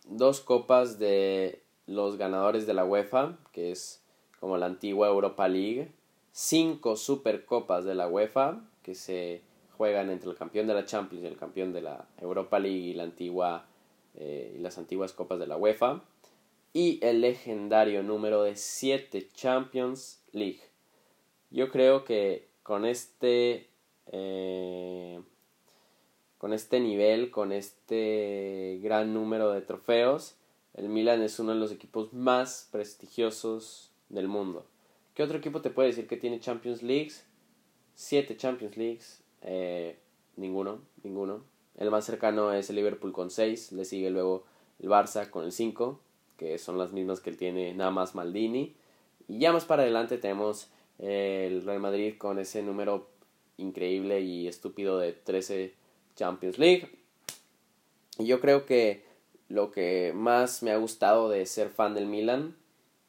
dos 0.06 0.40
copas 0.40 0.98
de 0.98 1.62
los 1.86 2.16
ganadores 2.16 2.66
de 2.66 2.74
la 2.74 2.84
UEFA, 2.84 3.36
que 3.52 3.72
es 3.72 4.00
como 4.38 4.56
la 4.56 4.66
antigua 4.66 5.08
Europa 5.08 5.48
League, 5.48 5.92
cinco 6.32 6.96
supercopas 6.96 7.84
de 7.84 7.94
la 7.94 8.06
UEFA, 8.06 8.60
que 8.82 8.94
se 8.94 9.42
juegan 9.76 10.10
entre 10.10 10.30
el 10.30 10.36
campeón 10.36 10.66
de 10.66 10.74
la 10.74 10.84
Champions 10.84 11.24
y 11.24 11.26
el 11.26 11.36
campeón 11.36 11.72
de 11.72 11.82
la 11.82 12.06
Europa 12.18 12.58
League 12.58 12.78
y 12.78 12.94
la 12.94 13.02
antigua 13.04 13.66
eh, 14.14 14.54
y 14.56 14.58
las 14.58 14.78
antiguas 14.78 15.12
copas 15.12 15.38
de 15.38 15.46
la 15.46 15.56
UEFA, 15.56 16.02
y 16.72 16.98
el 17.02 17.20
legendario 17.20 18.02
número 18.02 18.42
de 18.42 18.56
7 18.56 19.28
Champions 19.34 20.22
League. 20.32 20.60
Yo 21.50 21.70
creo 21.70 22.04
que 22.04 22.48
con 22.62 22.84
este 22.84 23.68
eh, 24.06 25.20
con 26.38 26.52
este 26.52 26.80
nivel, 26.80 27.30
con 27.30 27.52
este 27.52 28.80
gran 28.82 29.12
número 29.12 29.52
de 29.52 29.60
trofeos, 29.60 30.36
el 30.74 30.88
Milan 30.88 31.22
es 31.22 31.38
uno 31.38 31.52
de 31.52 31.58
los 31.58 31.72
equipos 31.72 32.12
más 32.12 32.68
prestigiosos 32.72 33.90
del 34.08 34.28
mundo. 34.28 34.64
¿Qué 35.14 35.22
otro 35.22 35.36
equipo 35.36 35.60
te 35.60 35.70
puede 35.70 35.88
decir 35.88 36.06
que 36.06 36.16
tiene 36.16 36.40
Champions 36.40 36.82
Leagues? 36.82 37.26
Siete 37.94 38.36
Champions 38.36 38.76
Leagues. 38.76 39.22
Eh, 39.42 39.98
ninguno, 40.36 40.80
ninguno. 41.02 41.44
El 41.80 41.90
más 41.90 42.04
cercano 42.04 42.52
es 42.52 42.68
el 42.70 42.76
Liverpool 42.76 43.12
con 43.12 43.30
6, 43.30 43.72
le 43.72 43.86
sigue 43.86 44.10
luego 44.10 44.44
el 44.80 44.90
Barça 44.90 45.28
con 45.30 45.44
el 45.44 45.50
5, 45.50 45.98
que 46.36 46.58
son 46.58 46.76
las 46.76 46.92
mismas 46.92 47.20
que 47.20 47.32
tiene 47.32 47.74
nada 47.74 47.90
más 47.90 48.14
Maldini. 48.14 48.74
Y 49.28 49.38
ya 49.38 49.52
más 49.52 49.64
para 49.64 49.82
adelante 49.82 50.18
tenemos 50.18 50.68
el 50.98 51.64
Real 51.64 51.80
Madrid 51.80 52.14
con 52.18 52.38
ese 52.38 52.62
número 52.62 53.08
increíble 53.56 54.20
y 54.20 54.46
estúpido 54.46 54.98
de 54.98 55.14
13 55.14 55.72
Champions 56.16 56.58
League. 56.58 56.90
Y 58.18 58.26
yo 58.26 58.40
creo 58.40 58.66
que 58.66 59.02
lo 59.48 59.70
que 59.70 60.12
más 60.14 60.62
me 60.62 60.72
ha 60.72 60.76
gustado 60.76 61.30
de 61.30 61.46
ser 61.46 61.70
fan 61.70 61.94
del 61.94 62.06
Milan 62.06 62.56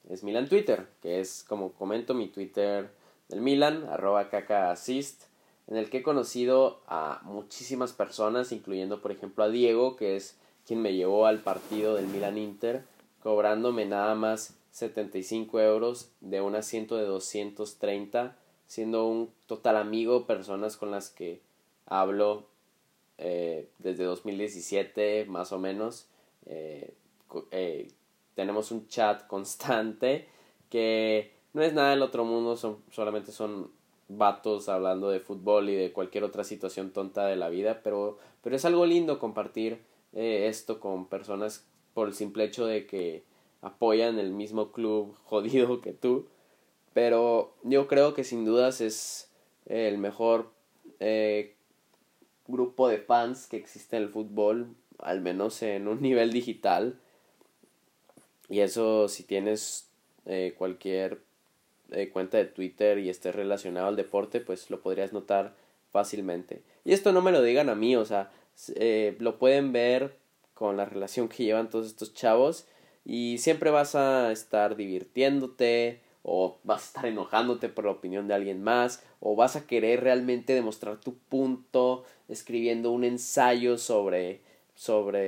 es 0.09 0.24
Milan 0.24 0.47
Twitter, 0.47 0.88
que 1.01 1.19
es 1.19 1.43
como 1.43 1.74
comento 1.74 2.13
mi 2.13 2.30
Twitter 2.30 2.89
del 3.28 3.41
Milan, 3.41 3.86
arroba 3.89 4.30
assist, 4.72 5.24
en 5.72 5.78
el 5.78 5.89
que 5.89 5.99
he 5.99 6.03
conocido 6.03 6.82
a 6.86 7.22
muchísimas 7.24 7.93
personas, 7.93 8.51
incluyendo 8.51 9.01
por 9.01 9.13
ejemplo 9.13 9.45
a 9.45 9.49
Diego, 9.49 9.95
que 9.95 10.17
es 10.17 10.36
quien 10.67 10.82
me 10.82 10.93
llevó 10.93 11.28
al 11.28 11.39
partido 11.39 11.95
del 11.95 12.07
Milan 12.07 12.38
Inter, 12.38 12.84
cobrándome 13.24 13.86
nada 13.86 14.13
más 14.13 14.57
75 14.72 15.61
euros 15.61 16.11
de 16.19 16.41
un 16.41 16.55
asiento 16.55 16.97
de 16.97 17.05
230, 17.05 18.36
siendo 18.67 19.07
un 19.07 19.32
total 19.47 19.78
amigo, 19.78 20.28
personas 20.28 20.76
con 20.76 20.91
las 20.91 21.09
que 21.09 21.39
hablo 21.86 22.47
eh, 23.17 23.69
desde 23.80 24.03
2017 24.03 25.24
más 25.30 25.53
o 25.53 25.57
menos. 25.57 26.07
Eh, 26.47 26.93
eh, 27.51 27.89
tenemos 28.36 28.72
un 28.72 28.89
chat 28.89 29.26
constante 29.26 30.28
que 30.69 31.32
no 31.53 31.63
es 31.63 31.72
nada 31.72 31.91
del 31.91 32.01
otro 32.01 32.26
mundo, 32.26 32.57
son, 32.57 32.84
solamente 32.91 33.32
son 33.32 33.72
vatos 34.18 34.70
hablando 34.70 35.09
de 35.09 35.20
fútbol 35.20 35.70
y 35.70 35.76
de 35.76 35.91
cualquier 35.91 36.24
otra 36.24 36.43
situación 36.43 36.91
tonta 36.91 37.26
de 37.26 37.36
la 37.36 37.49
vida, 37.49 37.82
pero, 37.84 38.18
pero 38.43 38.55
es 38.55 38.66
algo 38.66 38.86
lindo 38.86 39.20
compartir 39.20 39.80
esto 40.14 40.80
con 40.80 41.05
personas 41.05 41.66
por 41.93 42.07
el 42.07 42.14
simple 42.14 42.43
hecho 42.43 42.66
de 42.66 42.86
que 42.86 43.24
apoyan 43.62 44.20
el 44.20 44.32
mismo 44.32 44.72
club 44.72 45.16
jodido 45.26 45.82
que 45.82 45.93
tú. 45.93 46.28
Pero 46.93 47.53
yo 47.64 47.88
creo 47.88 48.14
que 48.14 48.24
sin 48.24 48.43
dudas 48.43 48.82
es 48.82 49.30
el 49.66 49.97
mejor 49.97 50.51
eh, 50.99 51.55
grupo 52.47 52.89
de 52.89 52.97
fans 52.97 53.47
que 53.47 53.57
existe 53.57 53.95
en 53.95 54.03
el 54.03 54.09
fútbol, 54.09 54.76
al 54.99 55.22
menos 55.22 55.62
en 55.62 55.88
un 55.88 56.01
nivel 56.01 56.32
digital. 56.32 56.99
Y 58.49 58.59
eso 58.59 59.07
si 59.07 59.24
tienes 59.24 59.88
eh, 60.26 60.53
cualquier 60.57 61.22
eh, 61.92 62.10
cuenta 62.10 62.38
de 62.38 62.46
Twitter 62.46 62.98
y 63.00 63.10
estés 63.10 63.36
relacionado 63.36 63.88
al 63.88 63.96
deporte, 63.96 64.39
pues 64.39 64.70
lo 64.70 64.82
podrías 64.82 65.14
notar 65.14 65.56
fácilmente. 65.92 66.62
Y 66.86 66.94
esto 66.94 67.12
no 67.12 67.22
me 67.22 67.32
lo 67.32 67.42
digan 67.42 67.70
a 67.70 67.76
mí, 67.76 67.96
o 67.96 68.06
sea, 68.06 68.32
lo 69.20 69.38
pueden 69.38 69.72
ver 69.72 70.16
con 70.54 70.78
la 70.78 70.86
relación 70.86 71.28
que 71.28 71.44
llevan 71.44 71.70
todos 71.70 71.88
estos 71.88 72.14
chavos 72.14 72.68
y 73.04 73.39
siempre 73.39 73.72
vas 73.72 73.96
a 73.96 74.32
estar 74.32 74.76
divirtiéndote 74.76 76.02
o 76.24 76.60
vas 76.64 76.84
a 76.84 76.86
estar 76.86 77.06
enojándote 77.08 77.68
por 77.70 77.86
la 77.86 77.92
opinión 77.92 78.28
de 78.28 78.36
alguien 78.36 78.62
más 78.64 79.04
o 79.20 79.36
vas 79.36 79.56
a 79.56 79.66
querer 79.66 80.02
realmente 80.02 80.54
demostrar 80.54 81.00
tu 81.00 81.16
punto 81.18 82.04
escribiendo 82.30 82.92
un 82.92 83.04
ensayo 83.04 83.80
sobre 83.80 84.42
sobre 84.76 85.22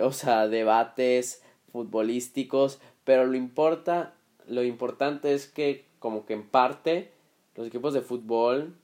o 0.00 0.10
sea 0.12 0.48
debates 0.48 1.42
futbolísticos 1.70 2.80
pero 3.04 3.26
lo 3.26 3.36
importa 3.36 4.14
lo 4.46 4.62
importante 4.62 5.34
es 5.34 5.46
que 5.46 5.84
como 5.98 6.26
que 6.26 6.34
en 6.34 6.46
parte 6.46 7.10
los 7.56 7.66
equipos 7.66 7.94
de 7.94 8.02
fútbol 8.02 8.74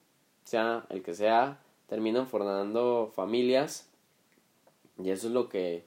sea 0.44 0.86
el 0.88 1.02
que 1.02 1.14
sea 1.14 1.60
terminan 1.88 2.26
formando 2.26 3.12
familias 3.14 3.88
y 4.98 5.10
eso 5.10 5.28
es 5.28 5.32
lo 5.32 5.48
que 5.48 5.84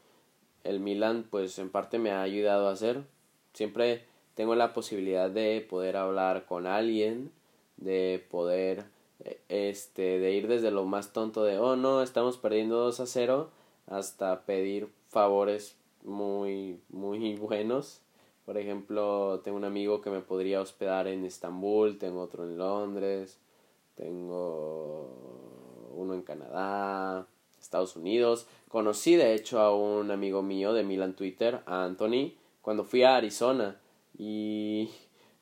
el 0.64 0.80
Milan 0.80 1.26
pues 1.30 1.58
en 1.60 1.70
parte 1.70 2.00
me 2.00 2.12
ha 2.12 2.22
ayudado 2.22 2.68
a 2.68 2.74
hacer. 2.74 3.04
Siempre 3.54 4.04
tengo 4.34 4.56
la 4.56 4.74
posibilidad 4.74 5.30
de 5.30 5.66
poder 5.68 5.98
hablar 5.98 6.46
con 6.46 6.68
alguien, 6.68 7.32
de 7.78 8.26
poder 8.30 8.86
eh, 9.24 9.40
este 9.50 10.20
de 10.20 10.32
ir 10.34 10.48
desde 10.48 10.72
lo 10.72 10.86
más 10.86 11.14
tonto 11.14 11.44
de 11.44 11.58
oh 11.58 11.76
no, 11.76 12.02
estamos 12.02 12.38
perdiendo 12.38 12.78
2 12.78 13.00
a 13.00 13.06
0 13.06 13.50
hasta 13.88 14.42
pedir 14.42 14.90
favores 15.10 15.76
muy 16.04 16.80
muy 16.90 17.36
buenos. 17.36 18.02
Por 18.46 18.58
ejemplo, 18.58 19.42
tengo 19.44 19.58
un 19.58 19.66
amigo 19.66 20.02
que 20.02 20.12
me 20.12 20.22
podría 20.22 20.62
hospedar 20.62 21.08
en 21.08 21.26
Estambul, 21.26 21.98
tengo 21.98 22.22
otro 22.22 22.44
en 22.44 22.58
Londres, 22.58 23.40
tengo 23.96 25.90
uno 25.96 26.14
en 26.14 26.22
Canadá, 26.22 27.28
Estados 27.60 27.96
Unidos. 27.96 28.48
Conocí 28.70 29.16
de 29.16 29.34
hecho 29.34 29.60
a 29.60 29.76
un 29.76 30.12
amigo 30.12 30.44
mío 30.44 30.74
de 30.74 30.84
Milan 30.84 31.16
Twitter, 31.16 31.62
a 31.66 31.86
Anthony, 31.86 32.34
cuando 32.62 32.84
fui 32.84 33.04
a 33.04 33.16
Arizona 33.16 33.80
y, 34.18 34.90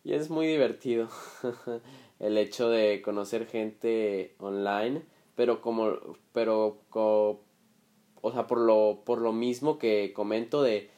y 0.06 0.14
es 0.14 0.30
muy 0.30 0.47
divertido 0.47 1.10
el 2.20 2.38
hecho 2.38 2.70
de 2.70 3.01
conocer 3.01 3.47
gente 3.47 4.36
online, 4.39 5.04
pero 5.36 5.62
como 5.62 5.91
pero 6.32 6.80
o 6.93 8.32
sea, 8.32 8.47
por 8.47 8.60
lo 8.60 9.01
por 9.04 9.20
lo 9.20 9.34
mismo 9.34 9.78
que 9.78 10.14
comento 10.14 10.62
de 10.62 10.89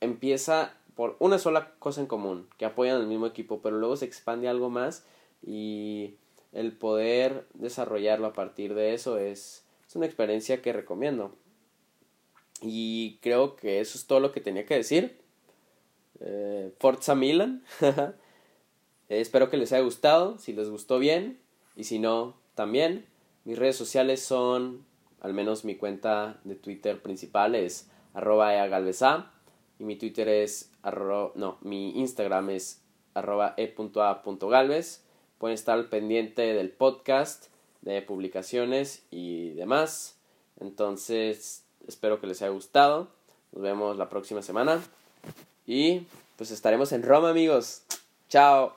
empieza 0.00 0.77
por 0.98 1.14
una 1.20 1.38
sola 1.38 1.74
cosa 1.78 2.00
en 2.00 2.08
común, 2.08 2.48
que 2.58 2.64
apoyan 2.64 2.96
al 2.96 3.06
mismo 3.06 3.26
equipo, 3.26 3.62
pero 3.62 3.78
luego 3.78 3.96
se 3.96 4.04
expande 4.04 4.48
algo 4.48 4.68
más 4.68 5.06
y 5.46 6.16
el 6.50 6.72
poder 6.72 7.46
desarrollarlo 7.54 8.26
a 8.26 8.32
partir 8.32 8.74
de 8.74 8.94
eso 8.94 9.16
es 9.16 9.64
es 9.88 9.96
una 9.96 10.04
experiencia 10.04 10.60
que 10.60 10.72
recomiendo. 10.72 11.34
Y 12.60 13.18
creo 13.22 13.56
que 13.56 13.80
eso 13.80 13.96
es 13.96 14.06
todo 14.06 14.20
lo 14.20 14.32
que 14.32 14.42
tenía 14.42 14.66
que 14.66 14.74
decir. 14.74 15.18
Eh, 16.20 16.74
Forza 16.78 17.14
Milan. 17.14 17.64
espero 19.08 19.48
que 19.48 19.56
les 19.56 19.72
haya 19.72 19.82
gustado. 19.82 20.38
Si 20.38 20.52
les 20.52 20.68
gustó 20.68 20.98
bien. 20.98 21.40
Y 21.74 21.84
si 21.84 21.98
no, 21.98 22.36
también. 22.54 23.06
Mis 23.44 23.58
redes 23.58 23.76
sociales 23.76 24.20
son, 24.20 24.84
al 25.20 25.32
menos 25.32 25.64
mi 25.64 25.76
cuenta 25.76 26.38
de 26.44 26.54
Twitter 26.54 27.00
principal 27.00 27.54
es 27.54 27.88
arroba 28.12 28.54
eagalvesa. 28.54 29.32
Y 29.78 29.84
mi 29.84 29.96
Twitter 29.96 30.28
es, 30.28 30.67
arro, 30.82 31.32
no, 31.34 31.58
mi 31.60 31.98
Instagram 31.98 32.50
es 32.50 32.82
arroba 33.14 33.54
e.a.galvez. 33.56 35.04
Pueden 35.38 35.54
estar 35.54 35.88
pendiente 35.88 36.42
del 36.54 36.70
podcast 36.70 37.46
de 37.82 38.02
publicaciones 38.02 39.04
y 39.10 39.50
demás. 39.50 40.18
Entonces, 40.60 41.64
espero 41.86 42.20
que 42.20 42.26
les 42.26 42.42
haya 42.42 42.50
gustado. 42.50 43.08
Nos 43.52 43.62
vemos 43.62 43.96
la 43.96 44.08
próxima 44.08 44.42
semana. 44.42 44.82
Y 45.66 46.06
pues 46.36 46.50
estaremos 46.50 46.92
en 46.92 47.02
Roma, 47.02 47.30
amigos. 47.30 47.82
Chao. 48.28 48.76